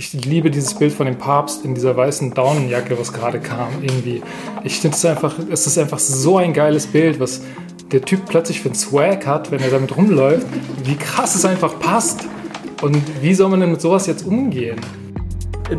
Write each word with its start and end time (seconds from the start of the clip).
Ich 0.00 0.12
liebe 0.12 0.48
dieses 0.48 0.74
Bild 0.74 0.92
von 0.92 1.06
dem 1.06 1.18
Papst 1.18 1.64
in 1.64 1.74
dieser 1.74 1.96
weißen 1.96 2.32
Daunenjacke, 2.32 2.96
was 2.96 3.12
gerade 3.12 3.40
kam. 3.40 3.82
Irgendwie. 3.82 4.22
Ich 4.62 4.78
finde 4.78 4.96
es 4.96 5.04
einfach, 5.04 5.34
es 5.50 5.66
ist 5.66 5.76
einfach 5.76 5.98
so 5.98 6.36
ein 6.36 6.52
geiles 6.52 6.86
Bild, 6.86 7.18
was 7.18 7.40
der 7.90 8.02
Typ 8.02 8.26
plötzlich 8.28 8.60
für 8.60 8.68
einen 8.68 8.76
Swag 8.76 9.26
hat, 9.26 9.50
wenn 9.50 9.58
er 9.58 9.70
damit 9.70 9.96
rumläuft. 9.96 10.46
Wie 10.84 10.94
krass 10.94 11.34
es 11.34 11.44
einfach 11.44 11.80
passt. 11.80 12.20
Und 12.80 13.02
wie 13.20 13.34
soll 13.34 13.48
man 13.48 13.58
denn 13.58 13.72
mit 13.72 13.80
sowas 13.80 14.06
jetzt 14.06 14.24
umgehen? 14.24 14.78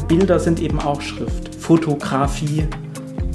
Bilder 0.09 0.37
sind 0.37 0.61
eben 0.61 0.81
auch 0.81 0.99
Schrift. 0.99 1.55
Fotografie, 1.55 2.67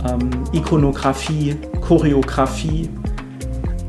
ähm, 0.06 0.28
Ikonografie, 0.52 1.56
Choreografie. 1.80 2.90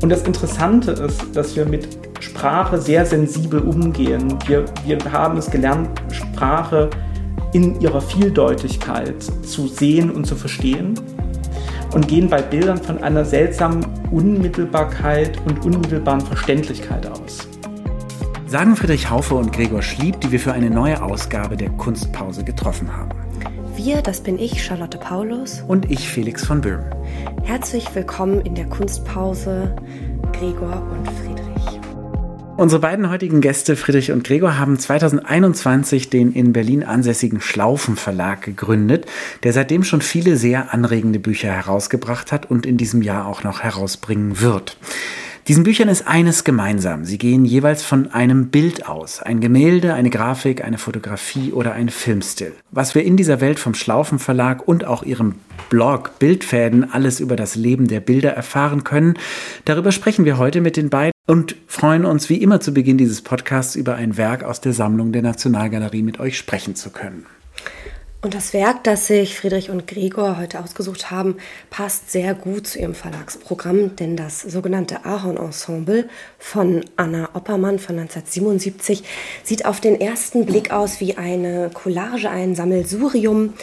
Und 0.00 0.08
das 0.08 0.22
Interessante 0.22 0.92
ist, 0.92 1.20
dass 1.34 1.56
wir 1.56 1.66
mit 1.66 2.05
Sprache 2.20 2.80
sehr 2.80 3.06
sensibel 3.06 3.60
umgehen. 3.60 4.38
Wir, 4.46 4.64
wir 4.84 4.98
haben 5.12 5.38
es 5.38 5.50
gelernt, 5.50 5.88
Sprache 6.10 6.90
in 7.52 7.80
ihrer 7.80 8.00
Vieldeutigkeit 8.00 9.22
zu 9.22 9.68
sehen 9.68 10.10
und 10.10 10.26
zu 10.26 10.36
verstehen 10.36 10.94
und 11.94 12.08
gehen 12.08 12.28
bei 12.28 12.42
Bildern 12.42 12.78
von 12.78 13.02
einer 13.02 13.24
seltsamen 13.24 13.86
Unmittelbarkeit 14.10 15.40
und 15.46 15.64
unmittelbaren 15.64 16.20
Verständlichkeit 16.20 17.06
aus. 17.06 17.48
Sagen 18.46 18.76
Friedrich 18.76 19.10
Haufe 19.10 19.34
und 19.34 19.52
Gregor 19.52 19.82
Schlieb, 19.82 20.20
die 20.20 20.30
wir 20.30 20.40
für 20.40 20.52
eine 20.52 20.70
neue 20.70 21.02
Ausgabe 21.02 21.56
der 21.56 21.70
Kunstpause 21.70 22.44
getroffen 22.44 22.94
haben. 22.94 23.10
Wir, 23.74 24.02
das 24.02 24.20
bin 24.20 24.38
ich, 24.38 24.64
Charlotte 24.64 24.98
Paulus. 24.98 25.62
Und 25.66 25.90
ich, 25.90 26.08
Felix 26.08 26.44
von 26.46 26.60
Böhm. 26.60 26.80
Herzlich 27.42 27.94
willkommen 27.94 28.40
in 28.42 28.54
der 28.54 28.66
Kunstpause, 28.66 29.74
Gregor 30.32 30.82
und 30.92 31.06
Friedrich. 31.10 31.25
Unsere 32.58 32.80
beiden 32.80 33.10
heutigen 33.10 33.42
Gäste, 33.42 33.76
Friedrich 33.76 34.12
und 34.12 34.24
Gregor, 34.24 34.58
haben 34.58 34.78
2021 34.78 36.08
den 36.08 36.32
in 36.32 36.54
Berlin 36.54 36.84
ansässigen 36.84 37.42
Schlaufen 37.42 37.96
Verlag 37.96 38.40
gegründet, 38.40 39.04
der 39.42 39.52
seitdem 39.52 39.84
schon 39.84 40.00
viele 40.00 40.38
sehr 40.38 40.72
anregende 40.72 41.18
Bücher 41.18 41.50
herausgebracht 41.50 42.32
hat 42.32 42.50
und 42.50 42.64
in 42.64 42.78
diesem 42.78 43.02
Jahr 43.02 43.26
auch 43.26 43.44
noch 43.44 43.60
herausbringen 43.60 44.40
wird. 44.40 44.78
Diesen 45.48 45.62
Büchern 45.62 45.88
ist 45.88 46.08
eines 46.08 46.42
gemeinsam. 46.42 47.04
Sie 47.04 47.18
gehen 47.18 47.44
jeweils 47.44 47.84
von 47.84 48.10
einem 48.10 48.48
Bild 48.48 48.88
aus. 48.88 49.22
Ein 49.22 49.38
Gemälde, 49.38 49.94
eine 49.94 50.10
Grafik, 50.10 50.64
eine 50.64 50.76
Fotografie 50.76 51.52
oder 51.52 51.72
ein 51.72 51.88
Filmstill. 51.88 52.52
Was 52.72 52.96
wir 52.96 53.04
in 53.04 53.16
dieser 53.16 53.40
Welt 53.40 53.60
vom 53.60 53.74
Schlaufen 53.74 54.18
Verlag 54.18 54.66
und 54.66 54.84
auch 54.84 55.04
ihrem 55.04 55.36
Blog 55.70 56.18
Bildfäden 56.18 56.92
alles 56.92 57.20
über 57.20 57.36
das 57.36 57.54
Leben 57.54 57.86
der 57.86 58.00
Bilder 58.00 58.32
erfahren 58.32 58.82
können, 58.82 59.14
darüber 59.64 59.92
sprechen 59.92 60.24
wir 60.24 60.36
heute 60.36 60.60
mit 60.60 60.76
den 60.76 60.90
beiden 60.90 61.12
und 61.28 61.54
freuen 61.68 62.04
uns 62.04 62.28
wie 62.28 62.42
immer 62.42 62.58
zu 62.60 62.74
Beginn 62.74 62.98
dieses 62.98 63.22
Podcasts 63.22 63.76
über 63.76 63.94
ein 63.94 64.16
Werk 64.16 64.42
aus 64.42 64.60
der 64.60 64.72
Sammlung 64.72 65.12
der 65.12 65.22
Nationalgalerie 65.22 66.02
mit 66.02 66.18
euch 66.18 66.36
sprechen 66.38 66.74
zu 66.74 66.90
können. 66.90 67.24
Und 68.26 68.34
das 68.34 68.52
Werk, 68.52 68.82
das 68.82 69.06
sich 69.06 69.38
Friedrich 69.38 69.70
und 69.70 69.86
Gregor 69.86 70.36
heute 70.36 70.58
ausgesucht 70.58 71.12
haben, 71.12 71.36
passt 71.70 72.10
sehr 72.10 72.34
gut 72.34 72.66
zu 72.66 72.80
ihrem 72.80 72.96
Verlagsprogramm, 72.96 73.94
denn 73.94 74.16
das 74.16 74.40
sogenannte 74.40 75.04
Ahorn-Ensemble 75.04 76.08
von 76.36 76.84
Anna 76.96 77.28
Oppermann 77.34 77.78
von 77.78 77.96
1977 77.96 79.04
sieht 79.44 79.64
auf 79.64 79.80
den 79.80 80.00
ersten 80.00 80.44
Blick 80.44 80.72
aus 80.72 80.98
wie 80.98 81.16
eine 81.16 81.70
Collage, 81.72 82.28
ein 82.28 82.56
Sammelsurium 82.56 83.54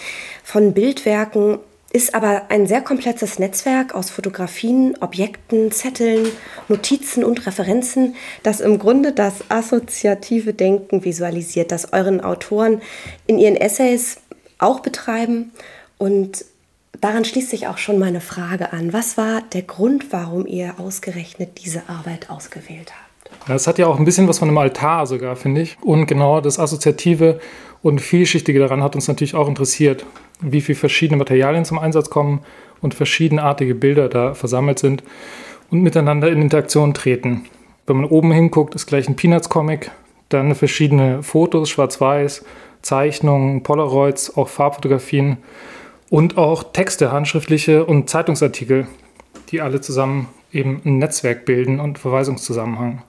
von 0.46 0.74
Bildwerken, 0.74 1.60
ist 1.92 2.16
aber 2.16 2.44
ein 2.48 2.66
sehr 2.66 2.82
komplexes 2.82 3.40
Netzwerk 3.40 3.94
aus 3.94 4.12
Fotografien, 4.12 4.96
Objekten, 5.02 5.74
Zetteln, 5.74 6.26
Notizen 6.70 7.26
und 7.26 7.46
Referenzen, 7.46 8.16
das 8.44 8.62
im 8.62 8.80
Grunde 8.80 9.12
das 9.12 9.44
assoziative 9.50 10.54
Denken 10.54 11.04
visualisiert, 11.04 11.72
das 11.74 11.92
euren 11.92 12.22
Autoren 12.22 12.82
in 13.28 13.38
ihren 13.38 13.58
Essays 13.58 14.22
auch 14.64 14.80
betreiben. 14.80 15.52
Und 15.98 16.46
daran 17.00 17.26
schließt 17.26 17.50
sich 17.50 17.68
auch 17.68 17.78
schon 17.78 18.00
meine 18.00 18.22
Frage 18.22 18.74
an. 18.74 18.94
Was 18.94 19.18
war 19.18 19.42
der 19.54 19.64
Grund, 19.64 20.12
warum 20.12 20.46
ihr 20.48 20.76
ausgerechnet 20.80 21.64
diese 21.64 21.88
Arbeit 21.88 22.30
ausgewählt 22.30 22.92
habt? 22.92 23.50
Das 23.50 23.68
hat 23.68 23.78
ja 23.78 23.88
auch 23.88 24.00
ein 24.00 24.06
bisschen 24.06 24.28
was 24.28 24.40
von 24.40 24.48
einem 24.48 24.58
Altar 24.58 25.06
sogar, 25.06 25.36
finde 25.36 25.62
ich. 25.62 25.78
Und 25.82 26.06
genau 26.08 26.40
das 26.42 26.60
Assoziative 26.60 27.40
und 27.82 28.00
Vielschichtige 28.00 28.60
daran 28.60 28.84
hat 28.84 28.96
uns 28.96 29.08
natürlich 29.08 29.36
auch 29.36 29.48
interessiert, 29.48 30.06
wie 30.40 30.62
viele 30.62 30.78
verschiedene 30.78 31.18
Materialien 31.18 31.66
zum 31.66 31.80
Einsatz 31.80 32.10
kommen 32.10 32.42
und 32.82 32.94
verschiedenartige 32.94 33.76
Bilder 33.76 34.10
da 34.10 34.34
versammelt 34.34 34.80
sind 34.80 35.04
und 35.72 35.82
miteinander 35.82 36.30
in 36.30 36.42
Interaktion 36.42 36.94
treten. 36.94 37.46
Wenn 37.86 37.98
man 37.98 38.06
oben 38.06 38.32
hinguckt, 38.32 38.76
ist 38.76 38.86
gleich 38.86 39.10
ein 39.10 39.16
Peanuts-Comic, 39.16 39.92
dann 40.30 40.56
verschiedene 40.56 41.24
Fotos, 41.24 41.70
schwarz-weiß, 41.70 42.46
Zeichnungen, 42.84 43.64
Polaroids, 43.64 44.38
auch 44.38 44.50
Farbfotografien 44.50 45.38
und 46.10 46.38
auch 46.38 46.64
Texte, 46.72 47.12
handschriftliche 47.12 47.86
und 47.86 48.10
Zeitungsartikel, 48.10 48.88
die 49.50 49.62
alle 49.62 49.82
zusammen 49.82 50.30
eben 50.52 50.82
ein 50.86 51.00
Netzwerk 51.00 51.46
bilden 51.46 51.80
und 51.80 51.98
Verweisungszusammenhang. 51.98 53.02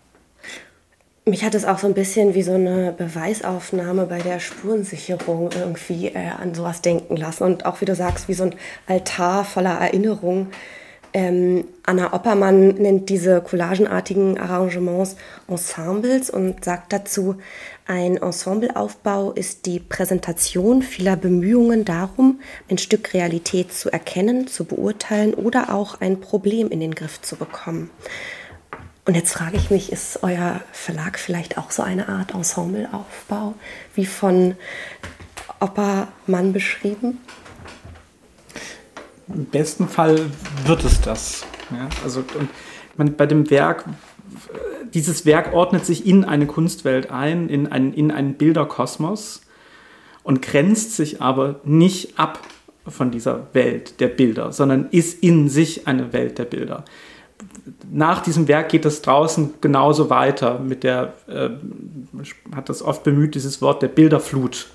Mich 1.27 1.43
hat 1.43 1.55
es 1.55 1.65
auch 1.65 1.79
so 1.79 1.87
ein 1.87 1.95
bisschen 1.95 2.35
wie 2.35 2.43
so 2.43 2.53
eine 2.53 2.93
Beweisaufnahme 2.93 4.05
bei 4.05 4.19
der 4.19 4.41
Spurensicherung 4.41 5.51
irgendwie 5.59 6.09
äh, 6.09 6.29
an 6.39 6.55
sowas 6.55 6.83
denken 6.83 7.17
lassen. 7.17 7.45
Und 7.45 7.65
auch, 7.65 7.81
wie 7.81 7.87
du 7.87 7.95
sagst, 7.95 8.29
wie 8.29 8.35
so 8.35 8.45
ein 8.45 8.55
Altar 8.87 9.45
voller 9.45 9.79
Erinnerungen. 9.81 10.49
Ähm, 11.15 11.65
Anna 11.85 12.13
Oppermann 12.13 12.75
nennt 12.75 13.09
diese 13.09 13.41
collagenartigen 13.41 14.37
Arrangements 14.37 15.17
Ensembles 15.49 16.29
und 16.29 16.63
sagt 16.63 16.93
dazu, 16.93 17.37
ein 17.87 18.17
Ensembleaufbau 18.17 19.33
ist 19.33 19.67
die 19.67 19.79
Präsentation 19.79 20.83
vieler 20.83 21.17
Bemühungen 21.17 21.85
darum, 21.85 22.41
ein 22.71 22.79
Stück 22.79 23.13
Realität 23.13 23.75
zu 23.75 23.91
erkennen, 23.91 24.47
zu 24.47 24.65
beurteilen 24.65 25.35
oder 25.35 25.75
auch 25.75 26.01
ein 26.01 26.21
Problem 26.21 26.71
in 26.71 26.81
den 26.81 26.95
Griff 26.95 27.21
zu 27.21 27.37
bekommen. 27.37 27.91
Und 29.05 29.17
jetzt 29.17 29.35
frage 29.35 29.59
ich 29.59 29.71
mich, 29.71 29.93
ist 29.93 30.21
euer 30.23 30.63
Verlag 30.73 31.19
vielleicht 31.19 31.59
auch 31.59 31.71
so 31.71 31.83
eine 31.83 32.09
Art 32.09 32.33
Ensembleaufbau 32.33 33.55
wie 33.95 34.07
von 34.07 34.57
Oppermann 35.61 36.55
beschrieben? 36.55 37.21
Im 39.29 39.45
besten 39.45 39.89
Fall 39.89 40.31
wird 40.65 40.85
es 40.85 41.03
das. 41.03 41.45
Ja, 41.71 41.89
also 42.03 42.25
man, 42.97 43.15
bei 43.15 43.27
dem 43.27 43.51
Werk, 43.51 43.85
dieses 44.93 45.27
Werk 45.27 45.53
ordnet 45.53 45.87
sich 45.87 46.07
in 46.07 46.25
eine 46.25 46.47
Kunstwelt 46.47 47.11
ein, 47.11 47.49
in, 47.49 47.71
ein, 47.71 47.93
in 47.93 48.11
einen 48.11 48.35
Bilderkosmos 48.35 49.43
und 50.23 50.43
grenzt 50.43 50.97
sich 50.97 51.21
aber 51.21 51.61
nicht 51.65 52.19
ab 52.19 52.39
von 52.87 53.11
dieser 53.11 53.49
Welt 53.53 54.01
der 54.01 54.09
Bilder, 54.09 54.53
sondern 54.53 54.89
ist 54.91 55.23
in 55.23 55.49
sich 55.49 55.87
eine 55.87 56.13
Welt 56.13 56.39
der 56.39 56.45
Bilder. 56.45 56.85
Nach 57.91 58.23
diesem 58.23 58.47
Werk 58.49 58.69
geht 58.69 58.85
es 58.85 59.03
draußen 59.03 59.55
genauso 59.61 60.11
weiter 60.11 60.59
mit 60.59 60.85
der, 60.85 61.15
äh, 61.27 61.51
hat 62.55 62.69
das 62.69 62.83
oft 62.83 63.05
bemüht, 63.05 63.35
dieses 63.35 63.61
Wort 63.63 63.83
der 63.83 63.89
Bilderflut 63.89 64.67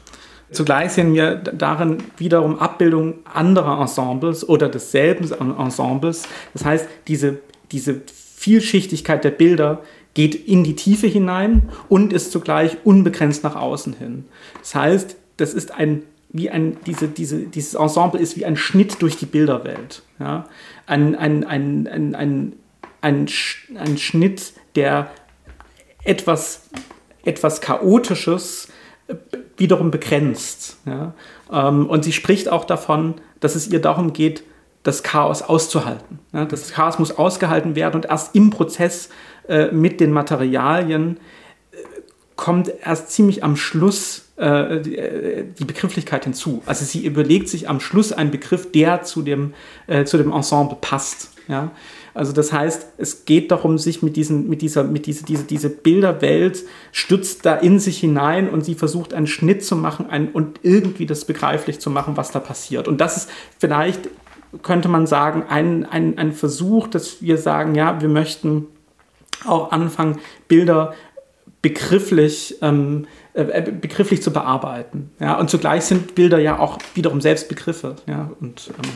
Zugleich 0.52 0.94
sehen 0.94 1.14
wir 1.14 1.36
darin 1.36 1.98
wiederum 2.18 2.58
Abbildungen 2.58 3.16
anderer 3.32 3.80
Ensembles 3.82 4.48
oder 4.48 4.68
desselben 4.68 5.32
Ensembles. 5.32 6.24
Das 6.54 6.66
heißt, 6.66 6.88
diese, 7.08 7.38
diese 7.72 8.02
Vielschichtigkeit 8.40 9.26
der 9.26 9.32
Bilder 9.32 9.84
geht 10.14 10.34
in 10.34 10.64
die 10.64 10.78
Tiefe 10.78 11.08
hinein 11.08 11.68
und 11.90 12.14
ist 12.14 12.32
zugleich 12.32 12.78
unbegrenzt 12.86 13.44
nach 13.44 13.58
außen 13.58 13.92
hin. 13.92 14.24
Das 14.60 14.76
heißt, 14.76 15.18
das 15.36 15.54
ist 15.54 15.72
ein, 15.74 16.04
wie 16.30 16.50
ein, 16.50 16.78
diese, 16.86 17.10
diese, 17.10 17.40
dieses 17.40 17.74
Ensemble 17.74 18.18
ist 18.18 18.38
wie 18.38 18.46
ein 18.46 18.56
Schnitt 18.56 19.02
durch 19.02 19.18
die 19.18 19.26
Bilderwelt. 19.26 20.04
Ja? 20.20 20.46
Ein, 20.86 21.16
ein, 21.16 21.44
ein, 21.44 21.88
ein, 21.88 22.16
ein, 22.16 22.54
ein, 23.02 23.30
ein 23.76 23.98
Schnitt, 23.98 24.54
der 24.76 25.12
etwas, 26.06 26.70
etwas 27.26 27.60
Chaotisches 27.60 28.70
wiederum 29.58 29.92
begrenzt. 29.92 30.78
Ja? 30.86 31.14
Ähm, 31.52 31.88
und 31.88 32.06
sie 32.06 32.14
spricht 32.14 32.48
auch 32.48 32.64
davon, 32.64 33.16
dass 33.42 33.56
es 33.56 33.68
ihr 33.68 33.82
darum 33.82 34.14
geht, 34.14 34.44
das 34.90 35.04
Chaos 35.04 35.44
auszuhalten. 35.44 36.20
Ja? 36.34 36.46
Das 36.46 36.72
Chaos 36.72 36.98
muss 36.98 37.12
ausgehalten 37.12 37.76
werden 37.76 37.96
und 37.96 38.06
erst 38.06 38.36
im 38.36 38.50
Prozess 38.50 39.10
äh, 39.48 39.72
mit 39.72 40.00
den 40.00 40.12
Materialien 40.12 41.18
äh, 41.72 41.76
kommt 42.36 42.74
erst 42.84 43.12
ziemlich 43.12 43.44
am 43.44 43.56
Schluss 43.56 44.30
äh, 44.38 44.82
die, 44.82 44.98
äh, 44.98 45.46
die, 45.60 45.66
Begrifflichkeit 45.66 46.24
hinzu. 46.24 46.64
Also 46.66 46.86
sie 46.86 47.06
überlegt 47.06 47.50
sich 47.50 47.70
am 47.70 47.80
Schluss 47.80 48.12
einen 48.12 48.32
Begriff, 48.32 48.72
der 48.72 49.04
zu 49.04 49.22
dem, 49.22 49.54
äh, 49.86 50.06
zu 50.06 50.18
dem 50.18 50.32
Ensemble 50.32 50.78
passt. 50.82 51.34
Ja? 51.48 51.72
Also 52.16 52.34
das 52.34 52.52
heißt, 52.52 52.88
es 52.98 53.26
geht 53.26 53.52
darum, 53.52 53.78
sich 53.78 54.02
mit, 54.02 54.16
diesen, 54.16 54.50
mit 54.50 54.64
dieser, 54.64 54.84
mit 54.84 55.06
diese, 55.06 55.24
diese, 55.24 55.44
diese 55.44 55.70
Bilderwelt 55.70 56.64
stützt 56.92 57.46
da 57.46 57.56
in 57.56 57.80
sich 57.80 58.00
hinein 58.00 58.50
und 58.50 58.66
sie 58.66 58.74
versucht 58.74 59.14
einen 59.14 59.28
Schnitt 59.28 59.64
zu 59.64 59.76
machen 59.76 60.10
ein, 60.10 60.30
und 60.30 60.62
irgendwie 60.64 61.06
das 61.06 61.26
begreiflich 61.26 61.80
zu 61.80 61.92
machen, 61.92 62.18
was 62.18 62.32
da 62.32 62.40
passiert. 62.40 62.88
Und 62.88 63.00
das 63.00 63.18
ist 63.18 63.30
vielleicht, 63.60 64.10
könnte 64.62 64.90
man 64.90 65.08
sagen, 65.08 65.44
ein, 65.48 65.86
ein, 65.86 66.18
ein 66.18 66.32
Versuch, 66.32 66.88
dass 66.88 67.22
wir 67.22 67.38
sagen, 67.38 67.76
ja, 67.76 68.02
wir 68.02 68.10
möchten 68.10 68.68
auch 69.46 69.72
anfangen, 69.72 70.20
Bilder 70.48 70.94
begrifflich 71.62 72.58
ähm, 72.62 73.06
äh, 73.34 73.62
begrifflich 73.62 74.22
zu 74.22 74.32
bearbeiten. 74.32 75.12
Ja? 75.20 75.38
Und 75.38 75.50
zugleich 75.50 75.86
sind 75.86 76.16
Bilder 76.16 76.40
ja 76.40 76.60
auch 76.60 76.80
wiederum 76.96 77.22
selbst 77.22 77.48
Begriffe. 77.48 77.96
Ja? 78.08 78.32
Und, 78.40 78.72
ähm, 78.76 78.92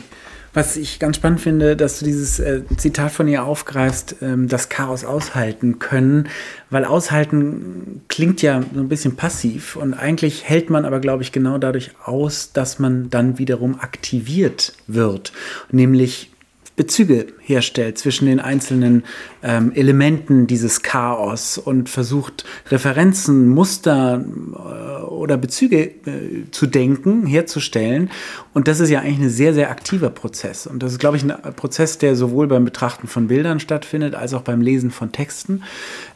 was 0.54 0.76
ich 0.76 1.00
ganz 1.00 1.16
spannend 1.16 1.40
finde, 1.40 1.76
dass 1.76 1.98
du 1.98 2.04
dieses 2.04 2.38
äh, 2.38 2.62
Zitat 2.76 3.10
von 3.10 3.28
ihr 3.28 3.44
aufgreifst, 3.44 4.16
ähm, 4.22 4.48
das 4.48 4.68
Chaos 4.68 5.04
aushalten 5.04 5.80
können, 5.80 6.28
weil 6.70 6.84
aushalten 6.84 8.02
klingt 8.08 8.40
ja 8.40 8.62
so 8.72 8.80
ein 8.80 8.88
bisschen 8.88 9.16
passiv 9.16 9.76
und 9.76 9.94
eigentlich 9.94 10.48
hält 10.48 10.70
man 10.70 10.84
aber, 10.84 11.00
glaube 11.00 11.24
ich, 11.24 11.32
genau 11.32 11.58
dadurch 11.58 11.90
aus, 12.04 12.52
dass 12.52 12.78
man 12.78 13.10
dann 13.10 13.38
wiederum 13.38 13.80
aktiviert 13.80 14.74
wird, 14.86 15.32
nämlich 15.70 16.30
Bezüge 16.76 17.26
herstellt 17.40 17.98
zwischen 17.98 18.26
den 18.26 18.40
einzelnen 18.40 19.04
ähm, 19.44 19.70
Elementen 19.74 20.48
dieses 20.48 20.82
Chaos 20.82 21.56
und 21.56 21.88
versucht 21.88 22.44
Referenzen, 22.68 23.48
Muster 23.48 24.24
äh, 24.24 25.02
oder 25.04 25.36
Bezüge 25.36 25.84
äh, 25.84 26.50
zu 26.50 26.66
denken, 26.66 27.26
herzustellen. 27.26 28.10
Und 28.54 28.66
das 28.66 28.80
ist 28.80 28.90
ja 28.90 29.00
eigentlich 29.00 29.20
ein 29.20 29.30
sehr, 29.30 29.54
sehr 29.54 29.70
aktiver 29.70 30.10
Prozess. 30.10 30.66
Und 30.66 30.82
das 30.82 30.92
ist, 30.92 30.98
glaube 30.98 31.16
ich, 31.16 31.22
ein 31.22 31.54
Prozess, 31.54 31.98
der 31.98 32.16
sowohl 32.16 32.48
beim 32.48 32.64
Betrachten 32.64 33.06
von 33.06 33.28
Bildern 33.28 33.60
stattfindet, 33.60 34.16
als 34.16 34.34
auch 34.34 34.42
beim 34.42 34.60
Lesen 34.60 34.90
von 34.90 35.12
Texten. 35.12 35.62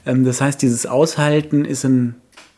Ähm, 0.07 0.25
das 0.25 0.41
heißt, 0.41 0.61
dieses 0.61 0.87
Aushalten 0.87 1.65
ist 1.65 1.85
ein 1.85 2.17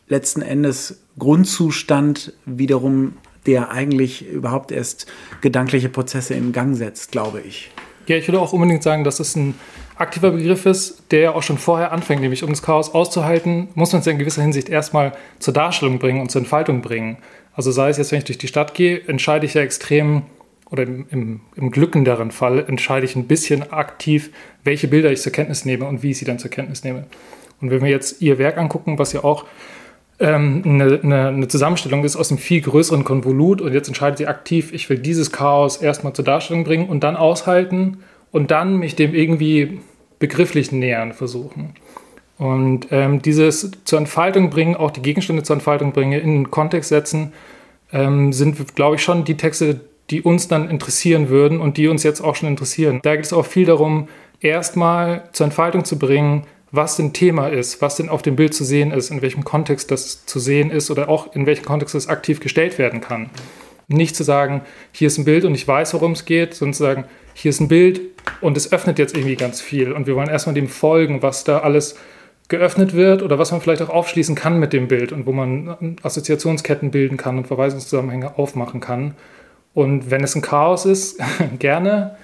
letzten 0.08 0.40
Endes 0.40 1.00
Grundzustand 1.18 2.32
wiederum 2.46 3.12
der 3.46 3.70
eigentlich 3.70 4.28
überhaupt 4.28 4.70
erst 4.70 5.06
gedankliche 5.40 5.88
Prozesse 5.88 6.34
in 6.34 6.52
Gang 6.52 6.76
setzt, 6.76 7.10
glaube 7.10 7.40
ich. 7.40 7.70
Ja, 8.10 8.16
ich 8.16 8.26
würde 8.26 8.40
auch 8.40 8.52
unbedingt 8.52 8.82
sagen, 8.82 9.04
dass 9.04 9.20
es 9.20 9.36
ein 9.36 9.54
aktiver 9.94 10.32
Begriff 10.32 10.66
ist, 10.66 11.12
der 11.12 11.36
auch 11.36 11.44
schon 11.44 11.58
vorher 11.58 11.92
anfängt, 11.92 12.22
nämlich 12.22 12.42
um 12.42 12.50
das 12.50 12.60
Chaos 12.60 12.92
auszuhalten, 12.92 13.68
muss 13.76 13.92
man 13.92 14.00
es 14.00 14.06
in 14.08 14.18
gewisser 14.18 14.42
Hinsicht 14.42 14.68
erstmal 14.68 15.12
zur 15.38 15.54
Darstellung 15.54 16.00
bringen 16.00 16.20
und 16.20 16.28
zur 16.28 16.40
Entfaltung 16.40 16.82
bringen. 16.82 17.18
Also 17.54 17.70
sei 17.70 17.88
es 17.88 17.98
jetzt, 17.98 18.10
wenn 18.10 18.18
ich 18.18 18.24
durch 18.24 18.38
die 18.38 18.48
Stadt 18.48 18.74
gehe, 18.74 19.00
entscheide 19.06 19.46
ich 19.46 19.54
ja 19.54 19.62
extrem, 19.62 20.22
oder 20.72 20.82
im, 20.82 21.06
im, 21.12 21.40
im 21.54 21.70
glückenderen 21.70 22.32
Fall, 22.32 22.64
entscheide 22.66 23.06
ich 23.06 23.14
ein 23.14 23.28
bisschen 23.28 23.70
aktiv, 23.70 24.32
welche 24.64 24.88
Bilder 24.88 25.12
ich 25.12 25.20
zur 25.20 25.30
Kenntnis 25.30 25.64
nehme 25.64 25.86
und 25.86 26.02
wie 26.02 26.10
ich 26.10 26.18
sie 26.18 26.24
dann 26.24 26.40
zur 26.40 26.50
Kenntnis 26.50 26.82
nehme. 26.82 27.06
Und 27.60 27.70
wenn 27.70 27.80
wir 27.80 27.90
jetzt 27.90 28.20
ihr 28.20 28.38
Werk 28.38 28.58
angucken, 28.58 28.98
was 28.98 29.12
ja 29.12 29.22
auch 29.22 29.44
ähm, 30.20 30.62
eine, 30.64 31.00
eine, 31.02 31.28
eine, 31.28 31.48
Zusammenstellung 31.48 32.04
ist 32.04 32.14
aus 32.14 32.30
einem 32.30 32.38
viel 32.38 32.60
größeren 32.60 33.04
Konvolut 33.04 33.60
und 33.60 33.72
jetzt 33.72 33.88
entscheidet 33.88 34.18
sie 34.18 34.26
aktiv, 34.26 34.72
ich 34.72 34.88
will 34.90 34.98
dieses 34.98 35.32
Chaos 35.32 35.78
erstmal 35.78 36.12
zur 36.12 36.24
Darstellung 36.24 36.64
bringen 36.64 36.88
und 36.88 37.02
dann 37.02 37.16
aushalten 37.16 37.98
und 38.30 38.50
dann 38.50 38.76
mich 38.76 38.96
dem 38.96 39.14
irgendwie 39.14 39.80
begrifflich 40.18 40.70
nähern 40.72 41.12
versuchen. 41.12 41.74
Und 42.38 42.88
ähm, 42.90 43.20
dieses 43.22 43.70
zur 43.84 43.98
Entfaltung 43.98 44.50
bringen, 44.50 44.76
auch 44.76 44.90
die 44.90 45.02
Gegenstände 45.02 45.42
zur 45.42 45.56
Entfaltung 45.56 45.92
bringen, 45.92 46.12
in 46.12 46.34
den 46.34 46.50
Kontext 46.50 46.90
setzen, 46.90 47.32
ähm, 47.92 48.32
sind, 48.32 48.76
glaube 48.76 48.96
ich, 48.96 49.02
schon 49.02 49.24
die 49.24 49.36
Texte, 49.36 49.80
die 50.10 50.22
uns 50.22 50.48
dann 50.48 50.70
interessieren 50.70 51.28
würden 51.28 51.60
und 51.60 51.76
die 51.76 51.88
uns 51.88 52.02
jetzt 52.02 52.20
auch 52.20 52.36
schon 52.36 52.48
interessieren. 52.48 53.00
Da 53.02 53.16
geht 53.16 53.24
es 53.24 53.32
auch 53.32 53.46
viel 53.46 53.66
darum, 53.66 54.08
erstmal 54.40 55.28
zur 55.32 55.44
Entfaltung 55.46 55.84
zu 55.84 55.98
bringen, 55.98 56.44
was 56.72 56.96
denn 56.96 57.12
Thema 57.12 57.48
ist, 57.48 57.82
was 57.82 57.96
denn 57.96 58.08
auf 58.08 58.22
dem 58.22 58.36
Bild 58.36 58.54
zu 58.54 58.64
sehen 58.64 58.92
ist, 58.92 59.10
in 59.10 59.22
welchem 59.22 59.44
Kontext 59.44 59.90
das 59.90 60.24
zu 60.26 60.38
sehen 60.38 60.70
ist 60.70 60.90
oder 60.90 61.08
auch 61.08 61.34
in 61.34 61.46
welchem 61.46 61.64
Kontext 61.64 61.94
es 61.94 62.08
aktiv 62.08 62.40
gestellt 62.40 62.78
werden 62.78 63.00
kann. 63.00 63.30
Nicht 63.88 64.14
zu 64.14 64.22
sagen, 64.22 64.62
hier 64.92 65.08
ist 65.08 65.18
ein 65.18 65.24
Bild 65.24 65.44
und 65.44 65.54
ich 65.54 65.66
weiß, 65.66 65.94
worum 65.94 66.12
es 66.12 66.24
geht, 66.24 66.54
sondern 66.54 66.74
zu 66.74 66.82
sagen, 66.84 67.04
hier 67.34 67.50
ist 67.50 67.60
ein 67.60 67.68
Bild 67.68 68.00
und 68.40 68.56
es 68.56 68.72
öffnet 68.72 68.98
jetzt 68.98 69.16
irgendwie 69.16 69.36
ganz 69.36 69.60
viel 69.60 69.92
und 69.92 70.06
wir 70.06 70.14
wollen 70.14 70.28
erstmal 70.28 70.54
dem 70.54 70.68
folgen, 70.68 71.22
was 71.22 71.42
da 71.42 71.58
alles 71.58 71.96
geöffnet 72.48 72.94
wird 72.94 73.22
oder 73.22 73.38
was 73.38 73.52
man 73.52 73.60
vielleicht 73.60 73.82
auch 73.82 73.88
aufschließen 73.88 74.34
kann 74.34 74.58
mit 74.58 74.72
dem 74.72 74.88
Bild 74.88 75.12
und 75.12 75.26
wo 75.26 75.32
man 75.32 75.96
Assoziationsketten 76.02 76.90
bilden 76.90 77.16
kann 77.16 77.38
und 77.38 77.46
Verweisungszusammenhänge 77.46 78.38
aufmachen 78.38 78.80
kann. 78.80 79.14
Und 79.72 80.10
wenn 80.10 80.22
es 80.22 80.34
ein 80.34 80.42
Chaos 80.42 80.84
ist, 80.84 81.20
gerne, 81.58 82.16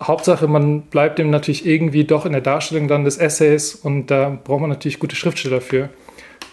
Hauptsache, 0.00 0.46
man 0.46 0.82
bleibt 0.82 1.18
dem 1.18 1.30
natürlich 1.30 1.66
irgendwie 1.66 2.04
doch 2.04 2.24
in 2.24 2.32
der 2.32 2.40
Darstellung 2.40 2.86
dann 2.86 3.04
des 3.04 3.16
Essays 3.16 3.74
und 3.74 4.06
da 4.06 4.38
braucht 4.42 4.60
man 4.60 4.70
natürlich 4.70 5.00
gute 5.00 5.16
Schriftsteller 5.16 5.60
für, 5.60 5.88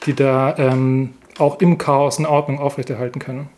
die 0.05 0.13
da 0.13 0.55
ähm, 0.57 1.13
auch 1.37 1.59
im 1.59 1.77
Chaos 1.77 2.17
eine 2.17 2.29
Ordnung 2.29 2.59
aufrechterhalten 2.59 3.19
können. 3.19 3.49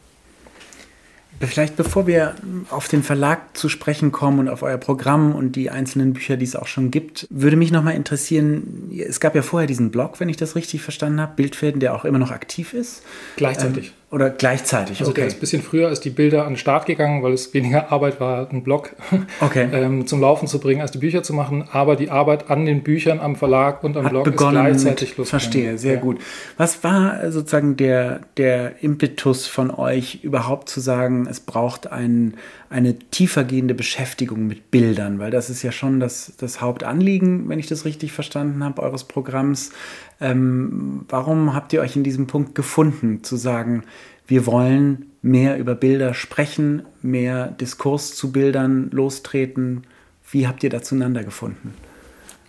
Vielleicht 1.40 1.76
bevor 1.76 2.08
wir 2.08 2.34
auf 2.72 2.88
den 2.88 3.04
Verlag 3.04 3.56
zu 3.56 3.70
sprechen 3.70 4.12
kommen 4.12 4.40
und 4.40 4.50
auf 4.50 4.64
euer 4.64 4.78
Programm 4.78 5.36
und 5.36 5.56
die 5.56 5.70
einzelnen 5.70 6.14
Bücher, 6.14 6.36
die 6.36 6.46
es 6.46 6.56
auch 6.56 6.66
schon 6.66 6.90
gibt, 6.90 7.28
würde 7.30 7.56
mich 7.56 7.72
nochmal 7.72 7.94
interessieren, 7.94 8.92
es 8.98 9.20
gab 9.20 9.36
ja 9.36 9.44
vorher 9.44 9.68
diesen 9.68 9.92
Blog, 9.92 10.20
wenn 10.20 10.30
ich 10.30 10.38
das 10.38 10.56
richtig 10.56 10.82
verstanden 10.82 11.22
habe, 11.22 11.36
Bildfäden, 11.36 11.80
der 11.80 11.94
auch 11.94 12.06
immer 12.06 12.18
noch 12.18 12.32
aktiv 12.32 12.74
ist. 12.74 13.04
Gleichzeitig. 13.36 13.88
Ähm, 13.88 13.94
oder 14.10 14.30
gleichzeitig, 14.30 15.02
also 15.02 15.12
okay. 15.12 15.22
der 15.22 15.28
ist 15.28 15.34
ein 15.36 15.40
bisschen 15.42 15.62
früher 15.62 15.90
als 15.90 16.00
die 16.00 16.12
Bilder 16.12 16.46
an 16.46 16.54
den 16.54 16.58
Start 16.58 16.86
gegangen, 16.86 17.24
weil 17.24 17.34
es 17.34 17.54
weniger 17.54 17.92
Arbeit 17.92 18.22
war, 18.22 18.50
einen 18.50 18.64
Blog 18.64 18.96
okay. 19.42 19.68
ähm, 19.74 20.08
zum 20.08 20.22
Laufen 20.22 20.48
zu 20.48 20.60
bringen, 20.60 20.80
als 20.80 20.92
die 20.92 21.00
Bücher 21.00 21.24
zu 21.24 21.34
machen. 21.34 21.68
Aber 21.74 21.98
die 21.98 22.10
Arbeit 22.10 22.50
an 22.50 22.66
den 22.66 22.84
Büchern, 22.84 23.20
am 23.20 23.36
Verlag 23.36 23.84
und 23.84 23.98
am 23.98 24.06
Hat 24.06 24.12
Blog 24.12 24.24
begonnen 24.24 24.66
ist 24.68 24.84
gleichzeitig 24.84 25.18
los. 25.18 25.30
Verstehe, 25.30 25.78
sehr 25.78 25.96
ja. 25.96 26.00
gut. 26.00 26.20
Was 26.56 26.86
war 26.86 27.32
sozusagen 27.34 27.76
der, 27.76 28.22
der 28.38 28.82
Impetus 28.82 29.46
von 29.46 29.72
euch, 29.72 30.24
überhaupt 30.24 30.70
zu 30.70 30.80
sagen, 30.80 31.28
es 31.30 31.42
braucht 31.42 31.92
ein, 31.92 32.36
eine 32.70 32.98
tiefergehende 32.98 33.74
Beschäftigung 33.74 34.48
mit 34.48 34.72
Bildern? 34.72 35.20
Weil 35.20 35.32
das 35.32 35.50
ist 35.50 35.64
ja 35.64 35.74
schon 35.74 36.00
das, 36.00 36.32
das 36.38 36.62
Hauptanliegen, 36.62 37.50
wenn 37.50 37.60
ich 37.60 37.68
das 37.68 37.84
richtig 37.84 38.14
verstanden 38.14 38.64
habe, 38.64 38.82
eures 38.82 39.04
Programms. 39.04 39.72
Ähm, 40.20 41.06
warum 41.10 41.54
habt 41.54 41.74
ihr 41.74 41.82
euch 41.82 41.96
in 41.96 42.04
diesem 42.04 42.28
Punkt 42.28 42.56
gefunden, 42.56 43.24
zu 43.24 43.36
sagen, 43.36 43.84
wir 44.26 44.46
wollen 44.46 45.12
mehr 45.22 45.58
über 45.58 45.76
Bilder 45.76 46.14
sprechen, 46.14 46.84
mehr 47.02 47.48
Diskurs 47.48 48.16
zu 48.16 48.32
Bildern 48.32 48.90
lostreten? 48.92 49.84
Wie 50.32 50.48
habt 50.48 50.64
ihr 50.64 50.70
da 50.70 50.82
zueinander 50.82 51.24
gefunden? 51.24 51.74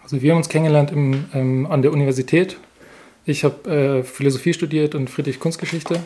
Also 0.02 0.22
wir 0.22 0.32
haben 0.32 0.38
uns 0.38 0.48
kennengelernt 0.48 0.90
im, 0.90 1.24
ähm, 1.34 1.66
an 1.66 1.82
der 1.82 1.92
Universität. 1.92 2.58
Ich 3.26 3.44
habe 3.44 3.70
äh, 3.70 4.02
Philosophie 4.02 4.54
studiert 4.54 4.94
und 4.94 5.10
Friedrich 5.10 5.38
Kunstgeschichte. 5.38 6.00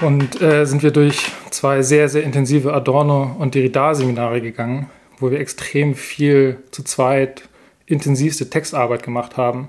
Und 0.00 0.42
äh, 0.42 0.66
sind 0.66 0.82
wir 0.82 0.90
durch 0.90 1.30
zwei 1.50 1.82
sehr, 1.82 2.08
sehr 2.08 2.24
intensive 2.24 2.74
Adorno- 2.74 3.36
und 3.38 3.54
Derrida-Seminare 3.54 4.40
gegangen, 4.40 4.90
wo 5.18 5.30
wir 5.30 5.38
extrem 5.38 5.94
viel 5.94 6.58
zu 6.72 6.82
zweit 6.82 7.48
intensivste 7.86 8.50
Textarbeit 8.50 9.04
gemacht 9.04 9.36
haben. 9.36 9.68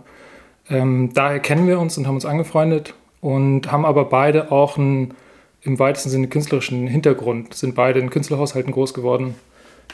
Ähm, 0.69 1.11
daher 1.13 1.39
kennen 1.39 1.67
wir 1.67 1.79
uns 1.79 1.97
und 1.97 2.07
haben 2.07 2.15
uns 2.15 2.25
angefreundet 2.25 2.93
und 3.21 3.71
haben 3.71 3.85
aber 3.85 4.05
beide 4.05 4.51
auch 4.51 4.77
einen 4.77 5.13
im 5.61 5.79
weitesten 5.79 6.09
Sinne 6.09 6.27
künstlerischen 6.27 6.87
Hintergrund, 6.87 7.53
sind 7.53 7.75
beide 7.75 7.99
in 7.99 8.09
Künstlerhaushalten 8.09 8.71
groß 8.71 8.93
geworden. 8.93 9.35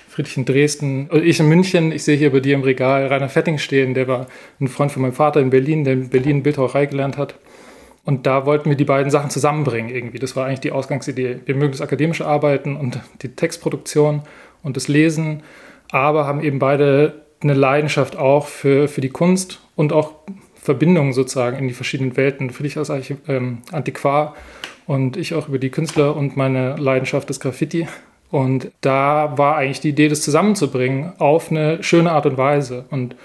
Friedrich 0.09 0.35
in 0.35 0.43
Dresden, 0.43 1.07
also 1.09 1.23
ich 1.23 1.39
in 1.39 1.47
München, 1.47 1.93
ich 1.93 2.03
sehe 2.03 2.17
hier 2.17 2.33
bei 2.33 2.41
dir 2.41 2.55
im 2.55 2.63
Regal 2.63 3.07
Rainer 3.07 3.29
Fetting 3.29 3.57
stehen, 3.57 3.93
der 3.93 4.09
war 4.09 4.27
ein 4.59 4.67
Freund 4.67 4.91
von 4.91 5.01
meinem 5.01 5.13
Vater 5.13 5.39
in 5.39 5.49
Berlin, 5.49 5.85
der 5.85 5.93
in 5.93 6.09
Berlin 6.09 6.43
Bildhauerei 6.43 6.85
gelernt 6.85 7.17
hat. 7.17 7.35
Und 8.03 8.25
da 8.25 8.45
wollten 8.45 8.69
wir 8.69 8.75
die 8.75 8.83
beiden 8.83 9.09
Sachen 9.09 9.29
zusammenbringen 9.29 9.93
irgendwie. 9.93 10.19
Das 10.19 10.35
war 10.35 10.47
eigentlich 10.47 10.59
die 10.59 10.71
Ausgangsidee. 10.71 11.39
Wir 11.45 11.55
mögen 11.55 11.71
das 11.71 11.81
akademische 11.81 12.25
Arbeiten 12.25 12.75
und 12.75 12.99
die 13.21 13.29
Textproduktion 13.29 14.23
und 14.63 14.75
das 14.75 14.89
Lesen, 14.89 15.43
aber 15.91 16.25
haben 16.25 16.43
eben 16.43 16.59
beide 16.59 17.21
eine 17.41 17.53
Leidenschaft 17.53 18.17
auch 18.17 18.47
für, 18.47 18.89
für 18.89 19.01
die 19.01 19.09
Kunst 19.09 19.61
und 19.75 19.93
auch 19.93 20.13
Verbindungen 20.61 21.13
sozusagen 21.13 21.57
in 21.57 21.67
die 21.67 21.73
verschiedenen 21.73 22.15
Welten. 22.15 22.51
Für 22.51 22.63
dich 22.63 22.77
als 22.77 22.89
Archiv 22.89 23.17
ähm, 23.27 23.59
Antiquar 23.71 24.35
und 24.85 25.17
ich 25.17 25.33
auch 25.33 25.47
über 25.47 25.57
die 25.57 25.71
Künstler 25.71 26.15
und 26.15 26.37
meine 26.37 26.75
Leidenschaft 26.75 27.29
des 27.29 27.39
Graffiti. 27.39 27.87
Und 28.29 28.71
da 28.81 29.37
war 29.37 29.57
eigentlich 29.57 29.81
die 29.81 29.89
Idee, 29.89 30.07
das 30.07 30.21
zusammenzubringen 30.21 31.13
auf 31.17 31.51
eine 31.51 31.83
schöne 31.83 32.11
Art 32.11 32.25
und 32.27 32.37
Weise. 32.37 32.85
Und 32.91 33.15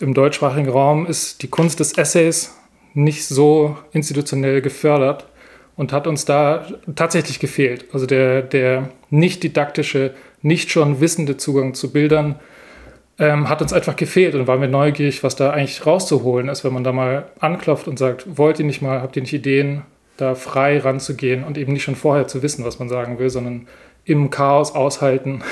im 0.00 0.14
deutschsprachigen 0.14 0.70
Raum 0.70 1.06
ist 1.06 1.42
die 1.42 1.48
Kunst 1.48 1.80
des 1.80 1.98
Essays 1.98 2.54
nicht 2.94 3.26
so 3.26 3.76
institutionell 3.92 4.62
gefördert 4.62 5.26
und 5.76 5.92
hat 5.92 6.06
uns 6.06 6.24
da 6.24 6.66
tatsächlich 6.94 7.40
gefehlt. 7.40 7.86
Also 7.92 8.06
der, 8.06 8.42
der 8.42 8.90
nicht 9.10 9.42
didaktische, 9.42 10.14
nicht 10.42 10.70
schon 10.70 11.00
wissende 11.00 11.36
Zugang 11.36 11.74
zu 11.74 11.92
Bildern 11.92 12.36
ähm, 13.18 13.48
hat 13.48 13.60
uns 13.62 13.72
einfach 13.72 13.96
gefehlt 13.96 14.34
und 14.34 14.46
waren 14.46 14.60
wir 14.60 14.68
neugierig, 14.68 15.22
was 15.24 15.36
da 15.36 15.50
eigentlich 15.50 15.84
rauszuholen 15.84 16.48
ist, 16.48 16.64
wenn 16.64 16.72
man 16.72 16.84
da 16.84 16.92
mal 16.92 17.26
anklopft 17.40 17.88
und 17.88 17.98
sagt, 17.98 18.38
wollt 18.38 18.58
ihr 18.58 18.64
nicht 18.64 18.80
mal, 18.80 19.02
habt 19.02 19.16
ihr 19.16 19.22
nicht 19.22 19.32
Ideen, 19.32 19.82
da 20.16 20.34
frei 20.34 20.78
ranzugehen 20.78 21.44
und 21.44 21.58
eben 21.58 21.72
nicht 21.72 21.82
schon 21.82 21.96
vorher 21.96 22.28
zu 22.28 22.42
wissen, 22.42 22.64
was 22.64 22.78
man 22.78 22.88
sagen 22.88 23.18
will, 23.18 23.30
sondern 23.30 23.66
im 24.04 24.30
Chaos 24.30 24.74
aushalten, 24.74 25.42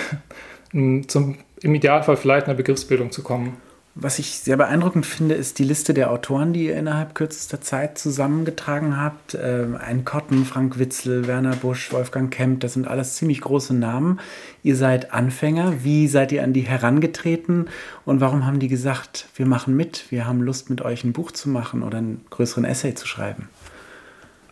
zum, 1.06 1.36
im 1.60 1.74
Idealfall 1.74 2.16
vielleicht 2.16 2.46
einer 2.46 2.56
Begriffsbildung 2.56 3.10
zu 3.10 3.22
kommen. 3.22 3.56
Was 3.98 4.18
ich 4.18 4.40
sehr 4.40 4.58
beeindruckend 4.58 5.06
finde, 5.06 5.34
ist 5.36 5.58
die 5.58 5.64
Liste 5.64 5.94
der 5.94 6.10
Autoren, 6.10 6.52
die 6.52 6.66
ihr 6.66 6.76
innerhalb 6.76 7.14
kürzester 7.14 7.62
Zeit 7.62 7.96
zusammengetragen 7.96 9.00
habt. 9.00 9.38
Ähm, 9.42 9.74
ein 9.74 10.04
Kotten, 10.04 10.44
Frank 10.44 10.78
Witzel, 10.78 11.26
Werner 11.26 11.56
Busch, 11.56 11.94
Wolfgang 11.94 12.30
Kemp, 12.30 12.60
das 12.60 12.74
sind 12.74 12.86
alles 12.86 13.14
ziemlich 13.14 13.40
große 13.40 13.74
Namen. 13.74 14.20
Ihr 14.62 14.76
seid 14.76 15.14
Anfänger. 15.14 15.82
Wie 15.82 16.08
seid 16.08 16.30
ihr 16.30 16.44
an 16.44 16.52
die 16.52 16.60
herangetreten 16.60 17.68
und 18.04 18.20
warum 18.20 18.44
haben 18.44 18.60
die 18.60 18.68
gesagt, 18.68 19.28
wir 19.34 19.46
machen 19.46 19.74
mit, 19.74 20.04
wir 20.10 20.26
haben 20.26 20.42
Lust 20.42 20.68
mit 20.68 20.82
euch 20.82 21.02
ein 21.02 21.14
Buch 21.14 21.32
zu 21.32 21.48
machen 21.48 21.82
oder 21.82 21.96
einen 21.96 22.22
größeren 22.28 22.66
Essay 22.66 22.94
zu 22.94 23.06
schreiben? 23.06 23.48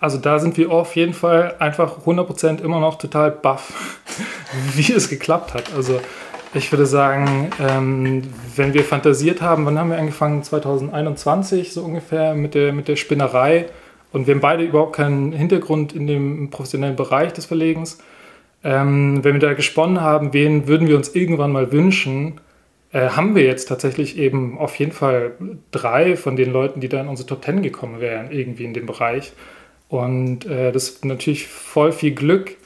Also 0.00 0.16
da 0.16 0.38
sind 0.38 0.56
wir 0.56 0.70
auf 0.70 0.96
jeden 0.96 1.12
Fall 1.12 1.56
einfach 1.58 2.06
100% 2.06 2.62
immer 2.62 2.80
noch 2.80 2.96
total 2.96 3.30
baff, 3.30 4.00
wie 4.74 4.90
es 4.90 5.10
geklappt 5.10 5.52
hat. 5.52 5.74
Also 5.74 6.00
ich 6.54 6.70
würde 6.70 6.86
sagen, 6.86 7.50
ähm, 7.60 8.22
wenn 8.56 8.74
wir 8.74 8.84
fantasiert 8.84 9.42
haben, 9.42 9.66
wann 9.66 9.78
haben 9.78 9.90
wir 9.90 9.98
angefangen? 9.98 10.42
2021 10.42 11.72
so 11.72 11.82
ungefähr 11.82 12.34
mit 12.34 12.54
der, 12.54 12.72
mit 12.72 12.88
der 12.88 12.96
Spinnerei. 12.96 13.66
Und 14.12 14.26
wir 14.26 14.34
haben 14.34 14.40
beide 14.40 14.62
überhaupt 14.62 14.94
keinen 14.94 15.32
Hintergrund 15.32 15.92
in 15.92 16.06
dem 16.06 16.50
professionellen 16.50 16.94
Bereich 16.94 17.32
des 17.32 17.46
Verlegens. 17.46 17.98
Ähm, 18.62 19.24
wenn 19.24 19.34
wir 19.34 19.40
da 19.40 19.54
gesponnen 19.54 20.00
haben, 20.00 20.32
wen 20.32 20.68
würden 20.68 20.86
wir 20.86 20.96
uns 20.96 21.14
irgendwann 21.14 21.52
mal 21.52 21.72
wünschen, 21.72 22.40
äh, 22.92 23.08
haben 23.08 23.34
wir 23.34 23.42
jetzt 23.42 23.66
tatsächlich 23.66 24.16
eben 24.16 24.56
auf 24.56 24.78
jeden 24.78 24.92
Fall 24.92 25.32
drei 25.72 26.16
von 26.16 26.36
den 26.36 26.52
Leuten, 26.52 26.80
die 26.80 26.88
da 26.88 27.00
in 27.00 27.08
unsere 27.08 27.28
Top 27.28 27.42
Ten 27.42 27.62
gekommen 27.62 28.00
wären, 28.00 28.30
irgendwie 28.30 28.64
in 28.64 28.72
dem 28.74 28.86
Bereich. 28.86 29.32
Und 29.88 30.46
äh, 30.46 30.70
das 30.70 30.90
ist 30.90 31.04
natürlich 31.04 31.48
voll 31.48 31.90
viel 31.90 32.14
Glück. 32.14 32.56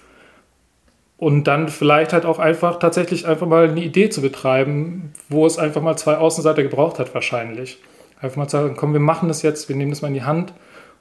Und 1.18 1.44
dann 1.44 1.68
vielleicht 1.68 2.12
halt 2.12 2.25
auch 2.25 2.38
einfach 2.38 2.78
tatsächlich 2.78 3.26
einfach 3.26 3.46
mal 3.46 3.68
eine 3.68 3.82
Idee 3.82 4.08
zu 4.08 4.22
betreiben, 4.22 5.12
wo 5.28 5.44
es 5.46 5.58
einfach 5.58 5.82
mal 5.82 5.96
zwei 5.96 6.16
Außenseiter 6.16 6.62
gebraucht 6.62 7.00
hat, 7.00 7.12
wahrscheinlich. 7.12 7.78
Einfach 8.20 8.37
mal 8.37 8.48
zu 8.48 8.56
sagen, 8.56 8.76
komm, 8.76 8.92
wir 8.92 9.00
machen 9.00 9.28
das 9.28 9.42
jetzt, 9.42 9.68
wir 9.68 9.75
nehmen 9.75 9.90
das 9.90 10.00
mal 10.00 10.08
in 10.08 10.14
die 10.14 10.22
Hand 10.22 10.52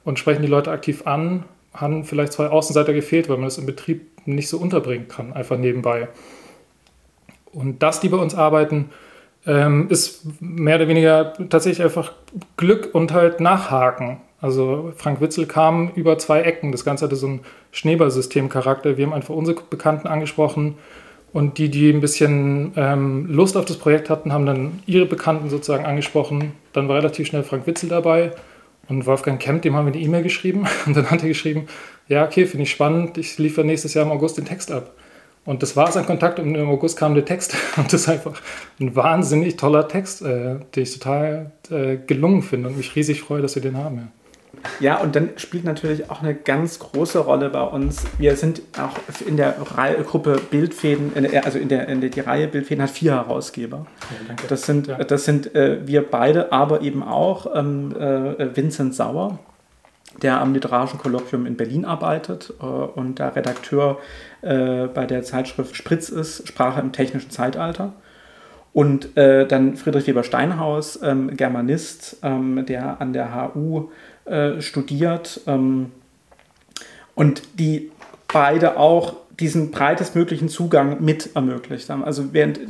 und 0.04 0.18
sprechen 0.18 0.42
die 0.42 0.48
Leute 0.48 0.72
aktiv 0.72 1.06
an. 1.06 1.44
Haben 1.72 2.04
vielleicht 2.04 2.32
zwei 2.32 2.48
Außenseiter 2.48 2.92
gefehlt, 2.92 3.28
weil 3.28 3.36
man 3.36 3.46
das 3.46 3.58
im 3.58 3.66
Betrieb 3.66 4.10
nicht 4.26 4.48
so 4.48 4.58
unterbringen 4.58 5.06
kann, 5.06 5.32
einfach 5.32 5.56
nebenbei. 5.56 6.08
Und 7.52 7.82
dass 7.82 8.00
die 8.00 8.08
bei 8.08 8.16
uns 8.16 8.34
arbeiten, 8.34 8.90
ähm, 9.46 9.88
ist 9.88 10.22
mehr 10.40 10.76
oder 10.76 10.88
weniger 10.88 11.32
tatsächlich 11.48 11.82
einfach 11.82 12.12
Glück 12.56 12.90
und 12.92 13.12
halt 13.12 13.40
Nachhaken. 13.40 14.20
Also 14.40 14.92
Frank 14.96 15.20
Witzel 15.20 15.46
kam 15.46 15.90
über 15.94 16.16
zwei 16.18 16.42
Ecken. 16.42 16.70
Das 16.72 16.84
Ganze 16.84 17.04
hatte 17.04 17.16
so 17.16 17.26
einen 17.26 17.40
Schneeballsystem-Charakter. 17.72 18.96
Wir 18.96 19.06
haben 19.06 19.12
einfach 19.12 19.34
unsere 19.34 19.60
Bekannten 19.68 20.06
angesprochen 20.06 20.76
und 21.32 21.58
die, 21.58 21.70
die 21.70 21.90
ein 21.90 22.00
bisschen 22.00 22.72
ähm, 22.76 23.26
Lust 23.26 23.56
auf 23.56 23.64
das 23.64 23.76
Projekt 23.76 24.10
hatten, 24.10 24.32
haben 24.32 24.46
dann 24.46 24.80
ihre 24.86 25.06
Bekannten 25.06 25.50
sozusagen 25.50 25.84
angesprochen. 25.84 26.52
Dann 26.72 26.88
war 26.88 26.96
relativ 26.96 27.26
schnell 27.26 27.42
Frank 27.42 27.66
Witzel 27.66 27.88
dabei 27.88 28.32
und 28.88 29.06
Wolfgang 29.06 29.40
Kemp, 29.40 29.62
dem 29.62 29.74
haben 29.74 29.86
wir 29.86 29.92
eine 29.92 30.02
E-Mail 30.02 30.22
geschrieben 30.22 30.66
und 30.86 30.96
dann 30.96 31.10
hat 31.10 31.22
er 31.22 31.28
geschrieben, 31.28 31.66
ja, 32.08 32.24
okay, 32.24 32.46
finde 32.46 32.62
ich 32.62 32.70
spannend, 32.70 33.18
ich 33.18 33.36
liefere 33.38 33.66
nächstes 33.66 33.94
Jahr 33.94 34.06
im 34.06 34.12
August 34.12 34.38
den 34.38 34.46
Text 34.46 34.72
ab. 34.72 34.94
Und 35.44 35.62
das 35.62 35.76
war 35.76 35.90
sein 35.90 36.04
Kontakt 36.04 36.38
und 36.38 36.54
im 36.54 36.68
August 36.68 36.98
kam 36.98 37.14
der 37.14 37.24
Text. 37.24 37.56
Und 37.78 37.90
das 37.90 38.02
ist 38.02 38.08
einfach 38.08 38.38
ein 38.80 38.94
wahnsinnig 38.94 39.56
toller 39.56 39.88
Text, 39.88 40.20
äh, 40.20 40.56
den 40.74 40.82
ich 40.82 40.98
total 40.98 41.52
äh, 41.70 41.96
gelungen 41.96 42.42
finde 42.42 42.68
und 42.68 42.76
mich 42.76 42.94
riesig 42.96 43.22
freue, 43.22 43.40
dass 43.40 43.54
wir 43.54 43.62
den 43.62 43.78
haben. 43.78 43.96
Ja. 43.96 44.08
Ja, 44.80 44.98
und 44.98 45.16
dann 45.16 45.30
spielt 45.36 45.64
natürlich 45.64 46.10
auch 46.10 46.22
eine 46.22 46.34
ganz 46.34 46.78
große 46.78 47.18
Rolle 47.18 47.50
bei 47.50 47.62
uns. 47.62 48.04
Wir 48.18 48.36
sind 48.36 48.62
auch 48.78 48.96
in 49.26 49.36
der 49.36 49.56
Reihe, 49.76 50.02
Gruppe 50.02 50.40
Bildfäden, 50.50 51.12
also 51.44 51.58
in 51.58 51.68
der, 51.68 51.88
in 51.88 52.00
der 52.00 52.10
die 52.10 52.20
Reihe 52.20 52.48
Bildfäden 52.48 52.82
hat 52.82 52.90
vier 52.90 53.12
Herausgeber. 53.12 53.86
Ja, 54.28 54.34
das 54.48 54.62
sind, 54.62 54.88
das 54.88 55.24
sind 55.24 55.54
äh, 55.54 55.86
wir 55.86 56.08
beide, 56.08 56.52
aber 56.52 56.82
eben 56.82 57.02
auch 57.02 57.46
ähm, 57.54 57.94
äh, 57.96 58.56
Vincent 58.56 58.94
Sauer, 58.94 59.38
der 60.22 60.40
am 60.40 60.54
Literarischen 60.54 60.98
Kolloquium 60.98 61.46
in 61.46 61.56
Berlin 61.56 61.84
arbeitet 61.84 62.52
äh, 62.60 62.64
und 62.64 63.20
da 63.20 63.28
Redakteur 63.28 63.98
äh, 64.42 64.86
bei 64.86 65.06
der 65.06 65.22
Zeitschrift 65.22 65.76
Spritz 65.76 66.08
ist, 66.08 66.46
Sprache 66.48 66.80
im 66.80 66.92
technischen 66.92 67.30
Zeitalter. 67.30 67.92
Und 68.72 69.16
äh, 69.16 69.46
dann 69.46 69.76
Friedrich 69.76 70.06
Weber 70.06 70.22
Steinhaus, 70.22 71.00
ähm, 71.02 71.36
Germanist, 71.36 72.18
ähm, 72.22 72.64
der 72.66 73.00
an 73.00 73.12
der 73.12 73.52
HU 73.54 73.88
äh, 74.30 74.60
studiert 74.60 75.40
ähm, 75.46 75.92
und 77.14 77.42
die 77.58 77.90
beide 78.28 78.76
auch 78.76 79.16
diesen 79.40 79.70
breitestmöglichen 79.70 80.48
Zugang 80.48 81.02
mit 81.02 81.36
ermöglicht 81.36 81.88
haben. 81.90 82.02
Also 82.02 82.32
während 82.32 82.60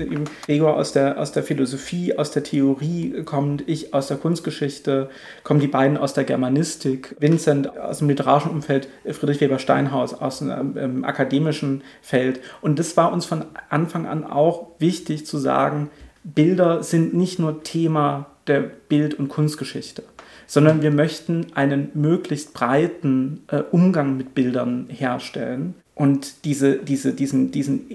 Gregor 0.45 0.77
aus 0.77 0.93
der, 0.93 1.19
aus 1.19 1.33
der 1.33 1.43
Philosophie, 1.43 2.17
aus 2.17 2.31
der 2.31 2.43
Theorie 2.45 3.23
kommt, 3.25 3.67
ich 3.67 3.95
aus 3.95 4.09
der 4.09 4.19
Kunstgeschichte, 4.19 5.09
kommen 5.45 5.61
die 5.61 5.67
beiden 5.67 5.97
aus 5.97 6.13
der 6.13 6.25
Germanistik, 6.25 7.17
Vincent 7.21 7.75
aus 7.79 7.99
dem 7.99 8.09
literarischen 8.09 8.51
Umfeld, 8.51 8.89
Friedrich 9.11 9.41
Weber 9.41 9.59
Steinhaus 9.59 10.13
aus 10.13 10.41
dem 10.41 10.77
ähm, 10.77 11.05
akademischen 11.05 11.83
Feld. 12.03 12.41
Und 12.61 12.79
das 12.79 12.97
war 12.99 13.13
uns 13.13 13.25
von 13.25 13.47
Anfang 13.71 14.07
an 14.07 14.25
auch 14.25 14.69
wichtig 14.79 15.25
zu 15.25 15.39
sagen, 15.39 15.91
Bilder 16.23 16.83
sind 16.83 17.15
nicht 17.15 17.39
nur 17.39 17.63
Thema 17.63 18.27
der 18.47 18.61
Bild- 18.61 19.15
und 19.15 19.29
Kunstgeschichte 19.29 20.03
sondern 20.49 20.81
wir 20.83 20.91
möchten 20.91 21.47
einen 21.55 21.91
möglichst 21.95 22.55
breiten 22.55 23.45
äh, 23.49 23.63
Umgang 23.71 24.17
mit 24.17 24.35
Bildern 24.35 24.87
herstellen. 24.89 25.75
Und 25.95 26.45
diese, 26.45 26.79
diese, 26.79 27.13
diesen, 27.13 27.51
diesen, 27.51 27.87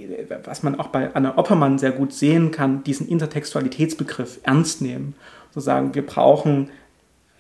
was 0.43 0.61
man 0.61 0.79
auch 0.79 0.87
bei 0.87 1.13
Anna 1.15 1.37
Oppermann 1.37 1.79
sehr 1.79 1.91
gut 1.91 2.13
sehen 2.13 2.51
kann, 2.51 2.83
diesen 2.83 3.07
Intertextualitätsbegriff 3.07 4.39
ernst 4.43 4.81
nehmen. 4.81 5.15
So 5.51 5.61
sagen, 5.61 5.95
wir 5.95 6.05
brauchen 6.05 6.69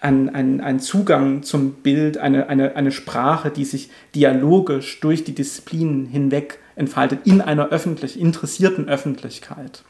einen, 0.01 0.61
einen, 0.61 0.79
Zugang 0.79 1.43
zum 1.43 1.73
Bild, 1.73 2.17
eine, 2.17 2.49
eine, 2.49 2.75
eine 2.75 2.91
Sprache, 2.91 3.51
die 3.51 3.65
sich 3.65 3.89
dialogisch 4.15 4.99
durch 4.99 5.23
die 5.23 5.35
Disziplinen 5.35 6.07
hinweg 6.07 6.59
entfaltet, 6.75 7.19
in 7.25 7.39
einer 7.39 7.69
öffentlich 7.69 8.19
interessierten 8.19 8.89
Öffentlichkeit. 8.89 9.83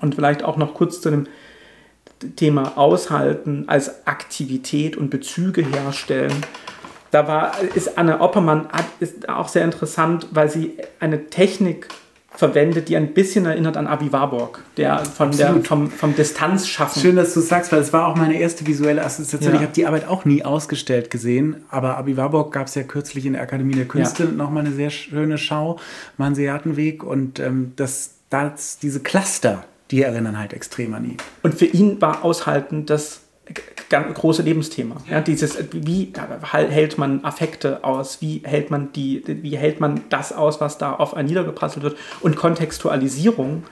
Und 0.00 0.14
vielleicht 0.14 0.44
auch 0.44 0.56
noch 0.56 0.74
kurz 0.74 1.00
zu 1.00 1.10
dem 1.10 1.26
Thema 2.36 2.76
Aushalten 2.76 3.64
als 3.68 4.06
Aktivität 4.06 4.96
und 4.96 5.10
Bezüge 5.10 5.64
herstellen. 5.64 6.44
Da 7.10 7.28
war, 7.28 7.52
ist 7.74 7.98
Anne 7.98 8.20
Oppermann 8.20 8.68
ist 8.98 9.28
auch 9.28 9.48
sehr 9.48 9.64
interessant, 9.64 10.28
weil 10.30 10.48
sie 10.50 10.78
eine 10.98 11.26
Technik 11.26 11.88
verwendet, 12.34 12.88
die 12.88 12.96
ein 12.96 13.12
bisschen 13.12 13.44
erinnert 13.44 13.76
an 13.76 13.86
Avi 13.86 14.10
Warburg, 14.12 14.62
der 14.76 15.04
von 15.04 15.30
der, 15.36 15.62
vom, 15.62 15.90
vom 15.90 16.16
Distanzschaffen. 16.16 17.02
Schön, 17.02 17.16
dass 17.16 17.34
du 17.34 17.40
sagst, 17.40 17.70
weil 17.72 17.80
es 17.80 17.92
war 17.92 18.08
auch 18.08 18.16
meine 18.16 18.38
erste 18.38 18.66
visuelle 18.66 19.04
Assoziation. 19.04 19.52
Ja. 19.52 19.60
Ich 19.60 19.62
habe 19.62 19.74
die 19.74 19.86
Arbeit 19.86 20.08
auch 20.08 20.24
nie 20.24 20.42
ausgestellt 20.42 21.10
gesehen, 21.10 21.56
aber 21.68 21.98
Avi 21.98 22.16
Warburg 22.16 22.52
gab 22.52 22.68
es 22.68 22.74
ja 22.74 22.82
kürzlich 22.82 23.26
in 23.26 23.34
der 23.34 23.42
Akademie 23.42 23.74
der 23.74 23.86
Künste 23.86 24.24
ja. 24.24 24.30
nochmal 24.30 24.64
eine 24.64 24.74
sehr 24.74 24.90
schöne 24.90 25.36
Schau, 25.36 25.78
Manseatenweg 26.16 27.04
und 27.04 27.38
ähm, 27.38 27.72
das, 27.76 28.14
das, 28.30 28.78
diese 28.78 29.00
Cluster, 29.00 29.64
die 29.92 30.02
erinnern 30.02 30.38
halt 30.38 30.52
extrem 30.52 30.94
an 30.94 31.04
ihn. 31.04 31.16
Und 31.42 31.54
für 31.54 31.66
ihn 31.66 32.00
war 32.00 32.24
Aushalten 32.24 32.86
das 32.86 33.20
große 33.90 34.42
Lebensthema. 34.42 34.96
Ja, 35.08 35.20
dieses, 35.20 35.58
wie 35.72 36.12
hält 36.50 36.96
man 36.96 37.24
Affekte 37.24 37.84
aus? 37.84 38.22
Wie 38.22 38.40
hält 38.44 38.70
man 38.70 38.92
die, 38.92 39.22
wie 39.26 39.56
hält 39.56 39.80
man 39.80 40.00
das 40.08 40.32
aus, 40.32 40.60
was 40.60 40.78
da 40.78 40.94
auf 40.94 41.14
einen 41.14 41.28
niedergeprasselt 41.28 41.84
wird? 41.84 41.98
Und 42.20 42.36
Kontextualisierung 42.36 43.64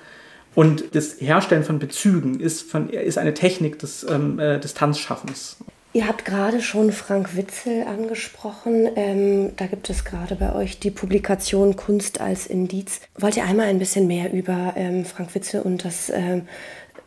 und 0.55 0.95
das 0.95 1.21
Herstellen 1.21 1.65
von 1.65 1.79
Bezügen 1.79 2.39
ist, 2.39 2.71
von, 2.71 2.91
ist 2.91 3.17
eine 3.17 3.33
Technik 3.33 3.79
des 3.79 4.05
ähm, 4.09 4.39
äh, 4.39 4.61
Distanzschaffens. 4.61 5.57
Ihr 5.93 6.07
habt 6.07 6.25
gerade 6.25 6.61
schon 6.63 6.93
Frank 6.93 7.37
Witzel 7.37 7.83
angesprochen. 7.83 8.89
Ähm, 8.95 9.57
da 9.57 9.67
gibt 9.67 9.91
es 9.91 10.05
gerade 10.05 10.37
bei 10.37 10.55
euch 10.55 10.79
die 10.79 10.93
Publikation 10.93 11.75
Kunst 11.75 12.21
als 12.21 12.47
Indiz. 12.47 13.01
Wollt 13.19 13.37
ihr 13.37 13.45
einmal 13.45 13.67
ein 13.67 13.81
bisschen 13.81 14.07
mehr 14.07 14.33
über 14.33 14.75
ähm, 14.77 15.05
Frank 15.05 15.35
Witzel 15.35 15.63
und 15.63 15.85
das, 15.85 16.09
ähm, 16.11 16.43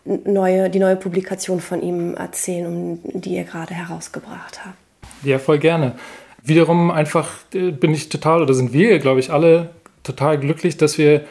neue, 0.05 0.69
die 0.69 0.79
neue 0.79 0.97
Publikation 0.97 1.61
von 1.61 1.81
ihm 1.81 2.15
erzählen, 2.15 2.65
um 2.65 2.99
die 3.21 3.35
ihr 3.35 3.45
gerade 3.45 3.73
herausgebracht 3.73 4.65
habt? 4.65 4.75
Ja, 5.23 5.39
voll 5.39 5.59
gerne. 5.59 5.95
Wiederum 6.43 6.91
einfach 6.91 7.31
äh, 7.53 7.71
bin 7.71 7.93
ich 7.93 8.09
total, 8.09 8.41
oder 8.41 8.53
sind 8.53 8.73
wir, 8.73 8.99
glaube 8.99 9.21
ich, 9.21 9.31
alle 9.31 9.69
total 10.03 10.37
glücklich, 10.37 10.75
dass 10.75 10.97
wir 10.97 11.23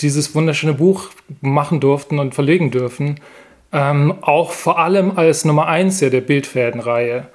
dieses 0.00 0.34
wunderschöne 0.34 0.74
Buch 0.74 1.10
machen 1.40 1.78
durften 1.78 2.18
und 2.18 2.34
verlegen 2.34 2.72
dürfen 2.72 3.20
ähm, 3.72 4.14
auch 4.20 4.52
vor 4.52 4.78
allem 4.78 5.16
als 5.16 5.44
Nummer 5.44 5.66
1 5.66 5.98
der 5.98 6.20
Bildfädenreihe, 6.20 7.26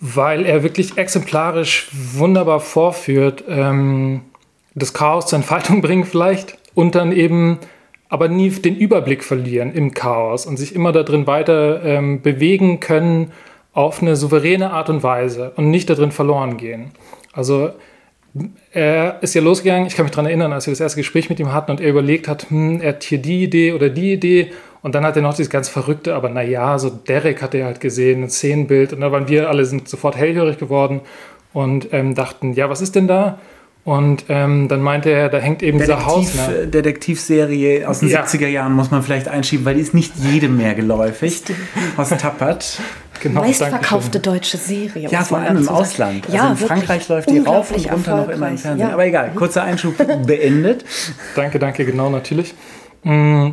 weil 0.00 0.44
er 0.44 0.62
wirklich 0.62 0.98
exemplarisch 0.98 1.88
wunderbar 1.92 2.60
vorführt, 2.60 3.44
ähm, 3.48 4.22
das 4.74 4.92
Chaos 4.92 5.26
zur 5.26 5.38
Entfaltung 5.38 5.80
bringen 5.82 6.04
vielleicht 6.04 6.58
und 6.74 6.94
dann 6.94 7.12
eben 7.12 7.58
aber 8.08 8.28
nie 8.28 8.50
den 8.50 8.76
Überblick 8.76 9.24
verlieren 9.24 9.72
im 9.72 9.94
Chaos 9.94 10.46
und 10.46 10.56
sich 10.56 10.74
immer 10.74 10.92
darin 10.92 11.26
weiter 11.26 11.82
ähm, 11.84 12.22
bewegen 12.22 12.80
können 12.80 13.32
auf 13.72 14.02
eine 14.02 14.14
souveräne 14.14 14.70
Art 14.70 14.88
und 14.88 15.02
Weise 15.02 15.52
und 15.56 15.70
nicht 15.70 15.90
darin 15.90 16.12
verloren 16.12 16.56
gehen. 16.56 16.92
Also 17.32 17.70
er 18.72 19.22
ist 19.22 19.34
ja 19.34 19.42
losgegangen, 19.42 19.86
ich 19.86 19.96
kann 19.96 20.04
mich 20.04 20.12
daran 20.12 20.26
erinnern, 20.26 20.52
als 20.52 20.66
wir 20.66 20.72
das 20.72 20.80
erste 20.80 21.00
Gespräch 21.00 21.28
mit 21.28 21.40
ihm 21.40 21.52
hatten 21.52 21.70
und 21.72 21.80
er 21.80 21.90
überlegt 21.90 22.28
hat, 22.28 22.50
hm, 22.50 22.80
er 22.80 22.90
hat 22.90 23.04
hier 23.04 23.18
die 23.18 23.44
Idee 23.44 23.72
oder 23.72 23.88
die 23.88 24.12
Idee 24.12 24.52
und 24.84 24.94
dann 24.94 25.06
hat 25.06 25.16
er 25.16 25.22
noch 25.22 25.32
dieses 25.32 25.48
ganz 25.48 25.70
Verrückte, 25.70 26.14
aber 26.14 26.28
naja, 26.28 26.78
so 26.78 26.90
Derek 26.90 27.40
hat 27.40 27.54
er 27.54 27.64
halt 27.64 27.80
gesehen, 27.80 28.22
ein 28.22 28.28
Szenenbild. 28.28 28.92
Und 28.92 29.00
da 29.00 29.10
waren 29.10 29.28
wir 29.28 29.48
alle 29.48 29.64
sind 29.64 29.88
sofort 29.88 30.14
hellhörig 30.14 30.58
geworden 30.58 31.00
und 31.54 31.88
ähm, 31.94 32.14
dachten, 32.14 32.52
ja, 32.52 32.68
was 32.68 32.82
ist 32.82 32.94
denn 32.94 33.08
da? 33.08 33.38
Und 33.84 34.26
ähm, 34.28 34.68
dann 34.68 34.82
meinte 34.82 35.08
er, 35.08 35.30
da 35.30 35.38
hängt 35.38 35.62
eben 35.62 35.78
Detektiv, 35.78 36.04
dieser 36.04 36.06
Haus. 36.06 36.34
Ne? 36.34 36.66
Detektivserie 36.66 37.88
aus 37.88 38.00
den 38.00 38.10
ja. 38.10 38.24
70er 38.24 38.46
Jahren 38.46 38.74
muss 38.74 38.90
man 38.90 39.02
vielleicht 39.02 39.26
einschieben, 39.26 39.64
weil 39.64 39.76
die 39.76 39.80
ist 39.80 39.94
nicht 39.94 40.16
jedem 40.16 40.58
mehr 40.58 40.74
geläufig. 40.74 41.44
aus 41.96 42.10
Tappert. 42.10 42.78
Genau, 43.22 43.40
meistverkaufte 43.40 44.20
deutsche 44.20 44.58
Serie. 44.58 45.08
Ja, 45.08 45.24
vor 45.24 45.38
allem 45.38 45.56
im 45.56 45.68
Ausland. 45.70 46.26
Also 46.26 46.36
ja, 46.36 46.50
in 46.50 46.56
Frankreich 46.58 47.08
läuft 47.08 47.30
die 47.30 47.38
rauf 47.38 47.70
und 47.70 47.90
runter 47.90 48.16
noch 48.18 48.28
immer 48.28 48.50
im 48.50 48.58
Fernsehen. 48.58 48.86
Ja. 48.86 48.92
Aber 48.92 49.06
egal, 49.06 49.30
kurzer 49.34 49.62
Einschub 49.62 49.94
beendet. 50.26 50.84
Danke, 51.34 51.58
danke, 51.58 51.86
genau, 51.86 52.10
natürlich. 52.10 52.54
Mm, 53.02 53.52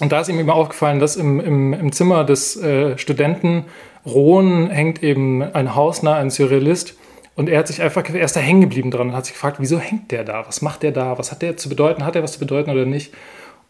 und 0.00 0.12
da 0.12 0.20
ist 0.20 0.28
ihm 0.28 0.38
immer 0.38 0.54
aufgefallen, 0.54 0.98
dass 0.98 1.16
im, 1.16 1.40
im, 1.40 1.72
im 1.72 1.92
Zimmer 1.92 2.24
des 2.24 2.56
äh, 2.56 2.96
Studenten 2.98 3.66
Rohn 4.06 4.68
hängt 4.70 5.02
eben 5.02 5.42
ein 5.42 5.74
Hausnah, 5.74 6.16
ein 6.16 6.30
Surrealist. 6.30 6.96
Und 7.34 7.48
er 7.48 7.60
hat 7.60 7.68
sich 7.68 7.80
einfach, 7.80 8.02
er 8.12 8.24
ist 8.24 8.36
da 8.36 8.40
hängen 8.40 8.60
geblieben 8.62 8.90
dran 8.90 9.08
und 9.08 9.16
hat 9.16 9.26
sich 9.26 9.34
gefragt, 9.34 9.56
wieso 9.58 9.78
hängt 9.78 10.10
der 10.10 10.24
da? 10.24 10.46
Was 10.46 10.60
macht 10.60 10.82
der 10.82 10.92
da? 10.92 11.18
Was 11.18 11.30
hat 11.30 11.42
der 11.42 11.56
zu 11.56 11.68
bedeuten? 11.68 12.04
Hat 12.04 12.16
er 12.16 12.22
was 12.22 12.32
zu 12.32 12.38
bedeuten 12.40 12.70
oder 12.70 12.84
nicht? 12.84 13.12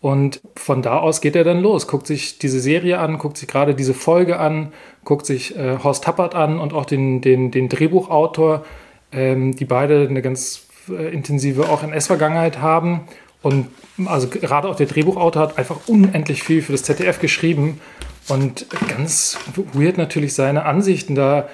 Und 0.01 0.41
von 0.57 0.83
da 0.83 0.99
aus 0.99 1.21
geht 1.21 1.37
er 1.37 1.45
dann 1.45 1.61
los, 1.61 1.87
guckt 1.87 2.09
sich 2.09 2.39
diese 2.39 2.59
Serie 2.59 2.99
an, 2.99 3.19
guckt 3.19 3.37
sich 3.37 3.47
gerade 3.47 3.77
diese 3.77 3.95
Folge 3.95 4.41
an, 4.41 4.73
guckt 5.05 5.27
sich 5.27 5.57
äh, 5.57 5.79
Horst 5.83 6.03
Tappert 6.03 6.35
an 6.35 6.59
und 6.59 6.73
auch 6.73 6.87
den, 6.87 7.21
den, 7.21 7.53
den 7.53 7.69
Drehbuchautor, 7.69 8.65
ähm, 9.13 9.55
die 9.55 9.65
beide 9.65 10.09
eine 10.09 10.21
ganz 10.21 10.67
äh, 10.89 11.15
intensive 11.15 11.69
auch 11.69 11.85
NS-Vergangenheit 11.85 12.61
haben. 12.61 13.03
Und 13.43 13.69
also 14.07 14.29
gerade 14.29 14.69
auch 14.69 14.77
der 14.77 14.87
Drehbuchautor 14.87 15.43
hat 15.43 15.59
einfach 15.59 15.89
unendlich 15.89 16.43
viel 16.43 16.63
für 16.63 16.73
das 16.73 16.85
ZDF 16.85 17.19
geschrieben 17.19 17.81
und 18.29 18.67
ganz 18.89 19.39
weird 19.73 19.99
natürlich 19.99 20.35
seine 20.35 20.65
Ansichten 20.65 21.15
da 21.15 21.49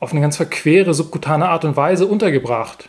auf 0.00 0.12
eine 0.12 0.20
ganz 0.20 0.36
verquere, 0.36 0.94
subkutane 0.94 1.48
Art 1.48 1.64
und 1.64 1.76
Weise 1.76 2.06
untergebracht. 2.06 2.88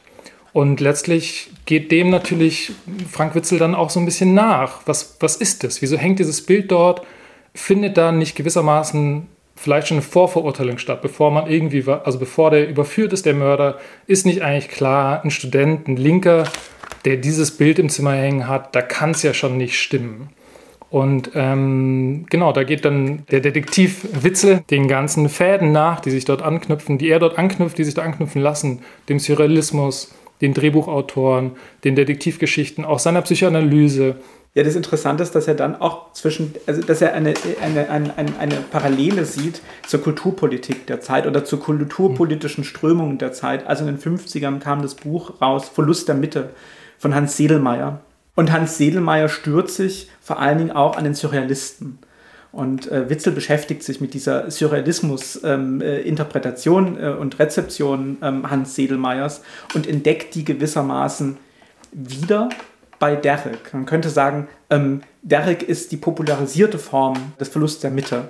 Und 0.53 0.79
letztlich 0.79 1.51
geht 1.65 1.91
dem 1.91 2.09
natürlich 2.09 2.71
Frank 3.11 3.35
Witzel 3.35 3.59
dann 3.59 3.75
auch 3.75 3.89
so 3.89 3.99
ein 3.99 4.05
bisschen 4.05 4.33
nach. 4.33 4.81
Was, 4.85 5.17
was 5.19 5.35
ist 5.35 5.63
das? 5.63 5.81
Wieso 5.81 5.97
hängt 5.97 6.19
dieses 6.19 6.45
Bild 6.45 6.71
dort? 6.71 7.05
Findet 7.53 7.97
da 7.97 8.11
nicht 8.11 8.35
gewissermaßen 8.35 9.27
vielleicht 9.55 9.87
schon 9.87 9.97
eine 9.97 10.03
Vorverurteilung 10.03 10.77
statt, 10.77 11.01
bevor 11.01 11.31
man 11.31 11.47
irgendwie, 11.47 11.83
also 11.87 12.19
bevor 12.19 12.51
der 12.51 12.69
überführt 12.69 13.11
ist, 13.11 13.25
der 13.25 13.33
Mörder, 13.33 13.79
ist 14.05 14.25
nicht 14.25 14.41
eigentlich 14.41 14.69
klar, 14.69 15.23
ein 15.23 15.31
Student, 15.31 15.87
ein 15.87 15.97
Linker, 15.97 16.45
der 17.07 17.15
dieses 17.15 17.51
Bild 17.51 17.79
im 17.79 17.87
Zimmer 17.87 18.11
hängen 18.11 18.49
hat, 18.49 18.75
da 18.75 18.81
kann 18.81 19.11
es 19.11 19.23
ja 19.23 19.33
schon 19.33 19.55
nicht 19.55 19.79
stimmen. 19.79 20.27
Und 20.89 21.31
ähm, 21.35 22.25
genau, 22.29 22.51
da 22.51 22.65
geht 22.65 22.83
dann 22.83 23.23
der 23.31 23.39
Detektiv 23.39 24.05
Witzel 24.11 24.65
den 24.69 24.89
ganzen 24.89 25.29
Fäden 25.29 25.71
nach, 25.71 26.01
die 26.01 26.11
sich 26.11 26.25
dort 26.25 26.41
anknüpfen, 26.41 26.97
die 26.97 27.07
er 27.07 27.19
dort 27.19 27.37
anknüpft, 27.37 27.77
die 27.77 27.85
sich 27.85 27.93
da 27.93 28.01
anknüpfen 28.01 28.41
lassen, 28.41 28.81
dem 29.07 29.19
Surrealismus, 29.19 30.13
den 30.41 30.53
Drehbuchautoren, 30.53 31.51
den 31.85 31.95
Detektivgeschichten, 31.95 32.83
auch 32.83 32.99
seiner 32.99 33.21
Psychoanalyse. 33.21 34.17
Ja, 34.53 34.63
das 34.63 34.75
Interessante 34.75 35.23
ist, 35.23 35.33
dass 35.33 35.47
er 35.47 35.55
dann 35.55 35.79
auch 35.79 36.11
zwischen, 36.11 36.55
also 36.65 36.81
dass 36.81 37.01
er 37.01 37.13
eine, 37.13 37.35
eine, 37.61 37.89
eine, 37.89 38.13
eine 38.37 38.55
Parallele 38.69 39.23
sieht 39.23 39.61
zur 39.85 40.01
Kulturpolitik 40.01 40.87
der 40.87 40.99
Zeit 40.99 41.25
oder 41.25 41.45
zur 41.45 41.61
kulturpolitischen 41.61 42.65
Strömungen 42.65 43.17
der 43.17 43.31
Zeit. 43.31 43.65
Also 43.65 43.87
in 43.87 43.95
den 43.95 44.19
50ern 44.19 44.59
kam 44.59 44.81
das 44.81 44.95
Buch 44.95 45.39
raus, 45.41 45.69
Verlust 45.69 46.09
der 46.09 46.15
Mitte 46.15 46.49
von 46.97 47.15
Hans 47.15 47.37
Sedelmeier. 47.37 48.01
Und 48.35 48.51
Hans 48.51 48.77
Sedelmeier 48.77 49.29
stört 49.29 49.71
sich 49.71 50.11
vor 50.21 50.39
allen 50.39 50.57
Dingen 50.59 50.71
auch 50.71 50.97
an 50.97 51.03
den 51.03 51.15
Surrealisten. 51.15 51.99
Und 52.51 52.91
äh, 52.91 53.09
Witzel 53.09 53.31
beschäftigt 53.33 53.83
sich 53.83 54.01
mit 54.01 54.13
dieser 54.13 54.49
Surrealismus-Interpretation 54.49 56.87
ähm, 56.87 56.97
äh, 56.97 57.09
äh, 57.09 57.13
und 57.13 57.37
Rezeption 57.39 58.17
ähm, 58.21 58.49
Hans 58.49 58.75
Sedelmeiers 58.75 59.41
und 59.75 59.85
entdeckt 59.87 60.33
die 60.35 60.45
gewissermaßen 60.45 61.37
wieder 61.91 62.47
bei 62.99 63.15
Derrick. 63.15 63.73
Man 63.73 63.85
könnte 63.85 64.09
sagen, 64.09 64.47
ähm, 64.69 65.01
Derrick 65.21 65.63
ist 65.63 65.91
die 65.91 65.97
popularisierte 65.97 66.79
Form 66.79 67.33
des 67.39 67.49
Verlusts 67.49 67.81
der 67.81 67.91
Mitte. 67.91 68.29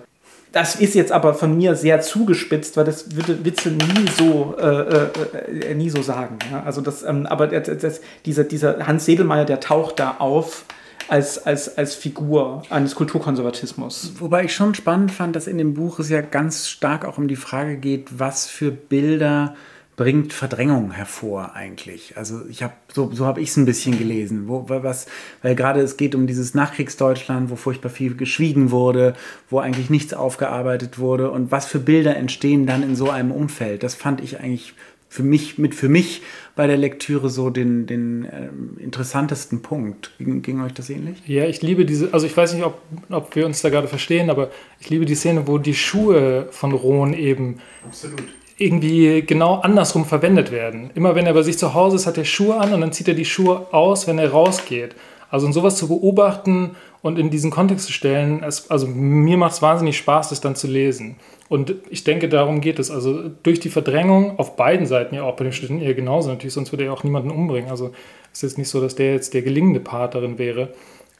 Das 0.51 0.75
ist 0.75 0.95
jetzt 0.95 1.11
aber 1.11 1.33
von 1.33 1.55
mir 1.57 1.75
sehr 1.75 2.01
zugespitzt, 2.01 2.77
weil 2.77 2.85
das 2.85 3.15
würde 3.15 3.43
Witzel 3.43 3.73
nie 3.73 4.07
so, 4.17 4.55
äh, 4.57 4.65
äh, 4.65 5.71
äh 5.71 5.75
nie 5.75 5.89
so 5.89 6.01
sagen. 6.01 6.39
Ja? 6.51 6.63
Also 6.63 6.81
das, 6.81 7.03
ähm, 7.03 7.25
aber 7.25 7.47
das, 7.47 7.77
das, 7.79 8.01
dieser, 8.25 8.43
dieser 8.43 8.87
Hans 8.87 9.05
Sedelmeier, 9.05 9.45
der 9.45 9.59
taucht 9.59 9.99
da 9.99 10.15
auf 10.19 10.65
als, 11.09 11.45
als, 11.45 11.77
als 11.77 11.95
Figur 11.95 12.63
eines 12.69 12.95
Kulturkonservatismus. 12.95 14.13
Wobei 14.19 14.45
ich 14.45 14.53
schon 14.53 14.75
spannend 14.75 15.11
fand, 15.11 15.35
dass 15.35 15.47
in 15.47 15.57
dem 15.57 15.73
Buch 15.73 15.99
es 15.99 16.09
ja 16.09 16.21
ganz 16.21 16.67
stark 16.67 17.05
auch 17.05 17.17
um 17.17 17.27
die 17.27 17.35
Frage 17.35 17.77
geht, 17.77 18.19
was 18.19 18.47
für 18.47 18.71
Bilder 18.71 19.55
bringt 19.97 20.31
Verdrängung 20.31 20.91
hervor 20.91 21.55
eigentlich. 21.55 22.15
Also 22.15 22.47
ich 22.49 22.63
habe 22.63 22.73
so 22.93 23.11
so 23.11 23.25
habe 23.25 23.41
ich 23.41 23.49
es 23.49 23.57
ein 23.57 23.65
bisschen 23.65 23.97
gelesen, 23.97 24.47
wo 24.47 24.65
was 24.69 25.07
weil 25.41 25.55
gerade 25.55 25.81
es 25.81 25.97
geht 25.97 26.15
um 26.15 26.27
dieses 26.27 26.53
Nachkriegsdeutschland, 26.53 27.49
wo 27.49 27.55
furchtbar 27.55 27.89
viel 27.89 28.15
geschwiegen 28.15 28.71
wurde, 28.71 29.15
wo 29.49 29.59
eigentlich 29.59 29.89
nichts 29.89 30.13
aufgearbeitet 30.13 30.99
wurde 30.99 31.31
und 31.31 31.51
was 31.51 31.65
für 31.65 31.79
Bilder 31.79 32.15
entstehen 32.15 32.67
dann 32.67 32.83
in 32.83 32.95
so 32.95 33.09
einem 33.09 33.31
Umfeld. 33.31 33.81
Das 33.83 33.95
fand 33.95 34.21
ich 34.21 34.39
eigentlich 34.39 34.75
für 35.09 35.23
mich, 35.23 35.57
mit 35.57 35.73
für 35.73 35.89
mich 35.89 36.21
bei 36.55 36.67
der 36.67 36.77
Lektüre 36.77 37.29
so 37.29 37.49
den, 37.49 37.87
den 37.87 38.27
ähm, 38.31 38.77
interessantesten 38.77 39.61
Punkt. 39.61 40.11
Ging, 40.17 40.41
ging, 40.41 40.61
euch 40.61 40.73
das 40.73 40.89
ähnlich? 40.89 41.17
Ja, 41.25 41.45
ich 41.45 41.61
liebe 41.61 41.85
diese, 41.85 42.13
also 42.13 42.27
ich 42.27 42.35
weiß 42.35 42.53
nicht, 42.53 42.65
ob, 42.65 42.81
ob 43.09 43.35
wir 43.35 43.45
uns 43.45 43.61
da 43.61 43.69
gerade 43.69 43.87
verstehen, 43.87 44.29
aber 44.29 44.51
ich 44.79 44.89
liebe 44.89 45.05
die 45.05 45.15
Szene, 45.15 45.47
wo 45.47 45.57
die 45.57 45.75
Schuhe 45.75 46.49
von 46.51 46.73
Rohn 46.73 47.13
eben 47.13 47.59
Absolut. 47.85 48.23
Irgendwie 48.57 49.21
genau 49.21 49.55
andersrum 49.55 50.05
verwendet 50.05 50.51
werden. 50.51 50.89
Immer 50.95 51.15
wenn 51.15 51.25
er 51.25 51.33
bei 51.33 51.43
sich 51.43 51.57
zu 51.57 51.73
Hause 51.73 51.97
ist, 51.97 52.07
hat 52.07 52.17
er 52.17 52.25
Schuhe 52.25 52.57
an 52.57 52.73
und 52.73 52.81
dann 52.81 52.91
zieht 52.91 53.07
er 53.07 53.13
die 53.13 53.25
Schuhe 53.25 53.67
aus, 53.71 54.07
wenn 54.07 54.17
er 54.17 54.31
rausgeht. 54.31 54.95
Also 55.29 55.45
und 55.45 55.53
sowas 55.53 55.75
zu 55.75 55.87
beobachten 55.87 56.75
und 57.01 57.19
in 57.19 57.29
diesen 57.29 57.51
Kontext 57.51 57.85
zu 57.85 57.91
stellen, 57.91 58.43
es, 58.43 58.71
also 58.71 58.87
mir 58.87 59.37
macht 59.37 59.53
es 59.53 59.61
wahnsinnig 59.61 59.97
Spaß, 59.97 60.29
das 60.29 60.41
dann 60.41 60.55
zu 60.55 60.67
lesen. 60.67 61.17
Und 61.49 61.75
ich 61.89 62.03
denke, 62.03 62.29
darum 62.29 62.61
geht 62.61 62.79
es. 62.79 62.91
Also 62.91 63.29
durch 63.43 63.59
die 63.59 63.69
Verdrängung 63.69 64.39
auf 64.39 64.55
beiden 64.55 64.85
Seiten, 64.85 65.15
ja 65.15 65.23
auch 65.23 65.35
bei 65.35 65.43
den 65.43 65.53
Studenten 65.53 65.83
eher 65.83 65.93
genauso 65.93 66.29
natürlich, 66.29 66.53
sonst 66.53 66.71
würde 66.71 66.85
er 66.85 66.93
auch 66.93 67.03
niemanden 67.03 67.31
umbringen. 67.31 67.69
Also 67.69 67.91
es 68.31 68.39
ist 68.39 68.51
jetzt 68.51 68.57
nicht 68.57 68.69
so, 68.69 68.81
dass 68.81 68.95
der 68.95 69.13
jetzt 69.13 69.33
der 69.33 69.41
gelingende 69.41 69.79
Part 69.79 70.15
darin 70.15 70.37
wäre. 70.37 70.69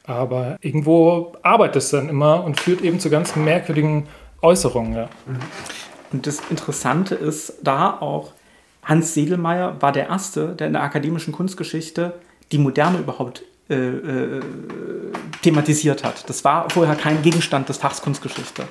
Aber 0.04 0.56
irgendwo 0.62 1.32
arbeitet 1.42 1.76
es 1.76 1.90
dann 1.90 2.08
immer 2.08 2.42
und 2.44 2.58
führt 2.58 2.80
eben 2.80 2.98
zu 2.98 3.10
ganz 3.10 3.36
merkwürdigen 3.36 4.08
Äußerungen. 4.40 4.94
Ja. 4.94 5.08
Und 6.12 6.26
das 6.26 6.40
Interessante 6.50 7.14
ist 7.14 7.54
da 7.62 7.98
auch, 8.00 8.32
Hans 8.82 9.12
Sedelmeier 9.14 9.76
war 9.80 9.92
der 9.92 10.08
Erste, 10.08 10.54
der 10.54 10.68
in 10.68 10.72
der 10.72 10.82
akademischen 10.82 11.32
Kunstgeschichte 11.32 12.14
die 12.52 12.58
Moderne 12.58 12.98
überhaupt 12.98 13.42
äh, 13.68 13.74
äh, 13.74 14.40
thematisiert 15.42 16.04
hat. 16.04 16.28
Das 16.28 16.42
war 16.44 16.70
vorher 16.70 16.96
kein 16.96 17.20
Gegenstand 17.20 17.68
des 17.68 17.76
Fachs 17.76 18.00
Kunstgeschichte. 18.00 18.66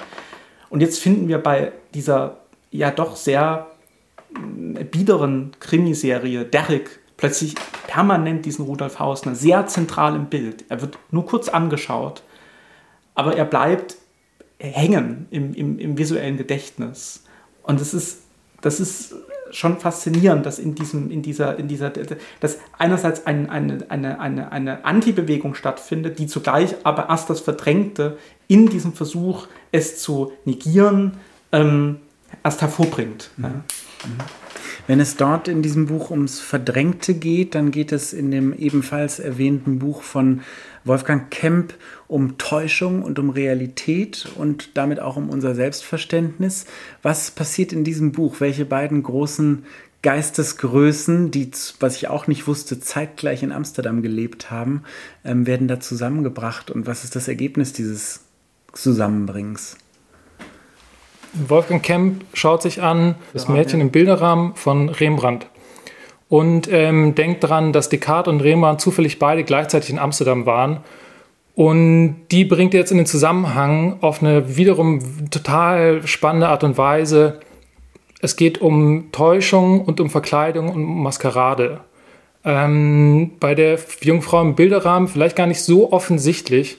Und 0.69 0.82
jetzt 0.82 1.00
finden 1.00 1.28
wir 1.28 1.38
bei 1.38 1.71
dieser 1.93 2.38
ja 2.71 2.89
doch 2.89 3.15
sehr 3.15 3.67
äh, 4.76 4.84
biederen 4.84 5.52
Krimiserie 5.60 6.45
Derrick 6.45 7.00
plötzlich 7.15 7.54
permanent 7.86 8.45
diesen 8.45 8.65
Rudolf 8.65 8.97
Hausner 8.97 9.36
sehr 9.36 9.67
zentral 9.67 10.15
im 10.15 10.28
Bild. 10.28 10.65
Er 10.69 10.82
wird 10.82 10.97
nur 11.12 11.28
kurz 11.28 11.47
angeschaut, 11.47 12.23
aber 13.13 13.36
er 13.36 13.45
bleibt 13.45 13.97
hängen 14.60 15.28
im, 15.30 15.54
im, 15.54 15.78
im 15.78 15.97
visuellen 15.97 16.38
Gedächtnis. 16.38 17.23
Und 17.67 17.80
das 17.80 17.93
ist, 17.93 18.19
das 18.62 18.80
ist 18.80 19.13
schon 19.51 19.80
faszinierend, 19.80 20.45
dass 20.45 20.60
in 20.60 20.75
diesem, 20.75 21.12
in 21.12 21.21
dieser, 21.21 21.58
in 21.58 21.67
dieser, 21.67 21.91
dass 22.39 22.58
einerseits 22.77 23.25
ein, 23.27 23.49
eine, 23.49 23.86
eine, 23.89 24.19
eine, 24.19 24.51
eine 24.51 24.86
Antibewegung 24.86 25.53
stattfindet, 25.56 26.19
die 26.19 26.27
zugleich 26.27 26.75
aber 26.84 27.10
erst 27.10 27.30
das 27.30 27.41
Verdrängte 27.41 28.17
in 28.47 28.67
diesem 28.67 28.93
Versuch, 28.93 29.47
es 29.71 30.01
zu 30.01 30.32
negieren, 30.45 31.17
ähm, 31.51 31.97
erst 32.43 32.62
hervorbringt. 32.62 33.30
Mhm. 33.38 33.43
Ja. 33.43 33.49
Mhm. 33.49 34.47
Wenn 34.88 35.02
es 35.02 35.17
dort 35.17 35.50
in 35.50 35.62
diesem 35.62 35.88
Buch 35.88 36.12
ums 36.12 36.39
Verdrängte 36.39 37.13
geht, 37.13 37.56
dann 37.56 37.71
geht 37.71 37.91
es 37.91 38.13
in 38.13 38.32
dem 38.32 38.54
ebenfalls 38.54 39.19
erwähnten 39.19 39.80
Buch 39.80 40.02
von 40.02 40.41
Wolfgang 40.86 41.30
Kemp 41.30 41.73
um 42.08 42.38
Täuschung 42.38 43.04
und 43.04 43.19
um 43.19 43.30
Realität 43.30 44.32
und 44.36 44.78
damit 44.78 45.02
auch 45.02 45.17
um 45.17 45.30
unser 45.30 45.56
Selbstverständnis. 45.56 46.65
Was 47.02 47.32
passiert 47.32 47.73
in 47.73 47.84
diesem 47.84 48.13
Buch? 48.13 48.39
Welche 48.39 48.63
beiden 48.63 49.04
großen 49.04 49.65
Geistesgrößen, 50.04 51.32
die, 51.32 51.52
was 51.82 51.97
ich 51.97 52.08
auch 52.08 52.28
nicht 52.28 52.47
wusste, 52.47 52.80
zeitgleich 52.80 53.43
in 53.43 53.52
Amsterdam 53.52 54.02
gelebt 54.02 54.52
haben, 54.52 54.84
ähm, 55.26 55.45
werden 55.45 55.67
da 55.67 55.82
zusammengebracht? 55.82 56.71
Und 56.71 56.88
was 56.88 57.04
ist 57.04 57.17
das 57.17 57.28
Ergebnis 57.28 57.73
dieses 57.73 58.21
Zusammenbringens? 58.71 59.76
Wolfgang 61.47 61.84
Kemp 61.84 62.23
schaut 62.34 62.62
sich 62.62 62.82
an 62.82 63.15
das 63.34 63.47
Mädchen 63.47 63.82
im 63.82 63.89
Bilderrahmen 63.89 64.56
von 64.56 64.89
Rembrandt 64.89 65.47
und 66.30 66.71
ähm, 66.71 67.15
denkt 67.15 67.43
daran, 67.43 67.73
dass 67.73 67.89
Descartes 67.89 68.32
und 68.32 68.41
Rembrandt 68.41 68.82
zufällig 68.82 69.19
beide 69.19 69.43
gleichzeitig 69.43 69.89
in 69.89 70.00
Amsterdam 70.00 70.45
waren. 70.45 70.80
Und 71.56 72.17
die 72.32 72.45
bringt 72.45 72.73
er 72.73 72.82
jetzt 72.82 72.91
in 72.91 72.97
den 72.97 73.08
Zusammenhang 73.08 73.97
auf 74.02 74.21
eine 74.21 74.58
wiederum 74.58 75.30
total 75.32 76.06
spannende 76.06 76.50
Art 76.50 76.63
und 76.63 76.78
Weise. 76.78 77.39
Es 78.21 78.36
geht 78.36 78.62
um 78.62 79.12
Täuschung 79.12 79.82
und 79.82 80.00
um 80.00 80.10
Verkleidung 80.10 80.69
und 80.69 80.84
um 80.84 81.04
Maskerade. 81.04 81.80
Ähm, 82.43 83.32
bei 83.39 83.56
der 83.56 83.80
Jungfrau 84.02 84.41
im 84.41 84.56
Bilderrahmen 84.56 85.08
vielleicht 85.08 85.36
gar 85.36 85.47
nicht 85.47 85.62
so 85.62 85.91
offensichtlich. 85.91 86.78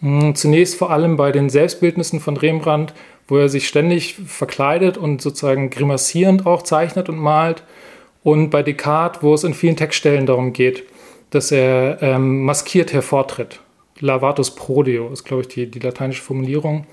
Hm, 0.00 0.34
zunächst 0.34 0.76
vor 0.76 0.90
allem 0.90 1.16
bei 1.16 1.32
den 1.32 1.50
Selbstbildnissen 1.50 2.20
von 2.20 2.36
Rembrandt, 2.36 2.94
wo 3.30 3.38
er 3.38 3.48
sich 3.48 3.68
ständig 3.68 4.16
verkleidet 4.26 4.98
und 4.98 5.22
sozusagen 5.22 5.70
grimassierend 5.70 6.46
auch 6.46 6.62
zeichnet 6.62 7.08
und 7.08 7.18
malt. 7.18 7.62
Und 8.22 8.50
bei 8.50 8.62
Descartes, 8.62 9.22
wo 9.22 9.32
es 9.32 9.44
in 9.44 9.54
vielen 9.54 9.76
Textstellen 9.76 10.26
darum 10.26 10.52
geht, 10.52 10.84
dass 11.30 11.52
er 11.52 12.02
ähm, 12.02 12.44
maskiert 12.44 12.92
hervortritt. 12.92 13.60
Lavatus 14.00 14.54
prodeo 14.54 15.08
ist, 15.10 15.24
glaube 15.24 15.42
ich, 15.42 15.48
die, 15.48 15.70
die 15.70 15.78
lateinische 15.78 16.22
Formulierung. 16.22 16.86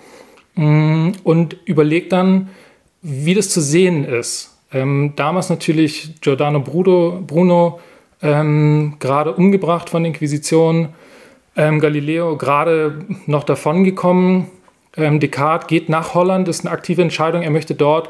Mm, 0.56 1.12
und 1.24 1.58
überlegt 1.66 2.12
dann, 2.12 2.50
wie 3.02 3.34
das 3.34 3.50
zu 3.50 3.62
sehen 3.62 4.06
ist. 4.06 4.58
Ähm, 4.72 5.14
damals 5.16 5.50
natürlich 5.50 6.20
Giordano 6.22 6.60
Bruno, 6.60 7.24
Bruno 7.26 7.80
ähm, 8.22 8.96
gerade 9.00 9.34
umgebracht 9.34 9.90
von 9.90 10.06
Inquisition, 10.06 10.90
ähm, 11.56 11.80
Galileo 11.80 12.38
gerade 12.38 13.06
noch 13.26 13.44
davongekommen. 13.44 14.48
Ähm, 14.98 15.20
Descartes 15.20 15.68
geht 15.68 15.90
nach 15.90 16.14
Holland, 16.14 16.48
ist 16.48 16.66
eine 16.66 16.72
aktive 16.72 17.02
Entscheidung. 17.02 17.44
Er 17.44 17.52
möchte 17.52 17.76
dort 17.76 18.10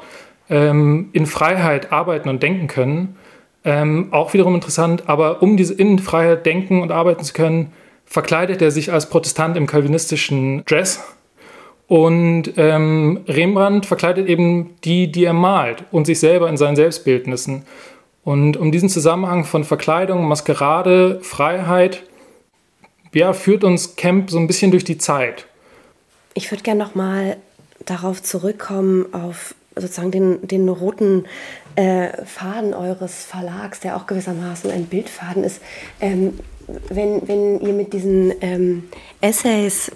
ähm, 0.50 1.10
in 1.14 1.26
Freiheit 1.26 1.92
arbeiten 1.92 2.30
und 2.30 2.42
denken 2.42 2.68
können. 2.68 3.18
Ähm, 3.66 4.08
auch 4.12 4.34
wiederum 4.34 4.56
interessant, 4.56 5.04
aber 5.08 5.42
um 5.42 5.58
diese 5.58 5.74
Innenfreiheit 5.74 6.46
denken 6.46 6.82
und 6.82 6.92
arbeiten 6.92 7.24
zu 7.24 7.34
können, 7.34 7.74
verkleidet 8.06 8.62
er 8.62 8.72
sich 8.72 8.94
als 8.94 9.10
Protestant 9.10 9.58
im 9.58 9.68
kalvinistischen 9.68 10.64
Dress. 10.66 11.04
Und 11.88 12.54
ähm, 12.58 13.22
Rembrandt 13.28 13.86
verkleidet 13.86 14.28
eben 14.28 14.76
die, 14.84 15.12
die 15.12 15.26
er 15.26 15.34
malt 15.34 15.84
und 15.92 16.06
sich 16.06 16.20
selber 16.20 16.50
in 16.50 16.58
seinen 16.58 16.76
Selbstbildnissen. 16.76 17.64
Und 18.24 18.58
um 18.58 18.72
diesen 18.72 18.90
Zusammenhang 18.90 19.46
von 19.46 19.64
Verkleidung, 19.64 20.28
Maskerade, 20.28 21.20
Freiheit, 21.22 22.04
ja, 23.14 23.34
führt 23.34 23.64
uns 23.64 23.96
Camp 23.96 24.30
so 24.30 24.38
ein 24.38 24.48
bisschen 24.48 24.72
durch 24.72 24.84
die 24.84 24.98
Zeit. 24.98 25.48
Ich 26.38 26.52
würde 26.52 26.62
gerne 26.62 26.84
nochmal 26.84 27.38
darauf 27.84 28.22
zurückkommen, 28.22 29.12
auf 29.12 29.56
sozusagen 29.76 30.12
den, 30.12 30.48
den 30.48 30.70
roten 30.70 31.26
äh, 31.76 32.10
Faden 32.26 32.76
eures 32.76 33.24
Verlags, 33.26 33.80
der 33.80 33.98
auch 33.98 34.06
gewissermaßen 34.06 34.70
ein 34.70 34.86
Bildfaden 34.86 35.44
ist. 35.44 35.64
Ähm, 36.00 36.38
wenn, 36.90 37.28
wenn 37.28 37.60
ihr 37.60 37.74
mit 37.74 37.92
diesen 37.92 38.36
ähm, 38.42 38.88
Essays, 39.20 39.92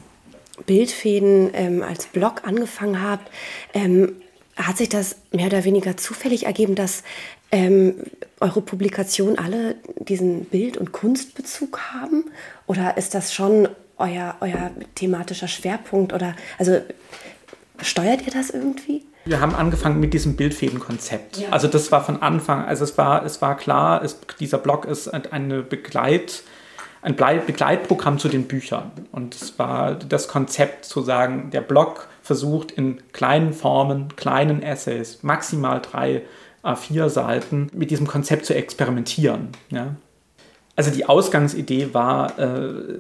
Bildfäden 0.66 1.52
ähm, 1.54 1.84
als 1.84 2.08
Blog 2.08 2.42
angefangen 2.44 3.04
habt, 3.04 3.30
ähm, 3.76 4.14
hat 4.56 4.78
sich 4.78 4.90
das 4.90 5.18
mehr 5.32 5.46
oder 5.46 5.64
weniger 5.64 5.96
zufällig 5.96 6.48
ergeben, 6.48 6.74
dass 6.74 7.04
ähm, 7.52 7.98
eure 8.40 8.64
Publikationen 8.64 9.38
alle 9.38 9.76
diesen 10.00 10.46
Bild- 10.46 10.78
und 10.78 10.92
Kunstbezug 10.92 11.80
haben? 11.94 12.32
Oder 12.66 12.98
ist 12.98 13.14
das 13.14 13.32
schon 13.32 13.68
euer, 14.02 14.36
euer 14.42 14.72
thematischer 14.96 15.48
Schwerpunkt? 15.48 16.14
Oder 16.14 16.36
also 16.58 16.82
steuert 17.82 18.26
ihr 18.26 18.34
das 18.34 18.50
irgendwie? 18.50 19.04
Wir 19.26 19.40
haben 19.40 19.54
angefangen 19.54 20.00
mit 20.00 20.14
diesem 20.14 20.36
Bildfädenkonzept. 20.36 21.38
Ja. 21.38 21.50
Also 21.50 21.68
das 21.68 21.92
war 21.92 22.04
von 22.04 22.22
Anfang, 22.22 22.66
also 22.66 22.84
es 22.84 22.98
war, 22.98 23.24
es 23.24 23.42
war 23.42 23.56
klar, 23.56 24.04
es, 24.04 24.20
dieser 24.40 24.58
Blog 24.58 24.86
ist 24.86 25.08
eine 25.10 25.62
Begleit, 25.62 26.44
ein 27.04 27.16
Begleitprogramm 27.16 28.18
zu 28.18 28.30
den 28.30 28.48
Büchern. 28.48 28.92
Und 29.12 29.36
es 29.36 29.60
war 29.60 29.96
das 29.96 30.28
Konzept 30.28 30.86
zu 30.86 31.02
sagen, 31.02 31.52
der 31.52 31.62
Blog 31.62 32.08
versucht 32.24 32.72
in 32.72 33.02
kleinen 33.14 33.54
Formen, 33.54 34.16
kleinen 34.16 34.64
Essays, 34.64 35.20
maximal 35.22 35.82
drei 35.82 36.24
A4-Seiten, 36.64 37.72
mit 37.74 37.92
diesem 37.92 38.08
Konzept 38.08 38.46
zu 38.46 38.56
experimentieren. 38.56 39.50
Ja? 39.70 39.96
Also 40.76 40.92
die 40.92 41.06
Ausgangsidee 41.06 41.94
war, 41.94 42.40
äh, 42.40 43.00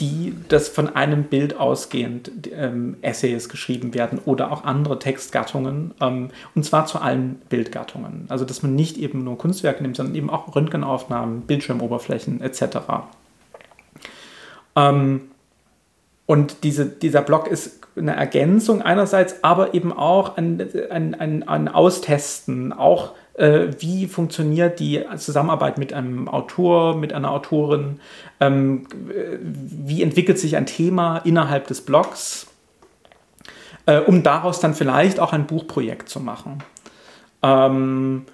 die, 0.00 0.34
dass 0.48 0.68
von 0.68 0.94
einem 0.94 1.24
Bild 1.24 1.58
ausgehend 1.58 2.30
ähm, 2.52 2.96
Essays 3.02 3.48
geschrieben 3.48 3.94
werden 3.94 4.18
oder 4.24 4.50
auch 4.50 4.64
andere 4.64 4.98
Textgattungen, 4.98 5.92
ähm, 6.00 6.30
und 6.54 6.64
zwar 6.64 6.86
zu 6.86 6.98
allen 6.98 7.36
Bildgattungen. 7.48 8.26
Also 8.28 8.44
dass 8.44 8.62
man 8.62 8.74
nicht 8.74 8.96
eben 8.96 9.24
nur 9.24 9.38
Kunstwerke 9.38 9.82
nimmt, 9.82 9.96
sondern 9.96 10.14
eben 10.14 10.30
auch 10.30 10.54
Röntgenaufnahmen, 10.54 11.42
Bildschirmoberflächen 11.42 12.40
etc. 12.40 12.78
Ähm, 14.76 15.22
und 16.26 16.62
diese, 16.64 16.86
dieser 16.86 17.22
Blog 17.22 17.48
ist 17.48 17.80
eine 17.96 18.14
Ergänzung 18.14 18.82
einerseits, 18.82 19.42
aber 19.42 19.74
eben 19.74 19.92
auch 19.92 20.36
ein, 20.36 20.64
ein, 20.90 21.14
ein, 21.14 21.42
ein 21.46 21.68
Austesten, 21.68 22.72
auch 22.72 23.14
wie 23.40 24.06
funktioniert 24.06 24.80
die 24.80 25.02
Zusammenarbeit 25.16 25.78
mit 25.78 25.92
einem 25.92 26.28
Autor, 26.28 26.96
mit 26.96 27.12
einer 27.12 27.30
Autorin, 27.30 28.00
ähm, 28.38 28.86
wie 29.42 30.02
entwickelt 30.02 30.38
sich 30.38 30.56
ein 30.56 30.66
Thema 30.66 31.18
innerhalb 31.18 31.66
des 31.66 31.80
Blogs, 31.80 32.48
äh, 33.86 33.98
um 33.98 34.22
daraus 34.22 34.60
dann 34.60 34.74
vielleicht 34.74 35.20
auch 35.20 35.32
ein 35.32 35.46
Buchprojekt 35.46 36.08
zu 36.08 36.20
machen. 36.20 36.62
Ähm, 37.42 38.26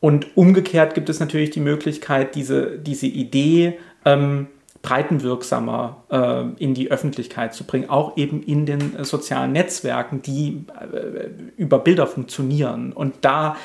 und 0.00 0.36
umgekehrt 0.36 0.94
gibt 0.94 1.08
es 1.08 1.20
natürlich 1.20 1.48
die 1.48 1.60
Möglichkeit, 1.60 2.34
diese, 2.34 2.78
diese 2.78 3.06
Idee 3.06 3.78
ähm, 4.04 4.48
breitenwirksamer 4.84 6.04
äh, 6.10 6.62
in 6.62 6.74
die 6.74 6.90
Öffentlichkeit 6.90 7.54
zu 7.54 7.64
bringen, 7.64 7.88
auch 7.88 8.16
eben 8.18 8.42
in 8.42 8.66
den 8.66 8.94
äh, 8.96 9.04
sozialen 9.04 9.50
Netzwerken, 9.52 10.20
die 10.20 10.66
äh, 10.78 11.30
über 11.56 11.78
Bilder 11.78 12.06
funktionieren. 12.06 12.92
Und 12.92 13.14
da 13.22 13.56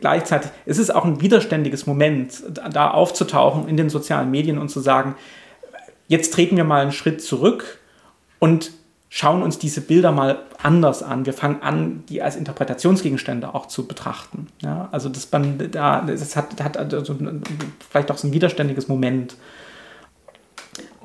gleichzeitig, 0.00 0.50
es 0.66 0.78
ist 0.78 0.92
auch 0.92 1.04
ein 1.04 1.20
widerständiges 1.20 1.86
Moment, 1.86 2.42
da 2.72 2.90
aufzutauchen 2.90 3.68
in 3.68 3.76
den 3.76 3.88
sozialen 3.88 4.32
Medien 4.32 4.58
und 4.58 4.68
zu 4.68 4.80
sagen, 4.80 5.14
jetzt 6.08 6.34
treten 6.34 6.56
wir 6.56 6.64
mal 6.64 6.82
einen 6.82 6.92
Schritt 6.92 7.22
zurück 7.22 7.78
und 8.40 8.72
schauen 9.08 9.44
uns 9.44 9.60
diese 9.60 9.80
Bilder 9.80 10.10
mal 10.10 10.40
anders 10.60 11.04
an. 11.04 11.24
Wir 11.24 11.34
fangen 11.34 11.62
an, 11.62 12.02
die 12.08 12.20
als 12.20 12.34
Interpretationsgegenstände 12.34 13.54
auch 13.54 13.66
zu 13.66 13.86
betrachten. 13.86 14.48
Ja, 14.60 14.88
also 14.90 15.08
das, 15.08 15.30
man, 15.30 15.70
da, 15.70 16.00
das 16.00 16.34
hat, 16.34 16.60
hat 16.60 16.76
also 16.76 17.16
vielleicht 17.88 18.10
auch 18.10 18.18
so 18.18 18.26
ein 18.26 18.32
widerständiges 18.32 18.88
Moment. 18.88 19.36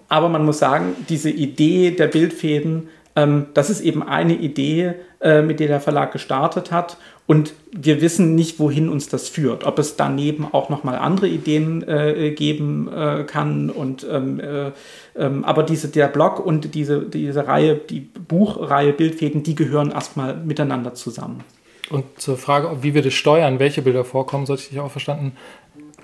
Aber 0.10 0.28
man 0.28 0.44
muss 0.44 0.60
sagen, 0.60 0.96
diese 1.08 1.30
Idee 1.30 1.92
der 1.92 2.08
Bildfäden, 2.08 2.90
ähm, 3.16 3.48
das 3.54 3.70
ist 3.70 3.82
eben 3.82 4.04
eine 4.04 4.34
Idee, 4.34 4.96
äh, 5.22 5.42
mit 5.42 5.60
der 5.60 5.68
der 5.68 5.80
Verlag 5.80 6.12
gestartet 6.12 6.72
hat. 6.72 6.98
Und 7.28 7.54
wir 7.72 8.02
wissen 8.02 8.34
nicht, 8.34 8.58
wohin 8.58 8.90
uns 8.90 9.08
das 9.08 9.30
führt. 9.30 9.64
Ob 9.64 9.78
es 9.78 9.96
daneben 9.96 10.48
auch 10.52 10.70
nochmal 10.70 10.98
andere 10.98 11.28
Ideen 11.28 11.88
äh, 11.88 12.32
geben 12.32 12.90
äh, 12.92 13.24
kann. 13.24 13.70
Und, 13.70 14.06
ähm, 14.12 14.40
äh, 14.40 14.72
ähm, 15.16 15.46
aber 15.46 15.62
diese, 15.62 15.90
der 15.90 16.08
Blog 16.08 16.44
und 16.44 16.74
diese, 16.74 17.02
diese 17.02 17.46
Reihe, 17.46 17.76
die 17.76 18.00
Buchreihe 18.00 18.94
Bildfäden, 18.94 19.44
die 19.44 19.54
gehören 19.54 19.92
erstmal 19.92 20.38
miteinander 20.38 20.96
zusammen. 20.96 21.44
Und 21.92 22.06
zur 22.18 22.38
Frage, 22.38 22.78
wie 22.82 22.94
wir 22.94 23.02
das 23.02 23.14
steuern, 23.14 23.60
welche 23.60 23.82
Bilder 23.82 24.06
vorkommen, 24.06 24.46
sollte 24.46 24.64
ich 24.72 24.80
auch 24.80 24.92
verstanden 24.92 25.34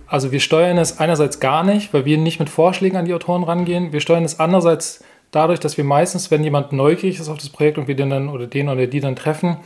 also 0.08 0.32
wir 0.32 0.40
steuern 0.40 0.78
es 0.78 1.00
einerseits 1.00 1.40
gar 1.40 1.64
nicht, 1.64 1.94
weil 1.94 2.06
wir 2.06 2.18
nicht 2.18 2.40
mit 2.40 2.50
Vorschlägen 2.50 2.98
an 2.98 3.06
die 3.06 3.14
Autoren 3.14 3.44
rangehen. 3.44 3.92
Wir 3.92 4.02
steuern 4.02 4.24
es 4.24 4.40
andererseits 4.40 5.04
dadurch, 5.32 5.60
dass 5.60 5.78
wir 5.78 5.84
meistens, 5.84 6.32
wenn 6.32 6.44
jemand 6.44 6.72
neugierig 6.72 7.20
ist 7.20 7.30
auf 7.30 7.38
das 7.38 7.50
Projekt 7.50 7.78
und 7.78 7.88
wir 7.88 7.96
den 7.96 8.10
dann 8.10 8.30
oder 8.30 8.48
den 8.48 8.70
oder 8.70 8.88
die 8.88 9.00
dann 9.00 9.16
treffen 9.16 9.58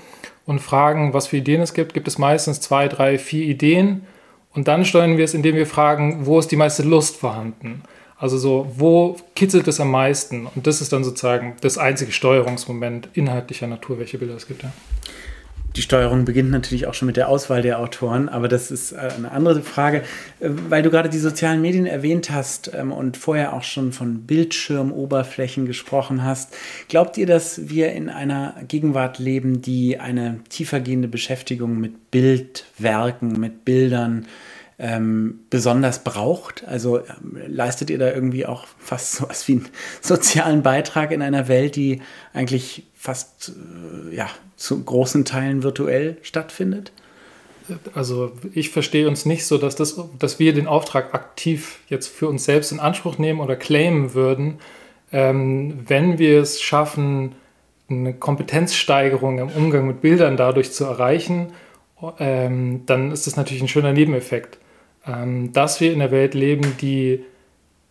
und 0.46 0.60
fragen, 0.60 1.14
was 1.14 1.28
für 1.28 1.38
Ideen 1.38 1.62
es 1.62 1.74
gibt, 1.74 1.94
gibt 1.94 2.08
es 2.08 2.18
meistens 2.18 2.62
zwei, 2.62 2.88
drei, 2.88 3.18
vier 3.18 3.46
Ideen. 3.46 4.06
Und 4.54 4.68
dann 4.68 4.84
steuern 4.84 5.18
wir 5.18 5.26
es, 5.26 5.34
indem 5.34 5.56
wir 5.56 5.68
fragen, 5.68 6.26
wo 6.26 6.40
ist 6.40 6.52
die 6.52 6.56
meiste 6.56 6.84
Lust 6.84 7.18
vorhanden? 7.18 7.84
Also 8.18 8.38
so, 8.38 8.68
wo 8.76 9.16
kitzelt 9.36 9.68
es 9.68 9.80
am 9.80 9.92
meisten? 9.92 10.48
Und 10.48 10.66
das 10.66 10.82
ist 10.82 10.92
dann 10.92 11.04
sozusagen 11.04 11.56
das 11.62 11.78
einzige 11.78 12.12
Steuerungsmoment 12.12 13.10
inhaltlicher 13.14 13.68
Natur, 13.68 14.00
welche 14.00 14.18
Bilder 14.18 14.36
es 14.36 14.48
gibt. 14.48 14.64
Ja. 14.64 14.72
Die 15.76 15.84
Steuerung 15.84 16.26
beginnt 16.26 16.50
natürlich 16.50 16.88
auch 16.88 16.96
schon 16.96 17.06
mit 17.06 17.16
der 17.16 17.30
Auswahl 17.30 17.62
der 17.62 17.80
Autoren, 17.80 18.28
aber 18.28 18.48
das 18.48 18.72
ist 18.72 18.92
äh, 18.92 19.10
eine 19.16 19.32
andere 19.32 19.62
Frage. 19.62 20.00
Äh, 20.40 20.50
weil 20.70 20.82
du 20.82 20.90
gerade 20.90 21.10
die 21.10 21.20
sozialen 21.20 21.62
Medien 21.62 21.86
erwähnt 21.86 22.32
hast 22.32 22.72
ähm, 22.74 22.92
und 22.92 23.18
vorher 23.18 23.54
auch 23.54 23.64
schon 23.64 23.92
von 23.92 24.24
Bildschirmoberflächen 24.24 25.66
gesprochen 25.68 26.24
hast, 26.24 26.56
glaubt 26.88 27.18
ihr, 27.18 27.28
dass 27.28 27.70
wir 27.70 27.92
in 27.92 28.10
einer 28.10 28.56
Gegenwart 28.68 29.20
leben, 29.20 29.62
die 29.62 30.00
eine 30.00 30.40
tiefergehende 30.50 31.08
Beschäftigung 31.08 31.80
mit 31.80 32.10
Bildwerken, 32.10 33.40
mit 33.40 33.64
Bildern 33.64 34.26
ähm, 34.80 35.42
besonders 35.52 36.04
braucht? 36.04 36.68
Also 36.68 37.00
ähm, 37.00 37.38
leistet 37.48 37.92
ihr 37.92 38.00
da 38.00 38.12
irgendwie 38.12 38.48
auch 38.48 38.66
fast 38.80 39.14
so 39.18 39.30
was 39.30 39.48
wie 39.48 39.54
einen 39.54 39.68
sozialen 40.02 40.64
Beitrag 40.64 41.12
in 41.12 41.22
einer 41.22 41.48
Welt, 41.48 41.76
die 41.76 42.02
eigentlich 42.34 42.86
fast 43.00 43.54
äh, 44.12 44.14
ja, 44.14 44.30
zu 44.58 44.84
großen 44.84 45.24
Teilen 45.24 45.64
virtuell 45.64 46.18
stattfindet? 46.22 46.92
Also 47.94 48.34
ich 48.54 48.72
verstehe 48.72 49.08
uns 49.08 49.26
nicht 49.26 49.46
so, 49.46 49.58
dass, 49.58 49.76
das, 49.76 50.02
dass 50.18 50.38
wir 50.38 50.54
den 50.54 50.68
Auftrag 50.68 51.14
aktiv 51.14 51.80
jetzt 51.88 52.08
für 52.08 52.28
uns 52.28 52.44
selbst 52.44 52.74
in 52.74 52.80
Anspruch 52.80 53.18
nehmen 53.18 53.40
oder 53.40 53.56
claimen 53.56 54.14
würden, 54.16 54.60
ähm, 55.14 55.80
wenn 55.88 56.20
wir 56.20 56.42
es 56.42 56.62
schaffen, 56.62 57.36
eine 57.90 58.14
Kompetenzsteigerung 58.14 59.40
im 59.40 59.48
Umgang 59.50 59.88
mit 59.88 60.02
Bildern 60.02 60.36
dadurch 60.36 60.74
zu 60.74 60.84
erreichen, 60.84 61.54
ähm, 62.20 62.84
dann 62.86 63.12
ist 63.12 63.28
das 63.28 63.38
natürlich 63.38 63.62
ein 63.62 63.68
schöner 63.70 63.94
Nebeneffekt. 63.94 64.58
Ähm, 65.08 65.54
dass 65.54 65.80
wir 65.80 65.94
in 65.94 66.00
der 66.00 66.12
Welt 66.12 66.34
leben, 66.34 66.76
die 66.82 67.24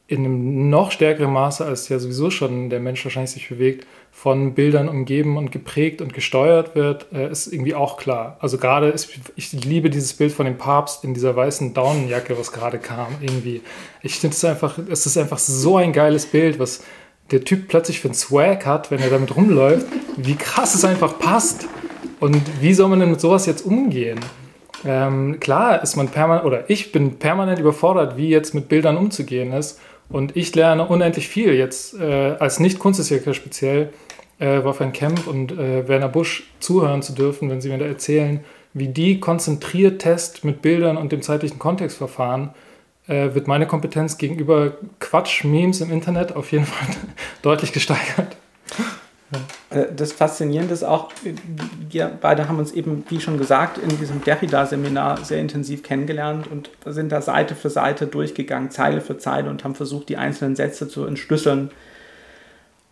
in 0.06 0.24
einem 0.24 0.70
noch 0.70 0.90
stärkeren 0.90 1.32
Maße, 1.32 1.64
als 1.64 1.88
ja 1.88 1.98
sowieso 1.98 2.30
schon 2.30 2.70
der 2.70 2.80
Mensch 2.80 3.04
wahrscheinlich 3.04 3.30
sich 3.30 3.48
bewegt, 3.48 3.86
von 4.20 4.54
Bildern 4.54 4.88
umgeben 4.88 5.36
und 5.36 5.52
geprägt 5.52 6.02
und 6.02 6.12
gesteuert 6.12 6.74
wird, 6.74 7.06
äh, 7.12 7.30
ist 7.30 7.46
irgendwie 7.52 7.76
auch 7.76 7.96
klar. 7.96 8.36
Also 8.40 8.58
gerade, 8.58 8.92
ich 9.36 9.52
liebe 9.52 9.90
dieses 9.90 10.12
Bild 10.14 10.32
von 10.32 10.44
dem 10.44 10.58
Papst 10.58 11.04
in 11.04 11.14
dieser 11.14 11.36
weißen 11.36 11.72
Daunenjacke, 11.72 12.36
was 12.36 12.50
gerade 12.50 12.78
kam, 12.78 13.14
irgendwie. 13.20 13.62
Ich 14.02 14.16
finde 14.16 14.34
es 14.34 14.44
einfach, 14.44 14.76
es 14.90 15.06
ist 15.06 15.16
einfach 15.16 15.38
so 15.38 15.76
ein 15.76 15.92
geiles 15.92 16.26
Bild, 16.26 16.58
was 16.58 16.82
der 17.30 17.44
Typ 17.44 17.68
plötzlich 17.68 18.00
für 18.00 18.08
einen 18.08 18.14
Swag 18.14 18.66
hat, 18.66 18.90
wenn 18.90 18.98
er 18.98 19.10
damit 19.10 19.36
rumläuft, 19.36 19.86
wie 20.16 20.34
krass 20.34 20.74
es 20.74 20.84
einfach 20.84 21.20
passt. 21.20 21.68
Und 22.18 22.42
wie 22.60 22.74
soll 22.74 22.88
man 22.88 22.98
denn 22.98 23.12
mit 23.12 23.20
sowas 23.20 23.46
jetzt 23.46 23.64
umgehen? 23.64 24.18
Ähm, 24.84 25.38
klar 25.38 25.80
ist 25.80 25.94
man 25.94 26.08
permanent, 26.08 26.44
oder 26.44 26.68
ich 26.68 26.90
bin 26.90 27.20
permanent 27.20 27.60
überfordert, 27.60 28.16
wie 28.16 28.30
jetzt 28.30 28.52
mit 28.52 28.68
Bildern 28.68 28.96
umzugehen 28.96 29.52
ist. 29.52 29.78
Und 30.08 30.36
ich 30.36 30.52
lerne 30.56 30.88
unendlich 30.88 31.28
viel 31.28 31.52
jetzt 31.54 31.94
äh, 32.00 32.34
als 32.40 32.58
Nicht-Kunsthistoriker 32.58 33.32
speziell, 33.34 33.90
äh, 34.38 34.62
Wolfgang 34.62 34.94
Kemp 34.94 35.26
und 35.26 35.52
äh, 35.52 35.88
Werner 35.88 36.08
Busch 36.08 36.50
zuhören 36.60 37.02
zu 37.02 37.12
dürfen, 37.12 37.50
wenn 37.50 37.60
sie 37.60 37.68
mir 37.68 37.78
da 37.78 37.86
erzählen, 37.86 38.40
wie 38.74 38.88
die 38.88 39.20
konzentriert 39.20 40.00
Test 40.00 40.44
mit 40.44 40.62
Bildern 40.62 40.96
und 40.96 41.12
dem 41.12 41.22
zeitlichen 41.22 41.58
Kontext 41.58 41.98
verfahren, 41.98 42.50
äh, 43.08 43.34
wird 43.34 43.48
meine 43.48 43.66
Kompetenz 43.66 44.18
gegenüber 44.18 44.72
Quatsch-Memes 45.00 45.80
im 45.80 45.90
Internet 45.90 46.36
auf 46.36 46.52
jeden 46.52 46.66
Fall 46.66 46.94
deutlich 47.42 47.72
gesteigert. 47.72 48.36
Äh, 49.70 49.86
das 49.94 50.12
Faszinierende 50.12 50.74
ist 50.74 50.84
auch, 50.84 51.10
wir 51.90 52.10
beide 52.20 52.48
haben 52.48 52.58
uns 52.58 52.72
eben, 52.72 53.04
wie 53.08 53.20
schon 53.20 53.38
gesagt, 53.38 53.78
in 53.78 53.88
diesem 53.98 54.22
Derrida-Seminar 54.22 55.24
sehr 55.24 55.40
intensiv 55.40 55.82
kennengelernt 55.82 56.46
und 56.50 56.70
sind 56.86 57.12
da 57.12 57.20
Seite 57.20 57.54
für 57.54 57.70
Seite 57.70 58.06
durchgegangen, 58.06 58.70
Zeile 58.70 59.00
für 59.00 59.18
Zeile 59.18 59.50
und 59.50 59.64
haben 59.64 59.74
versucht, 59.74 60.08
die 60.08 60.16
einzelnen 60.16 60.56
Sätze 60.56 60.88
zu 60.88 61.04
entschlüsseln. 61.04 61.70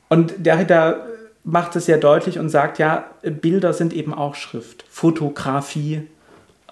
Und 0.09 0.35
Derrida 0.39 1.07
macht 1.47 1.77
es 1.77 1.87
sehr 1.87 1.99
deutlich 1.99 2.41
und 2.41 2.49
sagt, 2.49 2.79
ja, 2.81 3.05
Bilder 3.23 3.73
sind 3.73 3.93
eben 3.93 4.13
auch 4.13 4.35
Schrift. 4.35 4.85
Fotografie, 4.91 6.03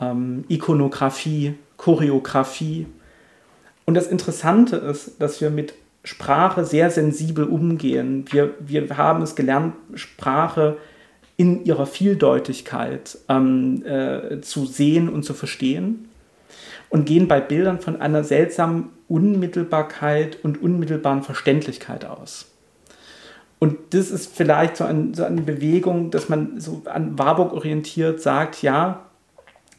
ähm, 0.01 0.45
Ikonografie, 0.49 1.55
Choreografie. 1.77 2.87
Und 3.85 3.95
das 3.95 4.09
Interessante 4.09 4.77
ist, 4.77 5.21
dass 5.21 5.41
wir 5.41 5.51
mit 5.51 5.75
Sprache 6.03 6.65
sehr 6.65 6.91
sensibel 6.91 7.45
umgehen. 7.45 8.25
Wir, 8.31 8.55
wir 8.59 8.97
haben 8.97 9.23
es 9.23 9.37
gelernt, 9.37 9.75
Sprache 9.95 10.77
in 11.37 11.65
ihrer 11.65 11.87
Vieldeutigkeit 11.87 13.17
ähm, 13.29 13.85
äh, 13.87 14.41
zu 14.41 14.67
sehen 14.67 15.09
und 15.09 15.23
zu 15.23 15.35
verstehen 15.35 16.09
und 16.89 17.07
gehen 17.07 17.29
bei 17.29 17.41
Bildern 17.41 17.79
von 17.79 18.01
einer 18.01 18.25
seltsamen 18.25 18.89
Unmittelbarkeit 19.07 20.39
und 20.43 20.61
unmittelbaren 20.61 21.23
Verständlichkeit 21.23 22.05
aus. 22.05 22.54
Und 23.59 23.77
das 23.91 24.11
ist 24.11 24.35
vielleicht 24.35 24.77
so, 24.77 24.85
ein, 24.85 25.15
so 25.15 25.25
eine 25.25 25.41
Bewegung, 25.41 26.11
dass 26.11 26.29
man 26.29 26.61
so 26.61 26.83
an 26.87 27.19
Warburg 27.19 27.53
orientiert 27.53 28.21
sagt, 28.21 28.63
ja, 28.63 29.07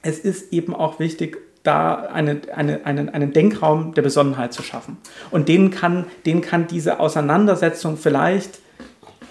es 0.01 0.19
ist 0.19 0.53
eben 0.53 0.73
auch 0.75 0.99
wichtig, 0.99 1.37
da 1.63 1.95
eine, 1.95 2.41
eine, 2.53 2.85
einen, 2.85 3.09
einen 3.09 3.33
Denkraum 3.33 3.93
der 3.93 4.03
Besonnenheit 4.03 4.53
zu 4.53 4.63
schaffen. 4.63 4.97
Und 5.31 5.49
den 5.49 5.71
kann, 5.71 6.05
den 6.25 6.41
kann 6.41 6.67
diese 6.67 6.99
Auseinandersetzung 6.99 7.97
vielleicht 7.97 8.59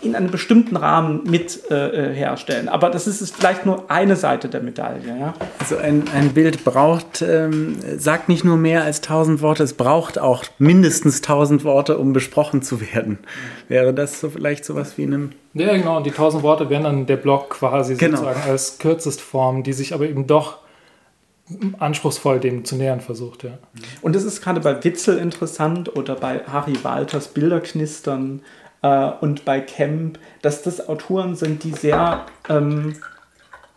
in 0.05 0.15
einem 0.15 0.31
bestimmten 0.31 0.77
Rahmen 0.77 1.23
mit 1.25 1.71
äh, 1.71 2.11
äh, 2.11 2.15
herstellen. 2.15 2.69
Aber 2.69 2.91
das 2.91 3.07
ist, 3.07 3.21
ist 3.21 3.37
vielleicht 3.37 3.67
nur 3.67 3.91
eine 3.91 4.17
Seite 4.17 4.49
der 4.49 4.63
Medaille. 4.63 5.19
Ja? 5.19 5.35
Also 5.59 5.77
ein, 5.77 6.05
ein 6.15 6.35
Bild 6.35 6.65
braucht, 6.65 7.23
ähm, 7.23 7.77
sagt 7.97 8.29
nicht 8.29 8.45
nur 8.45 8.57
mehr 8.57 8.85
als 8.85 9.01
tausend 9.01 9.43
Worte, 9.43 9.63
es 9.63 9.75
braucht 9.75 10.19
auch 10.19 10.45
mindestens 10.59 11.21
tausend 11.21 11.65
Worte, 11.65 11.99
um 11.99 12.13
besprochen 12.13 12.63
zu 12.63 12.81
werden. 12.81 13.19
Wäre 13.69 13.95
das 13.95 14.21
so 14.21 14.31
vielleicht 14.31 14.65
sowas 14.65 14.99
wie 14.99 15.05
einem... 15.05 15.33
Ja, 15.55 15.77
genau. 15.77 15.99
Und 15.99 16.07
die 16.07 16.11
tausend 16.11 16.43
Worte 16.43 16.69
wären 16.71 16.85
dann 16.85 17.07
der 17.07 17.17
Block 17.17 17.51
quasi 17.51 17.95
genau. 17.95 18.17
sozusagen 18.17 18.51
als 18.51 18.79
Kürzestform, 18.79 19.63
die 19.63 19.73
sich 19.73 19.95
aber 19.95 20.07
eben 20.07 20.27
doch 20.27 20.59
anspruchsvoll 21.79 22.41
dem 22.41 22.65
zu 22.65 22.77
nähern 22.77 23.01
versucht, 23.01 23.45
ja. 23.45 23.59
Und 24.01 24.17
das 24.17 24.25
ist 24.25 24.41
gerade 24.41 24.61
bei 24.61 24.83
Witzel 24.83 25.19
interessant 25.19 25.95
oder 25.95 26.15
bei 26.15 26.41
Harry 26.51 26.77
Walters 26.83 27.29
Bilderknistern 27.29 28.41
äh, 28.85 29.11
und 29.21 29.45
bei 29.45 29.61
Kemp, 29.61 30.19
dass 30.43 30.63
das 30.63 30.89
Autoren 30.89 31.35
sind, 31.35 31.65
die 31.65 31.73
sehr 31.73 32.27
ähm, 32.49 32.97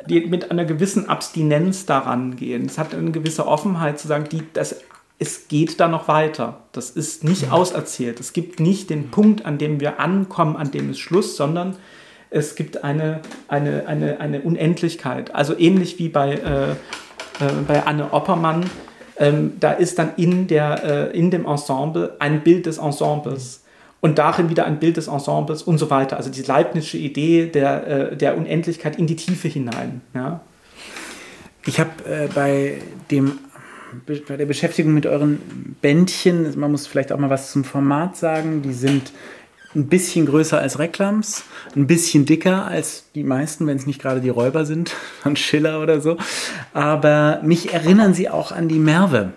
die 0.08 0.22
mit 0.22 0.52
einer 0.52 0.66
gewissen 0.66 1.10
Abstinenz 1.10 1.86
daran 1.86 2.36
gehen. 2.36 2.66
Es 2.66 2.78
hat 2.78 2.94
eine 2.94 3.12
gewisse 3.12 3.48
Offenheit 3.48 4.00
zu 4.00 4.08
sagen, 4.08 4.26
die, 4.32 4.44
das, 4.54 4.78
es 5.20 5.48
geht 5.48 5.80
da 5.80 5.88
noch 5.88 6.08
weiter. 6.08 6.62
Das 6.72 6.92
ist 6.92 7.24
nicht 7.24 7.52
auserzählt. 7.52 8.20
Es 8.20 8.32
gibt 8.32 8.60
nicht 8.60 8.90
den 8.90 9.10
Punkt, 9.12 9.46
an 9.46 9.58
dem 9.58 9.80
wir 9.82 10.00
ankommen, 10.00 10.56
an 10.56 10.72
dem 10.72 10.92
ist 10.92 11.00
Schluss, 11.00 11.36
sondern 11.36 11.76
es 12.30 12.56
gibt 12.56 12.84
eine, 12.84 13.22
eine, 13.48 13.88
eine, 13.88 14.22
eine 14.22 14.42
Unendlichkeit. 14.42 15.34
Also 15.34 15.58
ähnlich 15.58 16.00
wie 16.00 16.10
bei 16.10 16.36
äh, 16.36 16.76
äh, 17.40 17.52
bei 17.68 17.86
Anne 17.86 18.14
Oppermann, 18.14 18.70
ähm, 19.18 19.54
da 19.60 19.72
ist 19.72 20.00
dann 20.00 20.12
in, 20.18 20.48
der, 20.48 20.84
äh, 20.84 21.18
in 21.18 21.32
dem 21.32 21.46
Ensemble 21.46 22.16
ein 22.20 22.42
Bild 22.42 22.66
des 22.66 22.78
Ensembles 22.78 23.64
und 24.00 24.18
darin 24.18 24.50
wieder 24.50 24.66
ein 24.66 24.80
Bild 24.80 24.98
des 24.98 25.08
Ensembles 25.08 25.64
und 25.64 25.78
so 25.78 25.90
weiter. 25.90 26.18
Also 26.18 26.30
die 26.30 26.42
Leibnizsche 26.42 26.98
Idee 26.98 27.48
der, 27.48 27.88
äh, 27.88 28.18
der 28.18 28.38
Unendlichkeit 28.38 28.98
in 28.98 29.08
die 29.08 29.16
Tiefe 29.16 29.48
hinein. 29.48 30.02
Ja. 30.14 30.42
Ich 31.66 31.80
habe 31.80 31.92
äh, 32.06 32.28
bei 32.34 32.82
dem 33.12 33.40
bei 34.06 34.36
der 34.36 34.46
Beschäftigung 34.46 34.94
mit 34.94 35.06
euren 35.06 35.76
Bändchen, 35.82 36.60
man 36.60 36.72
muss 36.72 36.86
vielleicht 36.86 37.14
auch 37.14 37.18
mal 37.18 37.30
was 37.30 37.54
zum 37.54 37.64
Format 37.64 38.18
sagen, 38.18 38.62
die 38.62 38.74
sind 38.74 39.14
ein 39.76 39.88
bisschen 39.88 40.26
größer 40.26 40.60
als 40.60 40.80
Reklams, 40.80 41.44
ein 41.76 41.88
bisschen 41.88 42.26
dicker 42.26 42.66
als 42.66 43.06
die 43.16 43.24
meisten, 43.24 43.68
wenn 43.68 43.78
es 43.78 43.86
nicht 43.86 44.02
gerade 44.02 44.22
die 44.22 44.30
Räuber 44.30 44.66
sind, 44.66 44.90
von 45.22 45.36
Schiller 45.36 45.82
oder 45.82 46.02
so. 46.02 46.18
Aber 46.74 47.42
mich 47.44 47.74
erinnern 47.74 48.14
sie 48.14 48.30
auch 48.30 48.52
an 48.52 48.68
die 48.68 48.80
Merve. 48.80 49.34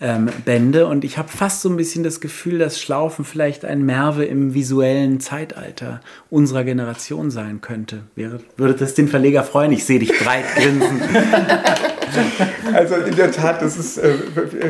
Ähm, 0.00 0.28
Bände 0.44 0.88
und 0.88 1.04
ich 1.04 1.18
habe 1.18 1.28
fast 1.28 1.60
so 1.60 1.68
ein 1.68 1.76
bisschen 1.76 2.02
das 2.02 2.20
Gefühl, 2.20 2.58
dass 2.58 2.80
Schlaufen 2.80 3.24
vielleicht 3.24 3.64
ein 3.64 3.86
Merve 3.86 4.24
im 4.24 4.52
visuellen 4.52 5.20
Zeitalter 5.20 6.00
unserer 6.30 6.64
Generation 6.64 7.30
sein 7.30 7.60
könnte. 7.60 8.02
Wäre, 8.16 8.40
würde 8.56 8.74
das 8.74 8.94
den 8.94 9.06
Verleger 9.06 9.44
freuen? 9.44 9.70
Ich 9.70 9.84
sehe 9.84 10.00
dich 10.00 10.12
breit 10.18 10.44
grinsen. 10.56 11.00
Also 12.72 12.96
in 12.96 13.14
der 13.14 13.30
Tat, 13.30 13.62
das 13.62 13.76
ist, 13.76 13.98
äh, 13.98 14.16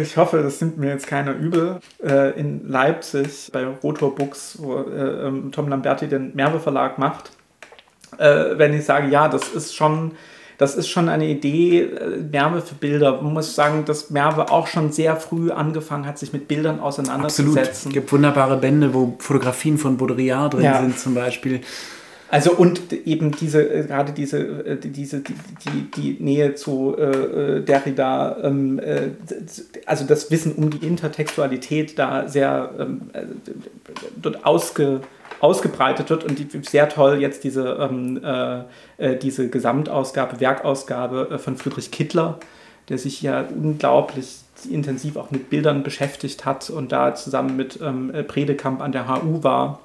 ich 0.03 0.17
hoffe, 0.17 0.43
das 0.43 0.61
nimmt 0.61 0.79
mir 0.79 0.91
jetzt 0.91 1.07
keiner 1.07 1.35
übel. 1.35 1.81
Äh, 2.03 2.39
in 2.39 2.69
Leipzig 2.69 3.51
bei 3.53 3.65
Rotor 3.83 4.15
Books, 4.15 4.59
wo 4.61 4.83
äh, 4.83 5.27
ähm, 5.27 5.53
Tom 5.53 5.69
Lamberti 5.69 6.07
den 6.07 6.35
Merve 6.35 6.61
Verlag 6.61 6.99
macht, 6.99 7.33
äh, 8.19 8.59
wenn 8.59 8.75
ich 8.75 8.85
sage, 8.85 9.09
ja, 9.09 9.29
das 9.29 9.49
ist 9.49 9.75
schon 9.75 10.13
das 10.59 10.75
ist 10.75 10.89
schon 10.89 11.09
eine 11.09 11.27
Idee, 11.29 11.83
äh, 11.83 12.19
Merve 12.31 12.61
für 12.61 12.75
Bilder. 12.75 13.21
Man 13.23 13.33
muss 13.33 13.55
sagen, 13.55 13.85
dass 13.85 14.11
Merve 14.11 14.51
auch 14.51 14.67
schon 14.67 14.93
sehr 14.93 15.17
früh 15.17 15.51
angefangen 15.51 16.07
hat, 16.07 16.19
sich 16.19 16.33
mit 16.33 16.49
Bildern 16.49 16.81
auseinanderzusetzen. 16.81 17.59
Absolut. 17.59 17.87
Es 17.87 17.93
gibt 17.93 18.13
wunderbare 18.13 18.57
Bände, 18.57 18.95
wo 18.95 19.17
Fotografien 19.19 19.79
von 19.79 19.97
Baudrillard 19.97 20.55
drin 20.55 20.65
ja. 20.65 20.81
sind 20.81 20.99
zum 20.99 21.15
Beispiel. 21.15 21.61
Also 22.31 22.53
und 22.53 22.93
eben 22.93 23.33
diese, 23.33 23.63
äh, 23.63 23.87
gerade 23.87 24.13
diese, 24.13 24.39
äh, 24.39 24.77
diese, 24.77 25.21
die, 25.21 25.35
die, 25.67 25.91
die 25.91 26.23
Nähe 26.23 26.55
zu 26.55 26.97
äh, 26.97 27.61
Derrida, 27.61 28.39
ähm, 28.43 28.79
äh, 28.79 29.11
also 29.87 30.05
das 30.05 30.31
Wissen 30.31 30.55
um 30.55 30.71
die 30.71 30.87
Intertextualität 30.87 31.99
da 31.99 32.27
sehr 32.29 32.71
ähm, 32.79 33.11
dort 34.21 34.45
ausge, 34.45 35.03
ausgebreitet 35.41 36.09
wird 36.11 36.25
und 36.25 36.39
die, 36.39 36.49
sehr 36.63 36.89
toll 36.89 37.21
jetzt 37.21 37.45
diese, 37.45 37.77
ähm, 37.81 38.21
äh, 38.97 39.17
diese 39.17 39.49
Gesamtausgabe, 39.49 40.41
Werkausgabe 40.41 41.29
äh, 41.31 41.39
von 41.39 41.57
Friedrich 41.57 41.91
Kittler, 41.91 42.39
der 42.89 42.99
sich 42.99 43.21
ja 43.21 43.43
unglaublich 43.43 44.39
intensiv 44.71 45.17
auch 45.17 45.31
mit 45.31 45.51
Bildern 45.51 45.83
beschäftigt 45.83 46.47
hat 46.47 46.71
und 46.71 46.91
da 46.91 47.15
zusammen 47.15 47.57
mit 47.57 47.79
ähm, 47.83 48.13
Predekamp 48.27 48.81
an 48.81 48.93
der 48.93 49.09
HU 49.09 49.43
war 49.43 49.84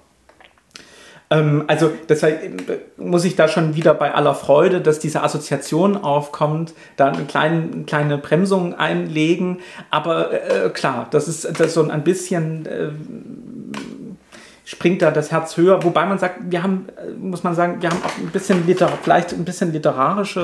ähm, 1.30 1.66
also 1.68 1.92
deshalb 2.08 2.98
muss 2.98 3.26
ich 3.26 3.36
da 3.36 3.48
schon 3.48 3.76
wieder 3.76 3.94
bei 3.94 4.14
aller 4.14 4.34
Freude, 4.34 4.82
dass 4.82 5.00
diese 5.00 5.22
Assoziation 5.22 5.98
aufkommt, 5.98 6.74
da 6.98 7.08
eine 7.08 7.26
kleine, 7.26 7.70
eine 7.72 7.84
kleine 7.84 8.18
Bremsung 8.18 8.74
einlegen. 8.74 9.60
Aber 9.92 10.32
äh, 10.32 10.70
klar, 10.70 11.08
das 11.12 11.28
ist, 11.28 11.46
das 11.46 11.68
ist 11.68 11.74
so 11.74 11.88
ein 11.88 12.04
bisschen... 12.04 12.66
Äh, 12.66 12.90
springt 14.70 15.02
da 15.02 15.10
das 15.10 15.32
Herz 15.32 15.58
höher, 15.58 15.84
wobei 15.84 16.06
man 16.06 16.20
sagt, 16.20 16.52
wir 16.52 16.62
haben, 16.62 16.86
äh, 16.96 17.10
muss 17.18 17.44
man 17.44 17.56
sagen, 17.56 17.82
wir 17.82 17.90
haben 17.90 18.04
auch 18.04 18.16
ein 18.20 18.28
bisschen 18.28 18.68
literar 18.68 19.00
vielleicht 19.02 19.34
ein 19.34 19.44
bisschen 19.44 19.74
literarische, 19.74 20.40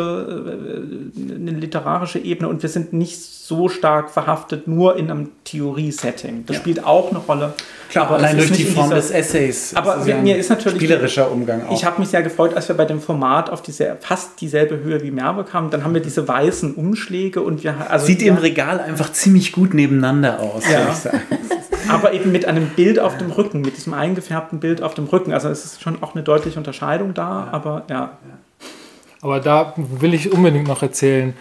äh, 1.16 1.40
eine 1.40 1.52
literarische 1.52 2.18
Ebene 2.18 2.50
und 2.50 2.64
wir 2.64 2.70
sind 2.70 2.92
nicht 2.92 3.22
so 3.22 3.70
stark 3.70 4.10
verhaftet 4.10 4.68
nur 4.68 4.98
in 4.98 5.12
einem 5.12 5.30
Theorie-Setting. 5.44 6.46
Das 6.48 6.56
ja. 6.56 6.62
spielt 6.62 6.84
auch 6.84 7.12
eine 7.12 7.20
Rolle. 7.20 7.54
Klar, 7.90 8.08
aber 8.08 8.16
allein 8.16 8.38
durch 8.38 8.52
die 8.52 8.64
Form 8.64 8.90
dieser, 8.90 8.96
des 8.96 9.12
Essays. 9.12 9.76
Aber 9.76 9.98
ist 9.98 10.08
mir 10.08 10.38
ist 10.38 10.50
natürlich 10.50 10.80
spielerischer 10.80 11.32
Umgang 11.32 11.68
auch. 11.68 11.76
Ich 11.76 11.86
habe 11.86 12.00
mich 12.00 12.10
sehr 12.10 12.24
gefreut, 12.24 12.56
als 12.56 12.68
wir 12.68 12.76
bei 12.76 12.86
dem 12.86 13.02
Format 13.02 13.52
auf 13.52 13.62
diese 13.62 13.96
fast 14.00 14.42
dieselbe 14.42 14.80
Höhe 14.80 15.04
wie 15.04 15.12
Merve 15.12 15.44
kamen. 15.44 15.70
Dann 15.70 15.84
haben 15.84 15.94
wir 15.94 16.02
diese 16.02 16.28
weißen 16.28 16.74
Umschläge 16.74 17.42
und 17.42 17.64
wir 17.64 17.92
also 17.92 18.08
sieht 18.08 18.24
im 18.24 18.38
Regal 18.38 18.80
einfach 18.80 19.12
ziemlich 19.12 19.52
gut 19.52 19.76
nebeneinander 19.76 20.40
aus. 20.40 20.64
Ja. 20.68 20.96
aber 21.89 22.13
eben 22.13 22.32
mit 22.32 22.45
einem 22.45 22.69
Bild 22.69 23.00
auf 23.00 23.17
dem 23.17 23.32
Rücken, 23.32 23.62
mit 23.62 23.78
diesem 23.78 23.93
eingefärbten 23.93 24.60
Bild 24.60 24.82
auf 24.82 24.93
dem 24.93 25.06
Rücken. 25.06 25.34
Also 25.34 25.50
es 25.50 25.65
ist 25.65 25.82
schon 25.82 26.02
auch 26.04 26.15
eine 26.15 26.24
deutliche 26.24 26.58
Unterscheidung 26.58 27.13
da, 27.13 27.48
aber 27.52 27.84
ja. 27.89 28.17
Aber 29.21 29.39
da 29.39 29.74
will 29.78 30.13
ich 30.13 30.32
unbedingt 30.32 30.67
noch 30.67 30.84
erzählen, 30.84 31.34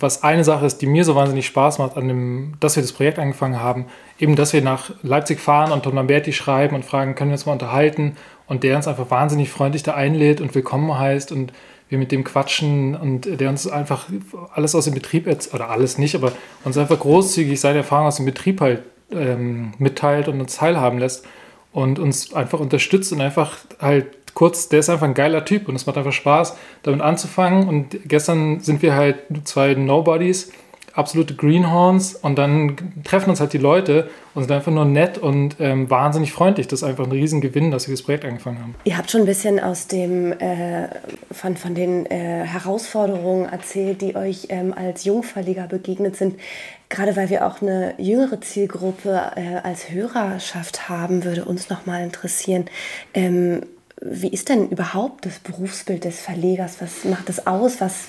was 0.00 0.24
eine 0.24 0.42
Sache 0.42 0.66
ist, 0.66 0.82
die 0.82 0.86
mir 0.86 1.04
so 1.04 1.14
wahnsinnig 1.14 1.46
Spaß 1.46 1.78
macht, 1.78 1.96
an 1.96 2.08
dem, 2.08 2.54
dass 2.60 2.74
wir 2.76 2.82
das 2.82 2.92
Projekt 2.92 3.18
angefangen 3.18 3.60
haben, 3.60 3.86
eben, 4.18 4.34
dass 4.34 4.52
wir 4.52 4.62
nach 4.62 4.90
Leipzig 5.02 5.38
fahren 5.40 5.70
und 5.70 5.84
Tom 5.84 5.94
Lamberti 5.94 6.32
schreiben 6.32 6.74
und 6.74 6.84
fragen, 6.84 7.14
können 7.14 7.30
wir 7.30 7.34
uns 7.34 7.46
mal 7.46 7.52
unterhalten 7.52 8.16
und 8.46 8.64
der 8.64 8.76
uns 8.76 8.88
einfach 8.88 9.10
wahnsinnig 9.10 9.50
freundlich 9.50 9.82
da 9.82 9.94
einlädt 9.94 10.40
und 10.40 10.54
willkommen 10.54 10.98
heißt 10.98 11.30
und 11.30 11.52
wir 11.88 11.98
mit 11.98 12.10
dem 12.10 12.24
quatschen 12.24 12.96
und 12.96 13.40
der 13.40 13.48
uns 13.48 13.68
einfach 13.68 14.06
alles 14.54 14.74
aus 14.74 14.86
dem 14.86 14.94
Betrieb, 14.94 15.28
oder 15.52 15.70
alles 15.70 15.98
nicht, 15.98 16.14
aber 16.14 16.32
uns 16.64 16.76
einfach 16.76 16.98
großzügig 16.98 17.60
seine 17.60 17.78
Erfahrung 17.78 18.06
aus 18.06 18.16
dem 18.16 18.26
Betrieb 18.26 18.60
halt 18.60 18.82
ähm, 19.10 19.72
mitteilt 19.78 20.28
und 20.28 20.40
uns 20.40 20.56
teilhaben 20.56 20.98
lässt 20.98 21.26
und 21.72 21.98
uns 21.98 22.32
einfach 22.34 22.60
unterstützt 22.60 23.12
und 23.12 23.20
einfach 23.20 23.58
halt 23.80 24.06
kurz, 24.34 24.68
der 24.68 24.80
ist 24.80 24.90
einfach 24.90 25.06
ein 25.06 25.14
geiler 25.14 25.44
Typ 25.44 25.68
und 25.68 25.76
es 25.76 25.86
macht 25.86 25.96
einfach 25.96 26.12
Spaß, 26.12 26.56
damit 26.82 27.00
anzufangen. 27.00 27.68
Und 27.68 27.96
gestern 28.06 28.60
sind 28.60 28.82
wir 28.82 28.94
halt 28.94 29.16
zwei 29.44 29.74
Nobodies, 29.74 30.52
absolute 30.94 31.34
Greenhorns 31.34 32.14
und 32.14 32.36
dann 32.36 32.76
treffen 33.02 33.30
uns 33.30 33.40
halt 33.40 33.52
die 33.52 33.58
Leute 33.58 34.08
und 34.34 34.44
sind 34.44 34.52
einfach 34.52 34.70
nur 34.70 34.84
nett 34.84 35.18
und 35.18 35.56
ähm, 35.58 35.90
wahnsinnig 35.90 36.32
freundlich. 36.32 36.68
Das 36.68 36.82
ist 36.82 36.88
einfach 36.88 37.04
ein 37.04 37.12
Riesengewinn, 37.12 37.70
dass 37.72 37.88
wir 37.88 37.94
das 37.94 38.02
Projekt 38.02 38.24
angefangen 38.24 38.60
haben. 38.60 38.74
Ihr 38.84 38.96
habt 38.96 39.10
schon 39.10 39.22
ein 39.22 39.26
bisschen 39.26 39.58
aus 39.58 39.88
dem, 39.88 40.32
äh, 40.32 40.88
von, 41.32 41.56
von 41.56 41.74
den 41.74 42.06
äh, 42.06 42.44
Herausforderungen 42.44 43.46
erzählt, 43.46 44.02
die 44.02 44.14
euch 44.14 44.46
ähm, 44.50 44.72
als 44.72 45.04
Jungverleger 45.04 45.66
begegnet 45.66 46.16
sind. 46.16 46.36
Gerade 46.88 47.16
weil 47.16 47.30
wir 47.30 47.46
auch 47.46 47.62
eine 47.62 47.94
jüngere 47.98 48.40
Zielgruppe 48.40 49.32
äh, 49.36 49.56
als 49.62 49.90
Hörerschaft 49.90 50.88
haben, 50.88 51.24
würde 51.24 51.44
uns 51.44 51.70
noch 51.70 51.86
mal 51.86 52.02
interessieren. 52.02 52.66
Ähm, 53.14 53.62
wie 54.00 54.28
ist 54.28 54.48
denn 54.48 54.68
überhaupt 54.68 55.24
das 55.24 55.38
Berufsbild 55.38 56.04
des 56.04 56.20
Verlegers? 56.20 56.76
Was 56.80 57.04
macht 57.04 57.28
das 57.28 57.46
aus? 57.46 57.80
Was, 57.80 58.08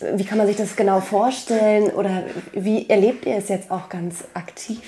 wie 0.00 0.24
kann 0.24 0.38
man 0.38 0.46
sich 0.46 0.56
das 0.56 0.74
genau 0.74 1.00
vorstellen? 1.00 1.90
Oder 1.90 2.24
wie 2.52 2.88
erlebt 2.88 3.26
ihr 3.26 3.36
es 3.36 3.48
jetzt 3.48 3.70
auch 3.70 3.88
ganz 3.88 4.24
aktiv? 4.34 4.80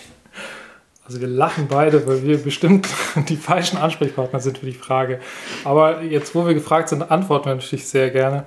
Also 1.06 1.20
wir 1.20 1.28
lachen 1.28 1.68
beide, 1.68 2.06
weil 2.06 2.22
wir 2.22 2.38
bestimmt 2.38 2.88
die 3.28 3.36
falschen 3.36 3.76
Ansprechpartner 3.76 4.40
sind 4.40 4.58
für 4.58 4.66
die 4.66 4.72
Frage. 4.72 5.20
Aber 5.62 6.02
jetzt, 6.02 6.34
wo 6.34 6.46
wir 6.46 6.54
gefragt 6.54 6.88
sind, 6.88 7.10
antworten 7.10 7.46
wir 7.46 7.54
natürlich 7.54 7.86
sehr 7.86 8.10
gerne. 8.10 8.46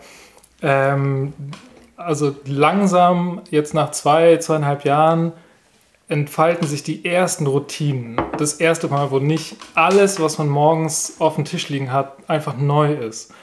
Ähm, 0.62 1.34
also 1.98 2.36
langsam, 2.46 3.42
jetzt 3.50 3.74
nach 3.74 3.92
zwei, 3.92 4.38
zweieinhalb 4.38 4.86
Jahren, 4.86 5.34
entfalten 6.08 6.66
sich 6.66 6.84
die 6.84 7.04
ersten 7.04 7.48
Routinen. 7.48 8.22
Das 8.38 8.54
erste 8.54 8.88
Mal, 8.88 9.12
wo 9.12 9.20
nicht 9.20 9.58
alles, 9.76 10.22
was 10.22 10.38
man 10.38 10.48
morgens 10.48 11.18
auf 11.20 11.36
dem 11.36 11.44
Tisch 11.44 11.68
liegen 11.68 11.92
hat, 11.92 12.14
einfach 12.30 12.56
neu 12.56 12.94
ist. 12.94 13.34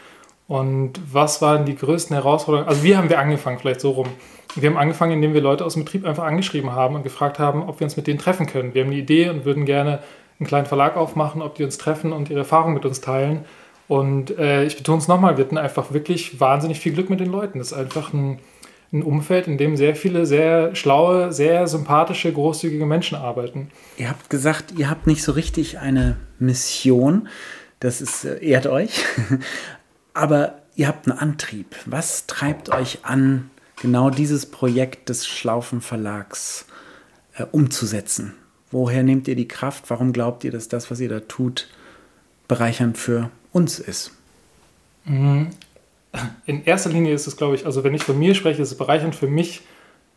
Und 0.46 0.92
was 1.12 1.42
waren 1.42 1.66
die 1.66 1.74
größten 1.74 2.14
Herausforderungen? 2.14 2.68
Also 2.68 2.82
wie 2.82 2.96
haben 2.96 3.10
wir 3.10 3.18
angefangen, 3.18 3.58
vielleicht 3.58 3.80
so 3.80 3.90
rum. 3.90 4.08
Wir 4.54 4.70
haben 4.70 4.78
angefangen, 4.78 5.12
indem 5.12 5.34
wir 5.34 5.40
Leute 5.40 5.64
aus 5.64 5.74
dem 5.74 5.84
Betrieb 5.84 6.06
einfach 6.06 6.24
angeschrieben 6.24 6.72
haben 6.72 6.94
und 6.94 7.02
gefragt 7.02 7.38
haben, 7.38 7.68
ob 7.68 7.80
wir 7.80 7.84
uns 7.84 7.96
mit 7.96 8.06
denen 8.06 8.18
treffen 8.18 8.46
können. 8.46 8.72
Wir 8.72 8.82
haben 8.82 8.90
eine 8.90 9.00
Idee 9.00 9.28
und 9.28 9.44
würden 9.44 9.64
gerne 9.66 9.98
einen 10.38 10.46
kleinen 10.46 10.66
Verlag 10.66 10.96
aufmachen, 10.96 11.42
ob 11.42 11.56
die 11.56 11.64
uns 11.64 11.76
treffen 11.76 12.12
und 12.12 12.30
ihre 12.30 12.40
Erfahrungen 12.40 12.74
mit 12.74 12.84
uns 12.84 13.00
teilen. 13.00 13.44
Und 13.86 14.36
äh, 14.38 14.64
ich 14.64 14.76
betone 14.76 14.98
es 14.98 15.08
nochmal, 15.08 15.36
wir 15.36 15.44
hatten 15.44 15.58
einfach 15.58 15.92
wirklich 15.92 16.40
wahnsinnig 16.40 16.80
viel 16.80 16.92
Glück 16.92 17.10
mit 17.10 17.20
den 17.20 17.30
Leuten. 17.30 17.58
Das 17.58 17.72
ist 17.72 17.78
einfach 17.78 18.12
ein, 18.12 18.38
ein 18.92 19.02
Umfeld, 19.02 19.46
in 19.46 19.58
dem 19.58 19.76
sehr 19.76 19.94
viele 19.94 20.24
sehr 20.24 20.74
schlaue, 20.74 21.32
sehr 21.32 21.66
sympathische, 21.66 22.32
großzügige 22.32 22.86
Menschen 22.86 23.16
arbeiten. 23.16 23.70
Ihr 23.98 24.08
habt 24.08 24.30
gesagt, 24.30 24.72
ihr 24.78 24.88
habt 24.88 25.06
nicht 25.06 25.22
so 25.22 25.32
richtig 25.32 25.78
eine 25.78 26.16
Mission. 26.38 27.28
Das 27.80 28.00
ist, 28.00 28.24
äh, 28.24 28.42
ehrt 28.42 28.66
euch. 28.66 29.04
Aber 30.14 30.62
ihr 30.76 30.88
habt 30.88 31.08
einen 31.08 31.18
Antrieb. 31.18 31.76
Was 31.84 32.26
treibt 32.26 32.70
euch 32.70 33.00
an, 33.02 33.50
genau 33.82 34.08
dieses 34.08 34.46
Projekt 34.46 35.08
des 35.10 35.26
Schlaufen 35.26 35.82
Verlags 35.82 36.66
äh, 37.36 37.44
umzusetzen? 37.50 38.34
Woher 38.70 39.02
nehmt 39.02 39.28
ihr 39.28 39.36
die 39.36 39.48
Kraft? 39.48 39.90
Warum 39.90 40.12
glaubt 40.12 40.42
ihr, 40.44 40.50
dass 40.50 40.68
das, 40.68 40.90
was 40.90 41.00
ihr 41.00 41.08
da 41.08 41.20
tut, 41.20 41.68
bereichernd 42.48 42.96
für 42.96 43.30
uns 43.54 43.78
ist? 43.78 44.10
Mhm 45.06 45.48
in 46.46 46.64
erster 46.64 46.90
Linie 46.90 47.14
ist 47.14 47.26
es, 47.26 47.36
glaube 47.36 47.54
ich, 47.54 47.66
also 47.66 47.84
wenn 47.84 47.94
ich 47.94 48.04
von 48.04 48.18
mir 48.18 48.34
spreche, 48.34 48.62
ist 48.62 48.72
es 48.72 48.78
bereichernd 48.78 49.14
für 49.14 49.26
mich, 49.26 49.62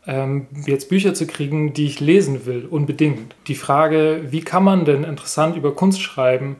ähm, 0.06 0.46
jetzt 0.66 0.88
Bücher 0.88 1.14
zu 1.14 1.26
kriegen, 1.26 1.74
die 1.74 1.86
ich 1.86 2.00
lesen 2.00 2.46
will, 2.46 2.66
unbedingt. 2.66 3.34
Die 3.46 3.54
Frage, 3.54 4.22
wie 4.30 4.40
kann 4.40 4.64
man 4.64 4.84
denn 4.84 5.04
interessant 5.04 5.56
über 5.56 5.74
Kunst 5.74 6.00
schreiben, 6.00 6.56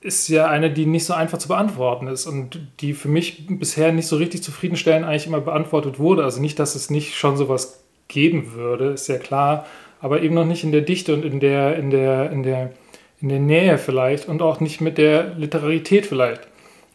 ist 0.00 0.28
ja 0.28 0.46
eine, 0.46 0.70
die 0.70 0.86
nicht 0.86 1.04
so 1.04 1.12
einfach 1.12 1.38
zu 1.38 1.48
beantworten 1.48 2.06
ist 2.06 2.26
und 2.26 2.60
die 2.80 2.94
für 2.94 3.08
mich 3.08 3.46
bisher 3.48 3.92
nicht 3.92 4.06
so 4.06 4.16
richtig 4.16 4.44
zufriedenstellend 4.44 5.04
eigentlich 5.04 5.26
immer 5.26 5.40
beantwortet 5.40 5.98
wurde. 5.98 6.22
Also 6.22 6.40
nicht, 6.40 6.58
dass 6.58 6.76
es 6.76 6.88
nicht 6.88 7.16
schon 7.16 7.36
sowas 7.36 7.82
geben 8.06 8.52
würde, 8.54 8.90
ist 8.90 9.08
ja 9.08 9.18
klar, 9.18 9.66
aber 10.00 10.22
eben 10.22 10.36
noch 10.36 10.46
nicht 10.46 10.62
in 10.62 10.70
der 10.70 10.82
Dichte 10.82 11.12
und 11.12 11.24
in 11.24 11.40
der, 11.40 11.76
in 11.76 11.90
der, 11.90 12.30
in 12.30 12.44
der, 12.44 12.72
in 13.20 13.28
der 13.28 13.40
Nähe 13.40 13.78
vielleicht 13.78 14.28
und 14.28 14.42
auch 14.42 14.60
nicht 14.60 14.80
mit 14.80 14.98
der 14.98 15.34
Literarität 15.34 16.06
vielleicht 16.06 16.46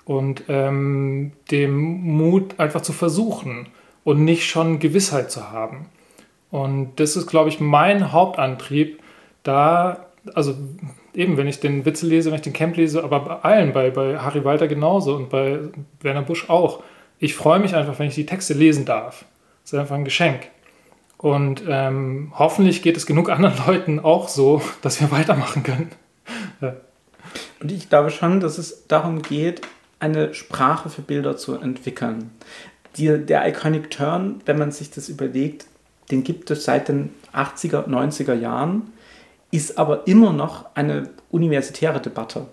und 0.06 0.44
ähm, 0.48 1.32
dem 1.52 1.76
Mut 1.76 2.60
einfach 2.60 2.82
zu 2.82 2.94
versuchen 2.94 3.68
und 4.04 4.24
nicht 4.24 4.46
schon 4.46 4.80
Gewissheit 4.80 5.32
zu 5.32 5.52
haben. 5.52 5.88
Und 6.52 7.00
das 7.00 7.16
ist, 7.16 7.28
glaube 7.28 7.50
ich, 7.50 7.60
mein 7.60 8.12
Hauptantrieb, 8.12 9.02
da, 9.44 10.06
also 10.36 10.56
eben, 11.14 11.38
wenn 11.38 11.48
ich 11.48 11.60
den 11.60 11.86
Witzel 11.86 12.10
lese, 12.10 12.30
wenn 12.30 12.36
ich 12.36 12.44
den 12.44 12.54
Camp 12.54 12.78
lese, 12.78 13.04
aber 13.04 13.20
bei 13.22 13.36
allen, 13.38 13.74
bei, 13.74 13.90
bei 13.90 14.20
Harry 14.20 14.44
Walter 14.44 14.68
genauso 14.68 15.16
und 15.16 15.30
bei 15.30 15.60
Werner 16.02 16.22
Busch 16.22 16.50
auch. 16.50 16.84
Ich 17.20 17.34
freue 17.34 17.60
mich 17.60 17.76
einfach, 17.76 17.98
wenn 18.00 18.08
ich 18.08 18.16
die 18.16 18.26
Texte 18.26 18.54
lesen 18.54 18.86
darf. 18.86 19.26
Das 19.64 19.74
ist 19.74 19.80
einfach 19.80 19.96
ein 19.96 20.06
Geschenk. 20.06 20.48
Und 21.18 21.64
ähm, 21.70 22.34
hoffentlich 22.38 22.82
geht 22.82 22.98
es 22.98 23.06
genug 23.06 23.30
anderen 23.30 23.56
Leuten 23.68 24.00
auch 24.00 24.28
so, 24.28 24.62
dass 24.82 25.00
wir 25.00 25.10
weitermachen 25.12 25.64
können. 25.64 25.90
Und 27.64 27.72
ich 27.72 27.90
glaube 27.90 28.12
schon, 28.12 28.42
dass 28.42 28.58
es 28.58 28.88
darum 28.88 29.22
geht, 29.22 29.62
eine 30.00 30.34
Sprache 30.34 30.90
für 30.90 31.02
Bilder 31.02 31.38
zu 31.38 31.56
entwickeln. 31.56 32.32
Die, 32.98 33.26
der 33.26 33.48
Iconic 33.48 33.90
Turn, 33.90 34.42
wenn 34.46 34.60
man 34.60 34.72
sich 34.72 34.92
das 34.92 35.08
überlegt, 35.08 35.66
den 36.12 36.26
gibt 36.26 36.52
es 36.52 36.66
seit 36.66 36.90
den 36.90 37.12
80er, 37.34 37.88
90er 37.88 38.34
Jahren, 38.34 38.92
ist 39.50 39.78
aber 39.78 40.06
immer 40.08 40.34
noch 40.34 40.76
eine 40.76 41.10
universitäre 41.32 42.02
Debatte. 42.02 42.48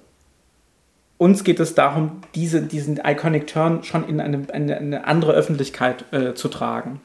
Uns 1.19 1.43
geht 1.43 1.59
es 1.59 1.75
darum, 1.75 2.23
diese, 2.37 2.63
diesen 2.63 3.01
Iconic 3.05 3.49
Turn 3.49 3.83
schon 3.83 4.09
in 4.09 4.21
eine, 4.21 4.47
eine, 4.53 4.77
eine 4.77 5.07
andere 5.07 5.33
Öffentlichkeit 5.33 6.05
äh, 6.13 6.35
zu 6.35 6.49
tragen 6.49 7.01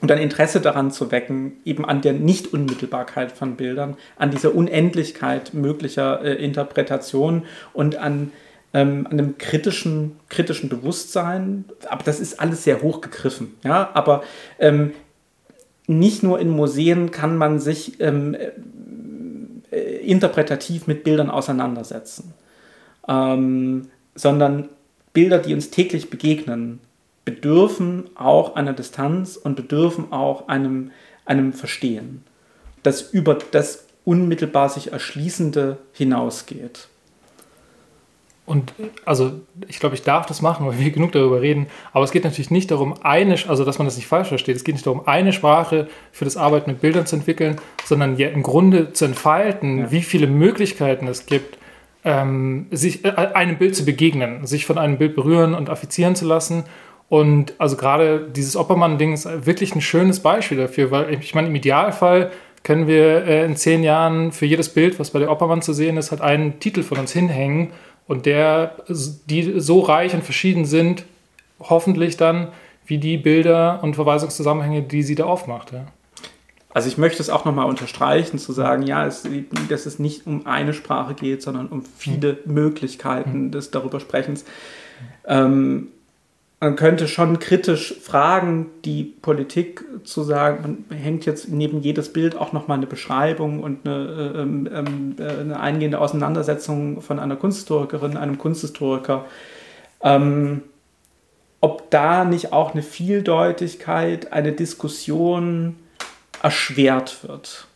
und 0.00 0.10
ein 0.10 0.18
Interesse 0.18 0.60
daran 0.60 0.90
zu 0.90 1.10
wecken, 1.10 1.52
eben 1.64 1.84
an 1.84 2.00
der 2.00 2.12
Nicht-Unmittelbarkeit 2.14 3.32
von 3.32 3.56
Bildern, 3.56 3.96
an 4.16 4.30
dieser 4.30 4.54
Unendlichkeit 4.54 5.52
möglicher 5.54 6.22
äh, 6.22 6.34
Interpretationen 6.34 7.44
und 7.72 7.96
an 7.96 8.32
ähm, 8.72 9.06
einem 9.10 9.36
kritischen, 9.38 10.16
kritischen 10.28 10.68
Bewusstsein. 10.68 11.64
Aber 11.88 12.02
das 12.04 12.20
ist 12.20 12.40
alles 12.40 12.64
sehr 12.64 12.82
hochgegriffen. 12.82 13.54
Ja? 13.62 13.90
Aber 13.94 14.22
ähm, 14.58 14.92
nicht 15.86 16.22
nur 16.22 16.38
in 16.38 16.50
Museen 16.50 17.10
kann 17.10 17.36
man 17.36 17.58
sich 17.58 18.00
ähm, 18.00 18.36
äh, 19.70 19.76
interpretativ 19.76 20.86
mit 20.86 21.04
Bildern 21.04 21.30
auseinandersetzen, 21.30 22.32
ähm, 23.08 23.88
sondern 24.14 24.68
Bilder, 25.12 25.38
die 25.38 25.52
uns 25.52 25.70
täglich 25.70 26.08
begegnen, 26.08 26.78
bedürfen 27.24 28.10
auch 28.14 28.54
einer 28.54 28.72
Distanz 28.72 29.36
und 29.36 29.56
bedürfen 29.56 30.12
auch 30.12 30.48
einem, 30.48 30.90
einem 31.24 31.52
Verstehen, 31.52 32.24
das 32.82 33.02
über 33.02 33.34
das 33.34 33.86
unmittelbar 34.04 34.68
sich 34.68 34.92
Erschließende 34.92 35.78
hinausgeht. 35.92 36.88
Und 38.50 38.72
also 39.04 39.34
ich 39.68 39.78
glaube, 39.78 39.94
ich 39.94 40.02
darf 40.02 40.26
das 40.26 40.42
machen, 40.42 40.66
weil 40.66 40.76
wir 40.76 40.90
genug 40.90 41.12
darüber 41.12 41.40
reden. 41.40 41.68
Aber 41.92 42.02
es 42.04 42.10
geht 42.10 42.24
natürlich 42.24 42.50
nicht 42.50 42.72
darum, 42.72 42.94
eine, 43.00 43.36
also 43.46 43.64
dass 43.64 43.78
man 43.78 43.86
das 43.86 43.96
nicht 43.96 44.08
falsch 44.08 44.26
versteht, 44.26 44.56
es 44.56 44.64
geht 44.64 44.74
nicht 44.74 44.86
darum, 44.86 45.06
eine 45.06 45.32
Sprache 45.32 45.86
für 46.10 46.24
das 46.24 46.36
Arbeiten 46.36 46.68
mit 46.68 46.80
Bildern 46.80 47.06
zu 47.06 47.14
entwickeln, 47.14 47.60
sondern 47.84 48.16
ja 48.16 48.28
im 48.28 48.42
Grunde 48.42 48.92
zu 48.92 49.04
entfalten, 49.04 49.78
ja. 49.78 49.92
wie 49.92 50.02
viele 50.02 50.26
Möglichkeiten 50.26 51.06
es 51.06 51.26
gibt, 51.26 51.58
ähm, 52.02 52.66
sich 52.72 53.04
äh, 53.04 53.10
einem 53.10 53.56
Bild 53.56 53.76
zu 53.76 53.84
begegnen, 53.84 54.44
sich 54.46 54.66
von 54.66 54.78
einem 54.78 54.98
Bild 54.98 55.14
berühren 55.14 55.54
und 55.54 55.70
affizieren 55.70 56.16
zu 56.16 56.26
lassen. 56.26 56.64
Und 57.10 57.54
also 57.58 57.76
gerade 57.76 58.28
dieses 58.34 58.56
Oppermann-Ding 58.56 59.12
ist 59.12 59.26
wirklich 59.44 59.74
ein 59.74 59.80
schönes 59.80 60.20
Beispiel 60.20 60.56
dafür, 60.56 60.92
weil 60.92 61.12
ich 61.12 61.34
meine, 61.34 61.48
im 61.48 61.54
Idealfall 61.56 62.30
können 62.62 62.86
wir 62.86 63.26
äh, 63.26 63.44
in 63.44 63.56
zehn 63.56 63.82
Jahren 63.82 64.30
für 64.30 64.46
jedes 64.46 64.68
Bild, 64.68 65.00
was 65.00 65.10
bei 65.10 65.18
der 65.18 65.28
Oppermann 65.28 65.60
zu 65.60 65.72
sehen 65.72 65.96
ist, 65.96 66.12
halt 66.12 66.20
einen 66.20 66.60
Titel 66.60 66.84
von 66.84 66.98
uns 66.98 67.12
hinhängen 67.12 67.72
und 68.06 68.26
der, 68.26 68.76
die 68.88 69.58
so 69.58 69.80
reich 69.80 70.14
und 70.14 70.22
verschieden 70.22 70.64
sind, 70.64 71.04
hoffentlich 71.58 72.16
dann, 72.16 72.48
wie 72.86 72.98
die 72.98 73.16
Bilder 73.16 73.80
und 73.82 73.94
Verweisungszusammenhänge, 73.94 74.82
die 74.82 75.02
sie 75.02 75.16
da 75.16 75.24
aufmacht. 75.24 75.72
Ja. 75.72 75.86
Also 76.72 76.86
ich 76.86 76.96
möchte 76.96 77.20
es 77.20 77.28
auch 77.28 77.44
nochmal 77.44 77.66
unterstreichen, 77.66 78.38
zu 78.38 78.52
sagen, 78.52 78.84
ja, 78.84 79.04
es, 79.04 79.26
dass 79.68 79.86
es 79.86 79.98
nicht 79.98 80.28
um 80.28 80.46
eine 80.46 80.74
Sprache 80.74 81.14
geht, 81.14 81.42
sondern 81.42 81.66
um 81.66 81.82
viele 81.82 82.38
Möglichkeiten 82.44 83.50
des 83.50 83.72
darüber 83.72 83.98
Sprechens. 83.98 84.44
Ähm, 85.26 85.88
man 86.60 86.76
könnte 86.76 87.08
schon 87.08 87.38
kritisch 87.38 87.94
fragen, 88.02 88.66
die 88.84 89.02
Politik 89.04 89.82
zu 90.04 90.22
sagen, 90.22 90.84
man 90.90 90.98
hängt 90.98 91.24
jetzt 91.24 91.48
neben 91.48 91.80
jedes 91.80 92.12
Bild 92.12 92.36
auch 92.36 92.52
nochmal 92.52 92.76
eine 92.76 92.86
Beschreibung 92.86 93.62
und 93.62 93.86
eine, 93.86 94.34
ähm, 94.36 94.68
ähm, 94.70 95.16
äh, 95.18 95.40
eine, 95.40 95.58
eingehende 95.58 95.98
Auseinandersetzung 95.98 97.00
von 97.00 97.18
einer 97.18 97.36
Kunsthistorikerin, 97.36 98.18
einem 98.18 98.36
Kunsthistoriker. 98.36 99.24
Ähm, 100.02 100.62
ob 101.62 101.90
da 101.90 102.24
nicht 102.24 102.52
auch 102.52 102.72
eine 102.72 102.82
Vieldeutigkeit, 102.82 104.32
eine 104.32 104.52
Diskussion 104.52 105.76
erschwert 106.42 107.26
wird. 107.26 107.66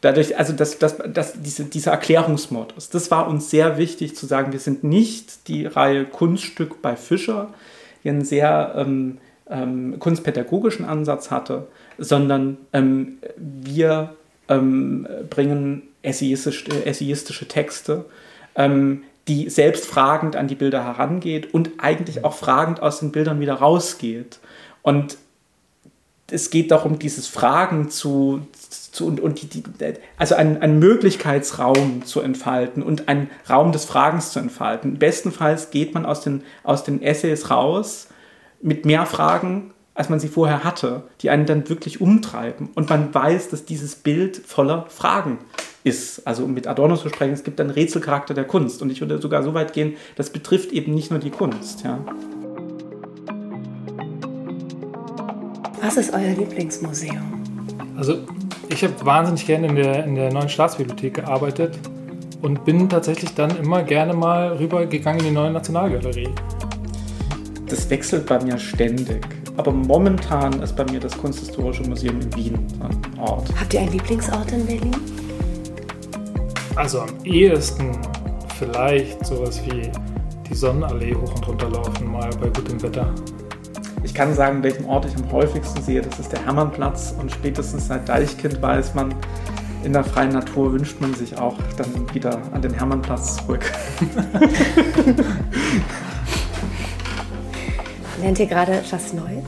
Dadurch, 0.00 0.38
also 0.38 0.54
das, 0.54 0.78
das, 0.78 0.96
das, 1.12 1.42
diese, 1.42 1.64
dieser 1.64 1.90
Erklärungsmodus, 1.90 2.88
das 2.88 3.10
war 3.10 3.28
uns 3.28 3.50
sehr 3.50 3.76
wichtig 3.76 4.16
zu 4.16 4.24
sagen, 4.24 4.52
wir 4.52 4.60
sind 4.60 4.82
nicht 4.82 5.46
die 5.48 5.66
Reihe 5.66 6.06
Kunststück 6.06 6.80
bei 6.80 6.96
Fischer, 6.96 7.52
einen 8.04 8.24
sehr 8.24 8.74
ähm, 8.76 9.18
ähm, 9.48 9.98
kunstpädagogischen 9.98 10.84
Ansatz 10.84 11.30
hatte, 11.30 11.68
sondern 11.98 12.56
ähm, 12.72 13.18
wir 13.36 14.14
ähm, 14.48 15.06
bringen 15.28 15.82
essayistisch, 16.02 16.64
äh, 16.68 16.84
essayistische 16.84 17.48
Texte, 17.48 18.06
ähm, 18.54 19.04
die 19.28 19.50
selbst 19.50 19.86
fragend 19.86 20.36
an 20.36 20.48
die 20.48 20.54
Bilder 20.54 20.84
herangeht 20.84 21.52
und 21.52 21.70
eigentlich 21.78 22.24
auch 22.24 22.34
fragend 22.34 22.80
aus 22.80 23.00
den 23.00 23.12
Bildern 23.12 23.40
wieder 23.40 23.54
rausgeht. 23.54 24.40
Und 24.82 25.18
es 26.30 26.50
geht 26.50 26.70
darum, 26.70 26.98
dieses 26.98 27.26
Fragen 27.26 27.90
zu, 27.90 28.46
zu 28.92 29.06
und, 29.06 29.20
und 29.20 29.42
die, 29.42 29.46
die, 29.48 29.62
also 30.16 30.34
einen, 30.34 30.58
einen 30.58 30.78
Möglichkeitsraum 30.78 32.04
zu 32.04 32.20
entfalten 32.20 32.82
und 32.82 33.08
einen 33.08 33.30
Raum 33.48 33.72
des 33.72 33.84
Fragens 33.84 34.32
zu 34.32 34.38
entfalten. 34.38 34.98
Bestenfalls 34.98 35.70
geht 35.70 35.94
man 35.94 36.06
aus 36.06 36.20
den, 36.20 36.42
aus 36.64 36.84
den 36.84 37.02
Essays 37.02 37.50
raus 37.50 38.08
mit 38.60 38.84
mehr 38.84 39.06
Fragen, 39.06 39.72
als 39.94 40.08
man 40.08 40.20
sie 40.20 40.28
vorher 40.28 40.64
hatte, 40.64 41.02
die 41.20 41.30
einen 41.30 41.46
dann 41.46 41.68
wirklich 41.68 42.00
umtreiben. 42.00 42.70
Und 42.74 42.88
man 42.90 43.14
weiß, 43.14 43.50
dass 43.50 43.64
dieses 43.64 43.96
Bild 43.96 44.36
voller 44.36 44.86
Fragen 44.88 45.38
ist. 45.84 46.26
Also 46.26 46.44
um 46.44 46.54
mit 46.54 46.66
Adorno 46.66 46.96
zu 46.96 47.08
sprechen, 47.08 47.32
es 47.32 47.44
gibt 47.44 47.60
einen 47.60 47.70
Rätselcharakter 47.70 48.34
der 48.34 48.44
Kunst. 48.44 48.82
Und 48.82 48.90
ich 48.90 49.00
würde 49.00 49.20
sogar 49.20 49.42
so 49.42 49.54
weit 49.54 49.72
gehen, 49.72 49.96
das 50.16 50.30
betrifft 50.30 50.72
eben 50.72 50.94
nicht 50.94 51.10
nur 51.10 51.20
die 51.20 51.30
Kunst. 51.30 51.84
Ja. 51.84 51.98
Was 55.82 55.96
ist 55.96 56.12
euer 56.12 56.34
Lieblingsmuseum? 56.34 57.42
Also 57.96 58.18
ich 58.72 58.84
habe 58.84 58.94
wahnsinnig 59.04 59.46
gerne 59.46 59.66
in 59.66 59.76
der, 59.76 60.04
in 60.04 60.14
der 60.14 60.32
neuen 60.32 60.48
Staatsbibliothek 60.48 61.14
gearbeitet 61.14 61.78
und 62.42 62.64
bin 62.64 62.88
tatsächlich 62.88 63.34
dann 63.34 63.56
immer 63.58 63.82
gerne 63.82 64.14
mal 64.14 64.56
rübergegangen 64.56 65.20
in 65.20 65.26
die 65.26 65.34
neue 65.34 65.50
Nationalgalerie. 65.50 66.28
Das 67.66 67.88
wechselt 67.90 68.26
bei 68.26 68.42
mir 68.42 68.58
ständig. 68.58 69.26
Aber 69.56 69.72
momentan 69.72 70.62
ist 70.62 70.74
bei 70.74 70.84
mir 70.84 71.00
das 71.00 71.16
Kunsthistorische 71.18 71.82
Museum 71.82 72.20
in 72.20 72.34
Wien 72.34 72.66
ein 72.80 73.18
Ort. 73.20 73.48
Habt 73.58 73.74
ihr 73.74 73.80
einen 73.80 73.92
Lieblingsort 73.92 74.50
in 74.52 74.64
Berlin? 74.64 74.96
Also 76.76 77.00
am 77.00 77.10
ehesten 77.24 77.98
vielleicht 78.58 79.26
sowas 79.26 79.60
wie 79.66 79.90
die 80.48 80.54
Sonnenallee 80.54 81.14
hoch 81.14 81.34
und 81.34 81.46
runter 81.46 81.68
laufen, 81.68 82.10
mal 82.10 82.30
bei 82.40 82.48
gutem 82.48 82.80
Wetter. 82.82 83.12
Ich 84.02 84.14
kann 84.14 84.34
sagen, 84.34 84.62
welchen 84.62 84.86
Ort 84.86 85.04
ich 85.04 85.14
am 85.16 85.30
häufigsten 85.30 85.82
sehe. 85.82 86.00
Das 86.00 86.18
ist 86.18 86.32
der 86.32 86.42
Hermannplatz. 86.44 87.14
Und 87.18 87.30
spätestens 87.30 87.88
seit 87.88 88.08
Deichkind 88.08 88.62
weiß 88.62 88.94
man, 88.94 89.14
in 89.84 89.92
der 89.92 90.04
freien 90.04 90.32
Natur 90.32 90.72
wünscht 90.72 91.00
man 91.00 91.12
sich 91.14 91.36
auch 91.38 91.56
dann 91.76 92.14
wieder 92.14 92.38
an 92.52 92.62
den 92.62 92.72
Hermannplatz 92.74 93.36
zurück. 93.36 93.64
Lernt 98.20 98.38
ihr 98.38 98.46
gerade 98.46 98.72
etwas 98.72 99.12
Neues? 99.12 99.44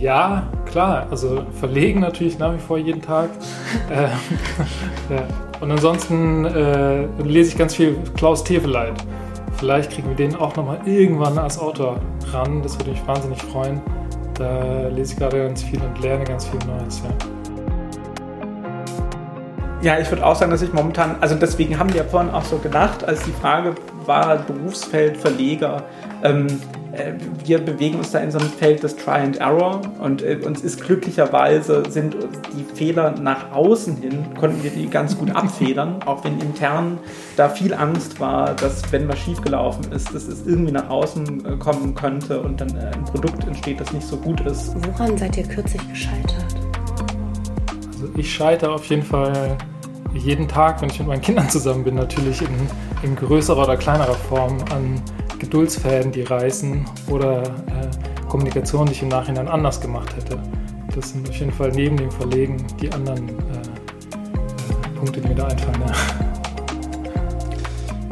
Ja, 0.00 0.50
klar. 0.66 1.06
Also 1.10 1.44
verlegen 1.58 2.00
natürlich 2.00 2.38
nach 2.38 2.54
wie 2.54 2.58
vor 2.58 2.78
jeden 2.78 3.00
Tag. 3.02 3.30
äh, 3.90 4.04
ja. 5.14 5.26
Und 5.60 5.70
ansonsten 5.70 6.44
äh, 6.44 7.06
lese 7.22 7.50
ich 7.50 7.58
ganz 7.58 7.74
viel 7.74 7.96
Klaus 8.14 8.44
Teveleit. 8.44 8.94
Vielleicht 9.58 9.90
kriegen 9.90 10.08
wir 10.08 10.16
den 10.16 10.36
auch 10.36 10.54
nochmal 10.56 10.80
irgendwann 10.84 11.38
als 11.38 11.58
Autor 11.58 11.98
ran. 12.30 12.62
Das 12.62 12.78
würde 12.78 12.90
mich 12.90 13.06
wahnsinnig 13.06 13.42
freuen. 13.42 13.80
Da 14.34 14.88
lese 14.88 15.14
ich 15.14 15.18
gerade 15.18 15.38
ganz 15.38 15.62
viel 15.62 15.80
und 15.80 15.98
lerne 16.02 16.24
ganz 16.24 16.46
viel 16.46 16.60
Neues. 16.66 17.02
Ja. 17.02 17.10
Ja, 19.82 19.98
ich 20.00 20.10
würde 20.10 20.26
auch 20.26 20.34
sagen, 20.34 20.50
dass 20.50 20.62
ich 20.62 20.72
momentan, 20.72 21.16
also 21.20 21.34
deswegen 21.36 21.78
haben 21.78 21.90
wir 21.90 22.02
ja 22.02 22.04
vorhin 22.04 22.30
auch 22.30 22.42
so 22.42 22.58
gedacht, 22.58 23.04
als 23.04 23.22
die 23.22 23.30
Frage 23.30 23.74
war, 24.06 24.38
Berufsfeld 24.38 25.16
Verleger, 25.16 25.84
ähm, 26.22 26.46
äh, 26.96 27.12
wir 27.44 27.58
bewegen 27.58 27.98
uns 27.98 28.10
da 28.10 28.20
in 28.20 28.30
so 28.30 28.38
einem 28.38 28.48
Feld 28.48 28.82
des 28.82 28.96
Try 28.96 29.18
and 29.18 29.36
Error 29.38 29.82
und 30.00 30.22
äh, 30.22 30.38
uns 30.44 30.62
ist 30.62 30.82
glücklicherweise 30.82 31.82
sind 31.90 32.16
die 32.56 32.64
Fehler 32.74 33.12
nach 33.20 33.52
außen 33.52 33.96
hin, 33.96 34.24
konnten 34.38 34.62
wir 34.62 34.70
die 34.70 34.88
ganz 34.88 35.16
gut 35.16 35.34
abfedern, 35.34 36.02
auch 36.06 36.24
wenn 36.24 36.40
intern 36.40 36.98
da 37.36 37.48
viel 37.48 37.74
Angst 37.74 38.18
war, 38.20 38.54
dass 38.54 38.90
wenn 38.92 39.08
was 39.08 39.18
schiefgelaufen 39.18 39.92
ist, 39.92 40.14
dass 40.14 40.26
es 40.26 40.46
irgendwie 40.46 40.72
nach 40.72 40.88
außen 40.88 41.44
äh, 41.44 41.56
kommen 41.56 41.94
könnte 41.94 42.40
und 42.40 42.60
dann 42.60 42.76
ein 42.76 43.04
Produkt 43.04 43.46
entsteht, 43.46 43.80
das 43.80 43.92
nicht 43.92 44.06
so 44.06 44.16
gut 44.16 44.40
ist. 44.42 44.74
Woran 44.86 45.16
seid 45.18 45.36
ihr 45.36 45.44
kürzlich 45.44 45.86
gescheitert? 45.88 46.44
Also 47.92 48.08
ich 48.16 48.32
scheitere 48.32 48.72
auf 48.72 48.84
jeden 48.86 49.02
Fall 49.02 49.56
jeden 50.14 50.48
Tag, 50.48 50.80
wenn 50.80 50.90
ich 50.90 50.98
mit 50.98 51.08
meinen 51.08 51.20
Kindern 51.20 51.48
zusammen 51.50 51.84
bin, 51.84 51.94
natürlich 51.94 52.40
in, 52.40 52.48
in 53.02 53.16
größerer 53.16 53.64
oder 53.64 53.76
kleinerer 53.76 54.14
Form 54.14 54.56
an 54.70 55.00
Geduldsfäden, 55.38 56.12
die 56.12 56.22
reißen 56.22 56.84
oder 57.08 57.42
äh, 57.42 58.26
Kommunikation, 58.28 58.86
die 58.86 58.92
ich 58.92 59.02
im 59.02 59.08
Nachhinein 59.08 59.48
anders 59.48 59.80
gemacht 59.80 60.14
hätte. 60.16 60.38
Das 60.94 61.10
sind 61.10 61.28
auf 61.28 61.34
jeden 61.36 61.52
Fall 61.52 61.70
neben 61.72 61.96
dem 61.96 62.10
Verlegen 62.10 62.56
die 62.80 62.90
anderen 62.92 63.28
äh, 63.28 63.32
äh, 63.32 64.98
Punkte, 64.98 65.20
die 65.20 65.28
mir 65.28 65.34
da 65.34 65.46
einfallen. 65.46 65.84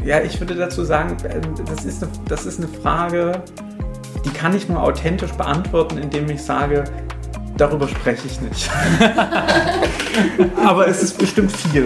Ja. 0.04 0.18
ja, 0.18 0.24
ich 0.24 0.38
würde 0.38 0.54
dazu 0.54 0.84
sagen, 0.84 1.16
äh, 1.24 1.40
das 1.64 1.84
ist, 1.84 2.02
eine, 2.02 2.12
das 2.28 2.44
ist 2.46 2.58
eine 2.58 2.68
Frage, 2.68 3.42
die 4.24 4.30
kann 4.30 4.54
ich 4.54 4.68
nur 4.68 4.82
authentisch 4.82 5.32
beantworten, 5.32 5.98
indem 5.98 6.28
ich 6.28 6.42
sage, 6.42 6.84
darüber 7.56 7.88
spreche 7.88 8.26
ich 8.26 8.40
nicht. 8.40 8.70
Aber 10.64 10.88
es 10.88 11.02
ist 11.02 11.18
bestimmt 11.18 11.52
viel. 11.52 11.84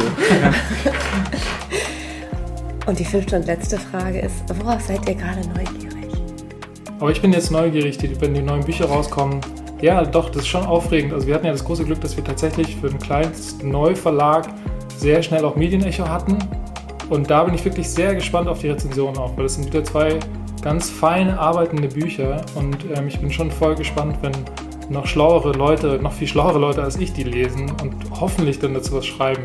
Und 2.86 2.98
die 2.98 3.04
fünfte 3.04 3.36
und 3.36 3.46
letzte 3.46 3.78
Frage 3.78 4.20
ist, 4.20 4.44
worauf 4.62 4.80
seid 4.80 5.08
ihr 5.08 5.14
gerade 5.14 5.40
neugierig? 5.48 6.12
Aber 7.00 7.10
ich 7.10 7.20
bin 7.20 7.32
jetzt 7.32 7.50
neugierig, 7.50 7.98
wenn 8.20 8.34
die 8.34 8.42
neuen 8.42 8.64
Bücher 8.64 8.86
rauskommen. 8.86 9.40
Ja, 9.80 10.04
doch, 10.04 10.30
das 10.30 10.42
ist 10.42 10.48
schon 10.48 10.66
aufregend. 10.66 11.12
Also 11.12 11.26
wir 11.26 11.34
hatten 11.34 11.46
ja 11.46 11.52
das 11.52 11.64
große 11.64 11.84
Glück, 11.84 12.00
dass 12.00 12.16
wir 12.16 12.24
tatsächlich 12.24 12.76
für 12.76 12.88
den 12.88 12.98
kleinsten 12.98 13.70
Neuverlag 13.70 14.48
sehr 14.96 15.22
schnell 15.22 15.44
auch 15.44 15.54
Medienecho 15.54 16.08
hatten. 16.08 16.38
Und 17.08 17.30
da 17.30 17.44
bin 17.44 17.54
ich 17.54 17.64
wirklich 17.64 17.88
sehr 17.88 18.14
gespannt 18.14 18.48
auf 18.48 18.58
die 18.58 18.68
Rezension 18.68 19.16
auch, 19.16 19.36
weil 19.36 19.44
das 19.44 19.54
sind 19.54 19.66
wieder 19.66 19.84
zwei 19.84 20.18
ganz 20.62 20.90
fein 20.90 21.30
arbeitende 21.30 21.88
Bücher. 21.88 22.44
Und 22.54 22.78
ähm, 22.96 23.06
ich 23.06 23.20
bin 23.20 23.30
schon 23.30 23.50
voll 23.50 23.76
gespannt, 23.76 24.16
wenn 24.22 24.32
noch 24.90 25.06
schlauere 25.06 25.52
Leute, 25.52 25.98
noch 26.02 26.12
viel 26.12 26.28
schlauere 26.28 26.58
Leute 26.58 26.82
als 26.82 26.96
ich 26.96 27.12
die 27.12 27.24
lesen 27.24 27.70
und 27.82 27.94
hoffentlich 28.20 28.58
dann 28.58 28.74
dazu 28.74 28.94
was 28.94 29.06
schreiben. 29.06 29.44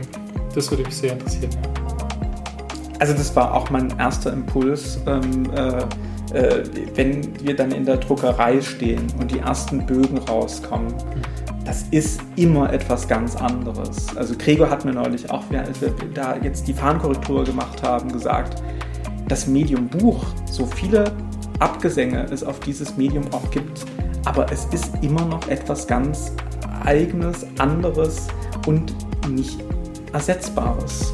Das 0.56 0.70
würde 0.72 0.84
mich 0.84 0.96
sehr 0.96 1.14
interessieren. 1.14 1.50
Also 3.00 3.14
das 3.14 3.36
war 3.36 3.54
auch 3.54 3.70
mein 3.70 3.94
erster 4.00 4.32
Impuls, 4.32 5.00
ähm, 5.08 5.52
äh, 5.54 5.84
äh, 6.34 6.64
wenn 6.96 7.46
wir 7.46 7.56
dann 7.56 7.72
in 7.72 7.86
der 7.86 7.98
Druckerei 7.98 8.62
stehen 8.62 9.06
und 9.20 9.32
die 9.32 9.39
ersten 9.39 9.86
Bögen 9.86 10.18
rauskommen. 10.20 10.94
Das 11.66 11.84
ist 11.91 12.22
immer 12.36 12.72
etwas 12.72 13.08
ganz 13.08 13.36
anderes. 13.36 14.16
Also 14.16 14.36
Gregor 14.38 14.70
hat 14.70 14.86
mir 14.86 14.94
neulich 14.94 15.30
auch, 15.32 15.44
als 15.52 15.82
wir 15.82 15.94
da 16.14 16.38
jetzt 16.38 16.68
die 16.68 16.74
Fahnenkorrektur 16.74 17.44
gemacht 17.44 17.82
haben, 17.84 18.12
gesagt, 18.12 18.62
das 19.28 19.48
Medium 19.48 19.88
Buch, 19.88 20.26
so 20.50 20.66
viele 20.66 21.12
Abgesänge 21.60 22.26
es 22.32 22.44
auf 22.44 22.60
dieses 22.60 22.98
Medium 22.98 23.24
auch 23.32 23.50
gibt, 23.52 23.86
aber 24.26 24.51
es 24.51 24.65
ist 24.65 24.91
immer 25.01 25.26
noch 25.26 25.47
etwas 25.47 25.88
ganz 25.88 26.32
eigenes, 26.84 27.45
anderes 27.57 28.28
und 28.65 28.93
nicht 29.30 29.59
ersetzbares. 30.11 31.13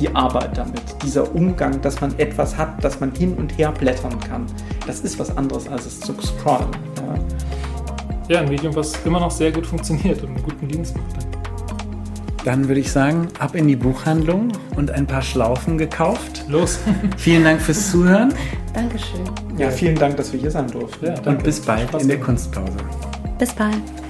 Die 0.00 0.14
Arbeit 0.14 0.56
damit, 0.56 0.82
dieser 1.02 1.34
Umgang, 1.34 1.80
dass 1.80 2.00
man 2.00 2.18
etwas 2.18 2.56
hat, 2.56 2.82
dass 2.82 3.00
man 3.00 3.12
hin 3.12 3.34
und 3.34 3.56
her 3.56 3.72
blättern 3.72 4.18
kann, 4.20 4.46
das 4.86 5.00
ist 5.00 5.18
was 5.18 5.36
anderes 5.36 5.68
als 5.68 5.86
es 5.86 6.00
zu 6.00 6.14
scrollen. 6.20 6.70
Ja, 8.28 8.34
ja 8.34 8.40
ein 8.40 8.48
Medium, 8.48 8.74
was 8.74 8.92
immer 9.04 9.20
noch 9.20 9.30
sehr 9.30 9.52
gut 9.52 9.66
funktioniert 9.66 10.22
und 10.22 10.30
einen 10.30 10.42
guten 10.42 10.66
Dienst 10.66 10.96
macht. 10.96 11.26
Dann 12.44 12.68
würde 12.68 12.80
ich 12.80 12.92
sagen, 12.92 13.28
ab 13.38 13.54
in 13.54 13.68
die 13.68 13.76
Buchhandlung 13.76 14.48
und 14.76 14.90
ein 14.90 15.06
paar 15.06 15.22
Schlaufen 15.22 15.78
gekauft. 15.78 16.44
Los. 16.48 16.78
Vielen 17.16 17.44
Dank 17.44 17.60
fürs 17.60 17.90
Zuhören. 17.90 18.34
Dankeschön. 18.74 19.20
Ja, 19.56 19.70
vielen 19.70 19.94
Dank, 19.94 20.16
dass 20.16 20.32
wir 20.32 20.40
hier 20.40 20.50
sein 20.50 20.68
durften. 20.70 21.06
Ja, 21.06 21.14
und 21.24 21.42
bis 21.42 21.60
bald 21.60 21.94
in 21.94 22.08
der 22.08 22.20
Kunstpause. 22.20 22.76
Bis 23.38 23.52
bald. 23.54 24.03